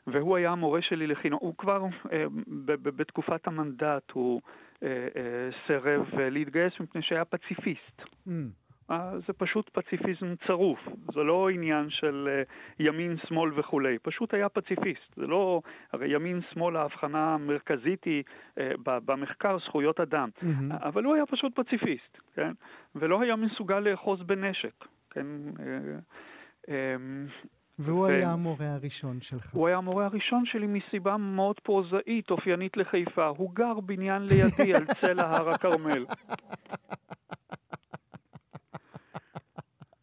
והוא 0.07 0.37
היה 0.37 0.51
המורה 0.51 0.81
שלי 0.81 1.07
לחינוך. 1.07 1.41
הוא 1.41 1.57
כבר 1.57 1.85
אה, 2.11 2.25
בתקופת 2.65 3.47
המנדט, 3.47 4.11
הוא 4.11 4.41
אה, 4.83 4.87
אה, 4.89 5.49
סירב 5.67 6.05
להתגייס 6.19 6.73
מפני 6.79 7.01
שהיה 7.01 7.25
פציפיסט. 7.25 8.01
Mm. 8.27 8.31
אה, 8.91 9.11
זה 9.27 9.33
פשוט 9.33 9.69
פציפיזם 9.69 10.35
צרוף, 10.47 10.79
זה 11.13 11.19
לא 11.19 11.49
עניין 11.49 11.89
של 11.89 12.29
אה, 12.31 12.43
ימין, 12.79 13.17
שמאל 13.27 13.59
וכולי, 13.59 13.99
פשוט 13.99 14.33
היה 14.33 14.49
פציפיסט, 14.49 15.15
זה 15.15 15.27
לא, 15.27 15.61
הרי 15.93 16.15
ימין, 16.15 16.41
שמאל 16.53 16.75
ההבחנה 16.75 17.33
המרכזית 17.33 18.03
היא 18.03 18.23
אה, 18.57 18.71
במחקר 18.85 19.57
זכויות 19.59 19.99
אדם, 19.99 20.29
mm-hmm. 20.39 20.73
אבל 20.87 21.03
הוא 21.03 21.15
היה 21.15 21.25
פשוט 21.25 21.59
פציפיסט, 21.59 22.17
כן? 22.35 22.51
ולא 22.95 23.21
היה 23.21 23.35
מסוגל 23.35 23.79
לאחוז 23.79 24.21
בנשק, 24.21 24.85
כן? 25.09 25.25
והוא 27.79 28.01
ו... 28.01 28.05
היה 28.05 28.31
המורה 28.31 28.73
הראשון 28.73 29.21
שלך. 29.21 29.53
הוא 29.53 29.67
היה 29.67 29.77
המורה 29.77 30.05
הראשון 30.05 30.45
שלי 30.45 30.67
מסיבה 30.67 31.17
מאוד 31.17 31.59
פרוזאית, 31.59 32.31
אופיינית 32.31 32.77
לחיפה. 32.77 33.25
הוא 33.25 33.51
גר 33.53 33.79
בניין 33.79 34.21
לידי 34.21 34.73
על 34.75 34.85
צלע 34.85 35.23
הר 35.23 35.49
הכרמל. 35.49 36.05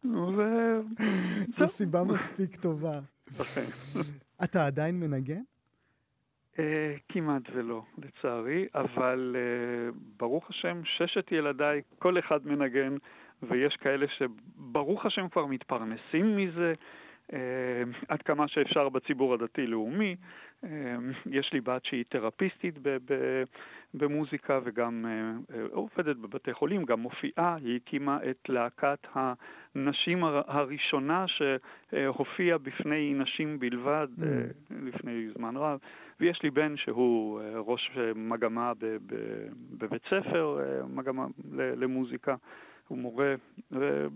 ו... 0.05 0.41
זו 1.55 1.67
סיבה 1.67 2.03
מספיק 2.03 2.55
טובה. 2.55 2.99
אתה 4.43 4.65
עדיין 4.65 4.99
מנגן? 4.99 5.41
אה, 6.59 6.95
כמעט 7.09 7.41
ולא, 7.53 7.83
לצערי, 7.97 8.67
אבל 8.75 9.35
אה, 9.39 9.99
ברוך 10.17 10.49
השם, 10.49 10.81
ששת 10.85 11.31
ילדיי, 11.31 11.81
כל 11.99 12.19
אחד 12.19 12.47
מנגן, 12.47 12.95
ויש 13.43 13.75
כאלה 13.75 14.05
שברוך 14.17 15.05
השם 15.05 15.29
כבר 15.29 15.45
מתפרנסים 15.45 16.37
מזה. 16.37 16.73
אה, 17.33 17.83
עד 18.07 18.21
כמה 18.21 18.47
שאפשר 18.47 18.89
בציבור 18.89 19.33
הדתי-לאומי. 19.33 20.15
אה, 20.63 20.95
יש 21.25 21.53
לי 21.53 21.61
בת 21.61 21.85
שהיא 21.85 22.03
תרפיסטית 22.09 22.75
במוזיקה 23.93 24.59
וגם 24.63 25.05
אה, 25.05 25.61
עובדת 25.71 26.15
בבתי 26.15 26.53
חולים, 26.53 26.85
גם 26.85 26.99
מופיעה. 26.99 27.55
היא 27.63 27.75
הקימה 27.75 28.19
את 28.29 28.49
להקת 28.49 29.07
הנשים 29.13 30.23
הראשונה 30.23 31.25
שהופיעה 31.27 32.57
בפני 32.57 33.13
נשים 33.13 33.59
בלבד 33.59 34.07
mm. 34.19 34.23
לפני 34.69 35.29
זמן 35.37 35.57
רב. 35.57 35.79
ויש 36.19 36.43
לי 36.43 36.49
בן 36.49 36.77
שהוא 36.77 37.41
ראש 37.55 37.91
מגמה 38.15 38.73
בבית 39.77 40.01
ספר, 40.05 40.59
מגמה 40.87 41.25
למוזיקה. 41.53 42.35
הוא 42.91 42.97
מורה. 42.97 43.35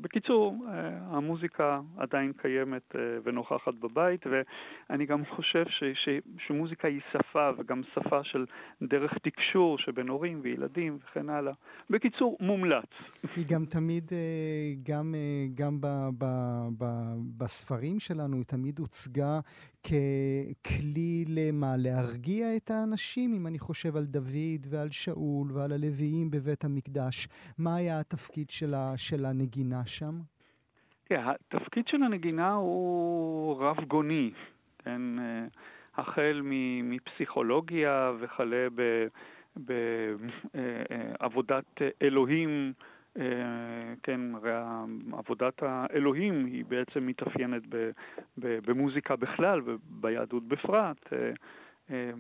בקיצור, 0.02 0.66
אה, 0.68 0.90
המוזיקה 1.18 1.80
עדיין 1.98 2.34
קיימת 2.42 2.96
אה, 2.96 3.02
ונוכחת 3.24 3.74
בבית, 3.74 4.22
ואני 4.28 5.06
גם 5.06 5.26
חושב 5.36 5.66
ש, 5.70 5.84
ש, 5.94 6.10
שמוזיקה 6.48 6.88
היא 6.88 7.02
שפה, 7.12 7.50
וגם 7.58 7.82
שפה 7.94 8.24
של 8.24 8.46
דרך 8.82 9.14
תקשור 9.24 9.78
שבין 9.78 10.08
הורים 10.08 10.40
וילדים 10.44 10.98
וכן 11.04 11.30
הלאה. 11.30 11.54
בקיצור, 11.90 12.38
מומלץ. 12.40 12.90
היא 13.36 13.46
גם 13.50 13.66
תמיד, 13.66 14.12
אה, 14.12 14.74
גם, 14.84 15.16
גם 15.56 15.82
ב, 15.82 15.88
ב, 16.18 16.26
ב, 16.78 16.86
בספרים 17.38 18.00
שלנו, 18.00 18.36
היא 18.38 18.46
תמיד 18.46 18.80
הוצגה 18.80 19.40
ככלי 19.86 21.26
למה? 21.28 21.76
להרגיע 21.78 22.56
את 22.58 22.72
האנשים? 22.72 23.34
אם 23.34 23.48
אני 23.48 23.60
חושב 23.60 23.96
על 23.96 24.06
דוד 24.06 24.62
ועל 24.70 24.92
שאול 24.92 25.52
ועל 25.52 25.72
הלוויים 25.72 26.32
בבית 26.32 26.64
המקדש, 26.64 27.28
מה 27.58 27.76
היה 27.76 28.00
התפקיד 28.00 28.50
של, 28.50 28.74
ה, 28.74 28.94
של 28.98 29.26
הנגינה 29.26 29.86
שם? 29.86 30.16
כן, 31.06 31.22
התפקיד 31.26 31.88
של 31.88 32.04
הנגינה 32.04 32.54
הוא 32.54 33.64
רב-גוני, 33.64 34.32
כן? 34.80 35.20
אה, 35.20 35.46
החל 35.98 36.42
מפסיכולוגיה 36.84 38.12
וכלה 38.20 38.68
בעבודת 41.16 41.66
אה, 41.82 41.86
אה, 41.86 41.90
אלוהים. 42.02 42.74
אה, 43.20 43.94
כן, 44.04 44.22
הרי 44.36 44.52
עבודת 45.14 45.64
האלוהים 45.64 46.46
היא 46.46 46.66
בעצם 46.66 47.08
מתאפיינת 47.08 47.64
במוזיקה 48.38 49.16
בכלל 49.16 49.62
וביהדות 49.66 50.48
בפרט. 50.48 51.14
אה, 51.14 51.32
אה, 51.92 52.12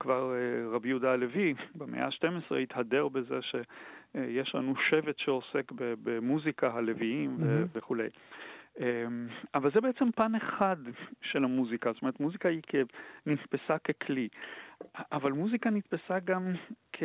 כבר 0.00 0.34
רבי 0.72 0.88
יהודה 0.88 1.12
הלוי 1.12 1.54
במאה 1.74 2.04
ה-12 2.04 2.54
התהדר 2.62 3.08
בזה 3.08 3.38
שיש 3.42 4.54
לנו 4.54 4.74
שבט 4.76 5.18
שעוסק 5.18 5.72
במוזיקה 5.76 6.74
הלוויים 6.74 7.36
mm-hmm. 7.40 7.68
וכולי. 7.74 8.08
אבל 9.54 9.70
זה 9.74 9.80
בעצם 9.80 10.10
פן 10.10 10.34
אחד 10.34 10.76
של 11.20 11.44
המוזיקה, 11.44 11.92
זאת 11.92 12.02
אומרת 12.02 12.20
מוזיקה 12.20 12.48
היא 12.48 12.62
נתפסה 13.26 13.78
ככלי, 13.78 14.28
אבל 15.12 15.32
מוזיקה 15.32 15.70
נתפסה 15.70 16.18
גם 16.18 16.52
כ... 16.92 17.02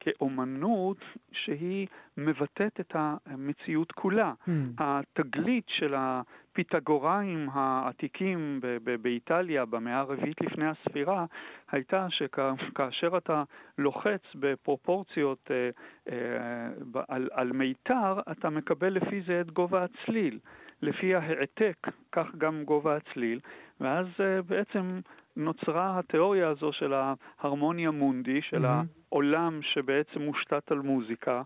כאומנות 0.00 0.96
שהיא 1.32 1.86
מבטאת 2.16 2.80
את 2.80 2.96
המציאות 3.26 3.92
כולה. 3.92 4.32
Mm. 4.48 4.50
התגלית 4.78 5.64
של 5.68 5.94
הפיתגוראים 5.96 7.48
העתיקים 7.52 8.60
באיטליה 9.02 9.64
במאה 9.64 9.98
הרביעית 9.98 10.40
לפני 10.40 10.64
הספירה 10.66 11.26
הייתה 11.70 12.06
שכאשר 12.10 13.16
אתה 13.16 13.42
לוחץ 13.78 14.22
בפרופורציות 14.34 15.50
אה, 15.50 15.70
אה, 16.12 17.04
על, 17.08 17.28
על 17.32 17.52
מיתר, 17.52 18.20
אתה 18.30 18.50
מקבל 18.50 18.92
לפי 18.92 19.22
זה 19.22 19.40
את 19.40 19.50
גובה 19.50 19.84
הצליל. 19.84 20.38
לפי 20.82 21.14
ההעתק, 21.14 21.76
כך 22.12 22.26
גם 22.38 22.64
גובה 22.64 22.96
הצליל, 22.96 23.40
ואז 23.80 24.06
אה, 24.20 24.42
בעצם 24.42 25.00
נוצרה 25.36 25.98
התיאוריה 25.98 26.48
הזו 26.48 26.72
של 26.72 26.92
ההרמוניה 26.92 27.90
מונדי, 27.90 28.42
של 28.42 28.64
mm-hmm. 28.64 28.86
העולם 29.12 29.60
שבעצם 29.62 30.22
מושתת 30.22 30.70
על 30.72 30.78
מוזיקה. 30.78 31.42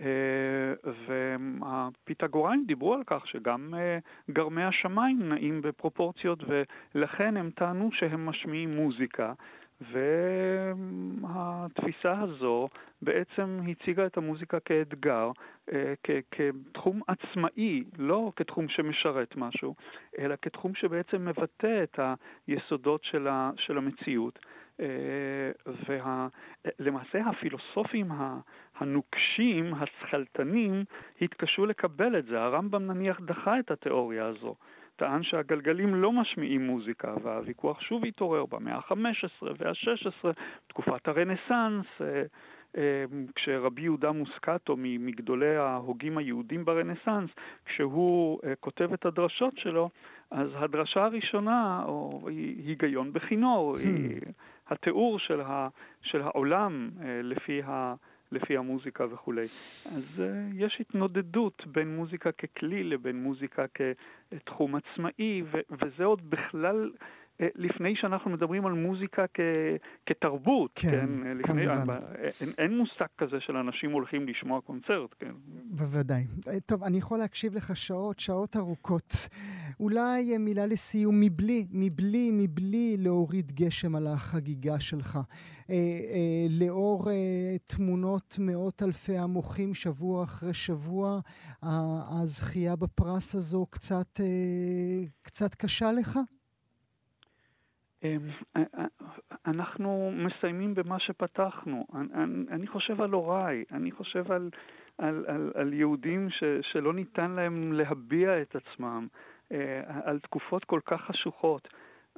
אה, 0.00 0.06
והפיתגוראים 1.06 2.64
דיברו 2.66 2.94
על 2.94 3.02
כך 3.06 3.26
שגם 3.26 3.74
אה, 3.74 3.98
גרמי 4.30 4.64
השמיים 4.64 5.28
נעים 5.28 5.62
בפרופורציות 5.62 6.38
ולכן 6.94 7.36
הם 7.36 7.50
טענו 7.50 7.90
שהם 7.92 8.26
משמיעים 8.26 8.76
מוזיקה 8.76 9.32
והתפיסה 11.22 12.20
הזו 12.20 12.68
בעצם 13.02 13.60
הציגה 13.70 14.06
את 14.06 14.16
המוזיקה 14.16 14.60
כאתגר, 14.60 15.30
אה, 15.72 15.94
כתחום 16.30 17.00
עצמאי, 17.06 17.84
לא 17.98 18.32
כתחום 18.36 18.68
שמשרת 18.68 19.36
משהו, 19.36 19.74
אלא 20.18 20.34
כתחום 20.42 20.74
שבעצם 20.74 21.24
מבטא 21.24 21.82
את 21.82 22.00
היסודות 22.46 23.04
של 23.56 23.76
המציאות. 23.78 24.38
אה, 24.80 25.50
ולמעשה 25.88 27.18
הפילוסופים 27.26 28.08
הנוקשים, 28.76 29.74
השכלתנים, 29.74 30.84
התקשו 31.22 31.66
לקבל 31.66 32.18
את 32.18 32.26
זה. 32.26 32.40
הרמב"ם 32.42 32.86
נניח 32.86 33.20
דחה 33.20 33.58
את 33.58 33.70
התיאוריה 33.70 34.26
הזו. 34.26 34.54
טען 34.96 35.22
שהגלגלים 35.22 35.94
לא 35.94 36.12
משמיעים 36.12 36.66
מוזיקה, 36.66 37.14
והוויכוח 37.22 37.80
שוב 37.80 38.04
התעורר 38.04 38.46
במאה 38.46 38.74
ה-15 38.76 39.46
וה-16, 39.58 40.32
תקופת 40.66 41.08
הרנסאנס. 41.08 41.86
אה, 42.00 42.22
כשרבי 43.34 43.82
יהודה 43.82 44.12
מוסקטו, 44.12 44.76
מגדולי 44.78 45.56
ההוגים 45.56 46.18
היהודים 46.18 46.64
ברנסאנס, 46.64 47.30
כשהוא 47.64 48.40
כותב 48.60 48.92
את 48.92 49.06
הדרשות 49.06 49.58
שלו, 49.58 49.90
אז 50.30 50.48
הדרשה 50.54 51.04
הראשונה, 51.04 51.82
או 51.86 52.28
היגיון 52.64 53.12
בכינור, 53.12 53.76
היא 53.76 54.20
התיאור 54.68 55.18
של, 55.18 55.40
ה, 55.40 55.68
של 56.02 56.22
העולם 56.22 56.90
לפי 57.22 57.62
ה... 57.62 57.94
לפי 58.34 58.56
המוזיקה 58.56 59.04
וכולי. 59.10 59.42
אז 59.86 60.22
uh, 60.22 60.54
יש 60.54 60.76
התנודדות 60.80 61.66
בין 61.66 61.96
מוזיקה 61.96 62.32
ככלי 62.32 62.84
לבין 62.84 63.22
מוזיקה 63.22 63.64
כתחום 63.74 64.74
עצמאי, 64.74 65.42
ו- 65.42 65.74
וזה 65.82 66.04
עוד 66.04 66.30
בכלל 66.30 66.90
לפני 67.40 67.96
שאנחנו 67.96 68.30
מדברים 68.30 68.66
על 68.66 68.72
מוזיקה 68.72 69.24
כ, 69.34 69.40
כתרבות, 70.06 70.72
כן, 70.74 70.90
כן? 70.90 71.26
אה, 71.26 71.34
לפני, 71.34 71.68
כמובן. 71.68 71.98
אין, 72.40 72.48
אין 72.58 72.78
מושג 72.78 73.06
כזה 73.18 73.36
של 73.40 73.56
אנשים 73.56 73.90
הולכים 73.90 74.28
לשמוע 74.28 74.60
קונצרט, 74.60 75.14
כן? 75.18 75.32
בוודאי. 75.64 76.22
טוב, 76.66 76.82
אני 76.82 76.98
יכול 76.98 77.18
להקשיב 77.18 77.54
לך 77.54 77.76
שעות, 77.76 78.18
שעות 78.18 78.56
ארוכות. 78.56 79.12
אולי 79.80 80.38
מילה 80.38 80.66
לסיום, 80.66 81.20
מבלי, 81.20 81.66
מבלי, 81.72 82.30
מבלי 82.32 82.96
להוריד 82.98 83.52
גשם 83.52 83.96
על 83.96 84.06
החגיגה 84.06 84.80
שלך. 84.80 85.18
אה, 85.70 85.74
אה, 85.74 86.46
לאור 86.60 87.10
אה, 87.10 87.14
תמונות 87.64 88.36
מאות 88.40 88.82
אלפי 88.82 89.18
המוחים 89.18 89.74
שבוע 89.74 90.24
אחרי 90.24 90.54
שבוע, 90.54 91.20
הזכייה 91.62 92.76
בפרס 92.76 93.34
הזו 93.34 93.66
קצת, 93.70 94.20
אה, 94.20 95.08
קצת 95.22 95.54
קשה 95.54 95.92
לך? 95.92 96.18
אמ, 98.04 98.18
אנחנו 99.46 100.12
מסיימים 100.14 100.74
במה 100.74 100.98
שפתחנו. 100.98 101.86
אני, 102.50 102.66
חושב 102.66 103.00
על 103.00 103.10
הוריי, 103.10 103.64
אני 103.72 103.90
חושב 103.90 104.32
על, 104.32 104.50
על, 104.98 105.24
על, 105.28 105.52
על 105.54 105.72
יהודים 105.72 106.30
ש, 106.30 106.44
שלא 106.62 106.92
ניתן 106.92 107.30
להם 107.30 107.72
להביע 107.72 108.42
את 108.42 108.56
עצמם, 108.56 109.06
אה, 109.52 109.80
על 110.04 110.18
תקופות 110.18 110.64
כל 110.64 110.80
כך 110.86 111.00
חשוכות. 111.00 111.68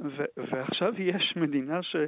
ו, 0.00 0.24
ועכשיו 0.36 0.92
יש 0.98 1.36
מדינה, 1.36 1.82
ש, 1.82 1.96
אה, 1.96 2.06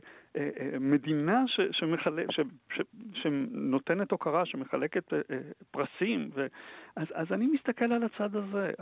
אה, 0.61 0.79
מדינה 0.81 1.45
ש, 1.47 1.61
שמחלק, 1.73 2.31
ש, 2.31 2.41
ש, 2.75 2.81
שנותנת 3.15 4.11
הוקרה, 4.11 4.47
שמחלקת 4.47 5.13
פרסים. 5.71 6.31
ו, 6.35 6.47
אז, 6.97 7.07
אז 7.15 7.33
אני 7.33 7.47
מסתכל 7.47 7.93
על 7.93 8.03
הצד 8.03 8.37
הזה. 8.37 8.73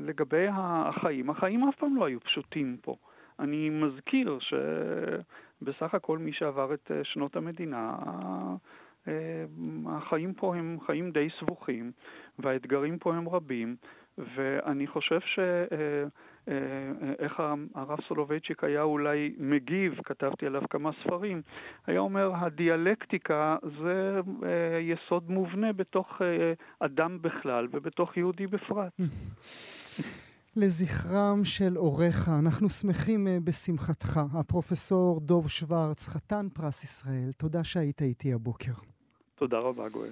לגבי 0.00 0.46
החיים, 0.50 1.30
החיים 1.30 1.68
אף 1.68 1.76
פעם 1.76 1.96
לא 1.96 2.04
היו 2.04 2.20
פשוטים 2.20 2.76
פה. 2.82 2.96
אני 3.38 3.70
מזכיר 3.70 4.38
שבסך 4.40 5.94
הכל 5.94 6.18
מי 6.18 6.32
שעבר 6.32 6.74
את 6.74 6.90
אה, 6.90 7.04
שנות 7.04 7.36
המדינה, 7.36 7.96
אה, 9.08 9.44
החיים 9.86 10.34
פה 10.34 10.56
הם 10.56 10.78
חיים 10.86 11.10
די 11.10 11.28
סבוכים, 11.40 11.92
והאתגרים 12.38 12.98
פה 12.98 13.14
הם 13.14 13.28
רבים, 13.28 13.76
ואני 14.18 14.86
חושב 14.86 15.20
ש... 15.20 15.38
אה, 15.38 16.04
איך 17.18 17.40
הרב 17.74 18.00
סולובייצ'יק 18.08 18.64
היה 18.64 18.82
אולי 18.82 19.34
מגיב, 19.38 20.00
כתבתי 20.04 20.46
עליו 20.46 20.62
כמה 20.70 20.90
ספרים, 21.02 21.42
היה 21.86 22.00
אומר, 22.00 22.32
הדיאלקטיקה 22.34 23.56
זה 23.82 24.20
יסוד 24.80 25.30
מובנה 25.30 25.72
בתוך 25.72 26.22
אדם 26.80 27.22
בכלל 27.22 27.68
ובתוך 27.70 28.16
יהודי 28.16 28.46
בפרט. 28.46 28.92
לזכרם 30.58 31.44
של 31.44 31.76
הוריך. 31.76 32.28
אנחנו 32.28 32.70
שמחים 32.70 33.26
uh, 33.26 33.30
בשמחתך. 33.44 34.20
הפרופסור 34.34 35.20
דוב 35.20 35.48
שוורץ, 35.48 36.06
חתן 36.06 36.48
פרס 36.52 36.84
ישראל, 36.84 37.32
תודה 37.36 37.64
שהיית 37.64 38.02
איתי 38.02 38.32
הבוקר. 38.32 38.72
תודה 39.34 39.58
רבה, 39.58 39.88
גואל. 39.88 40.10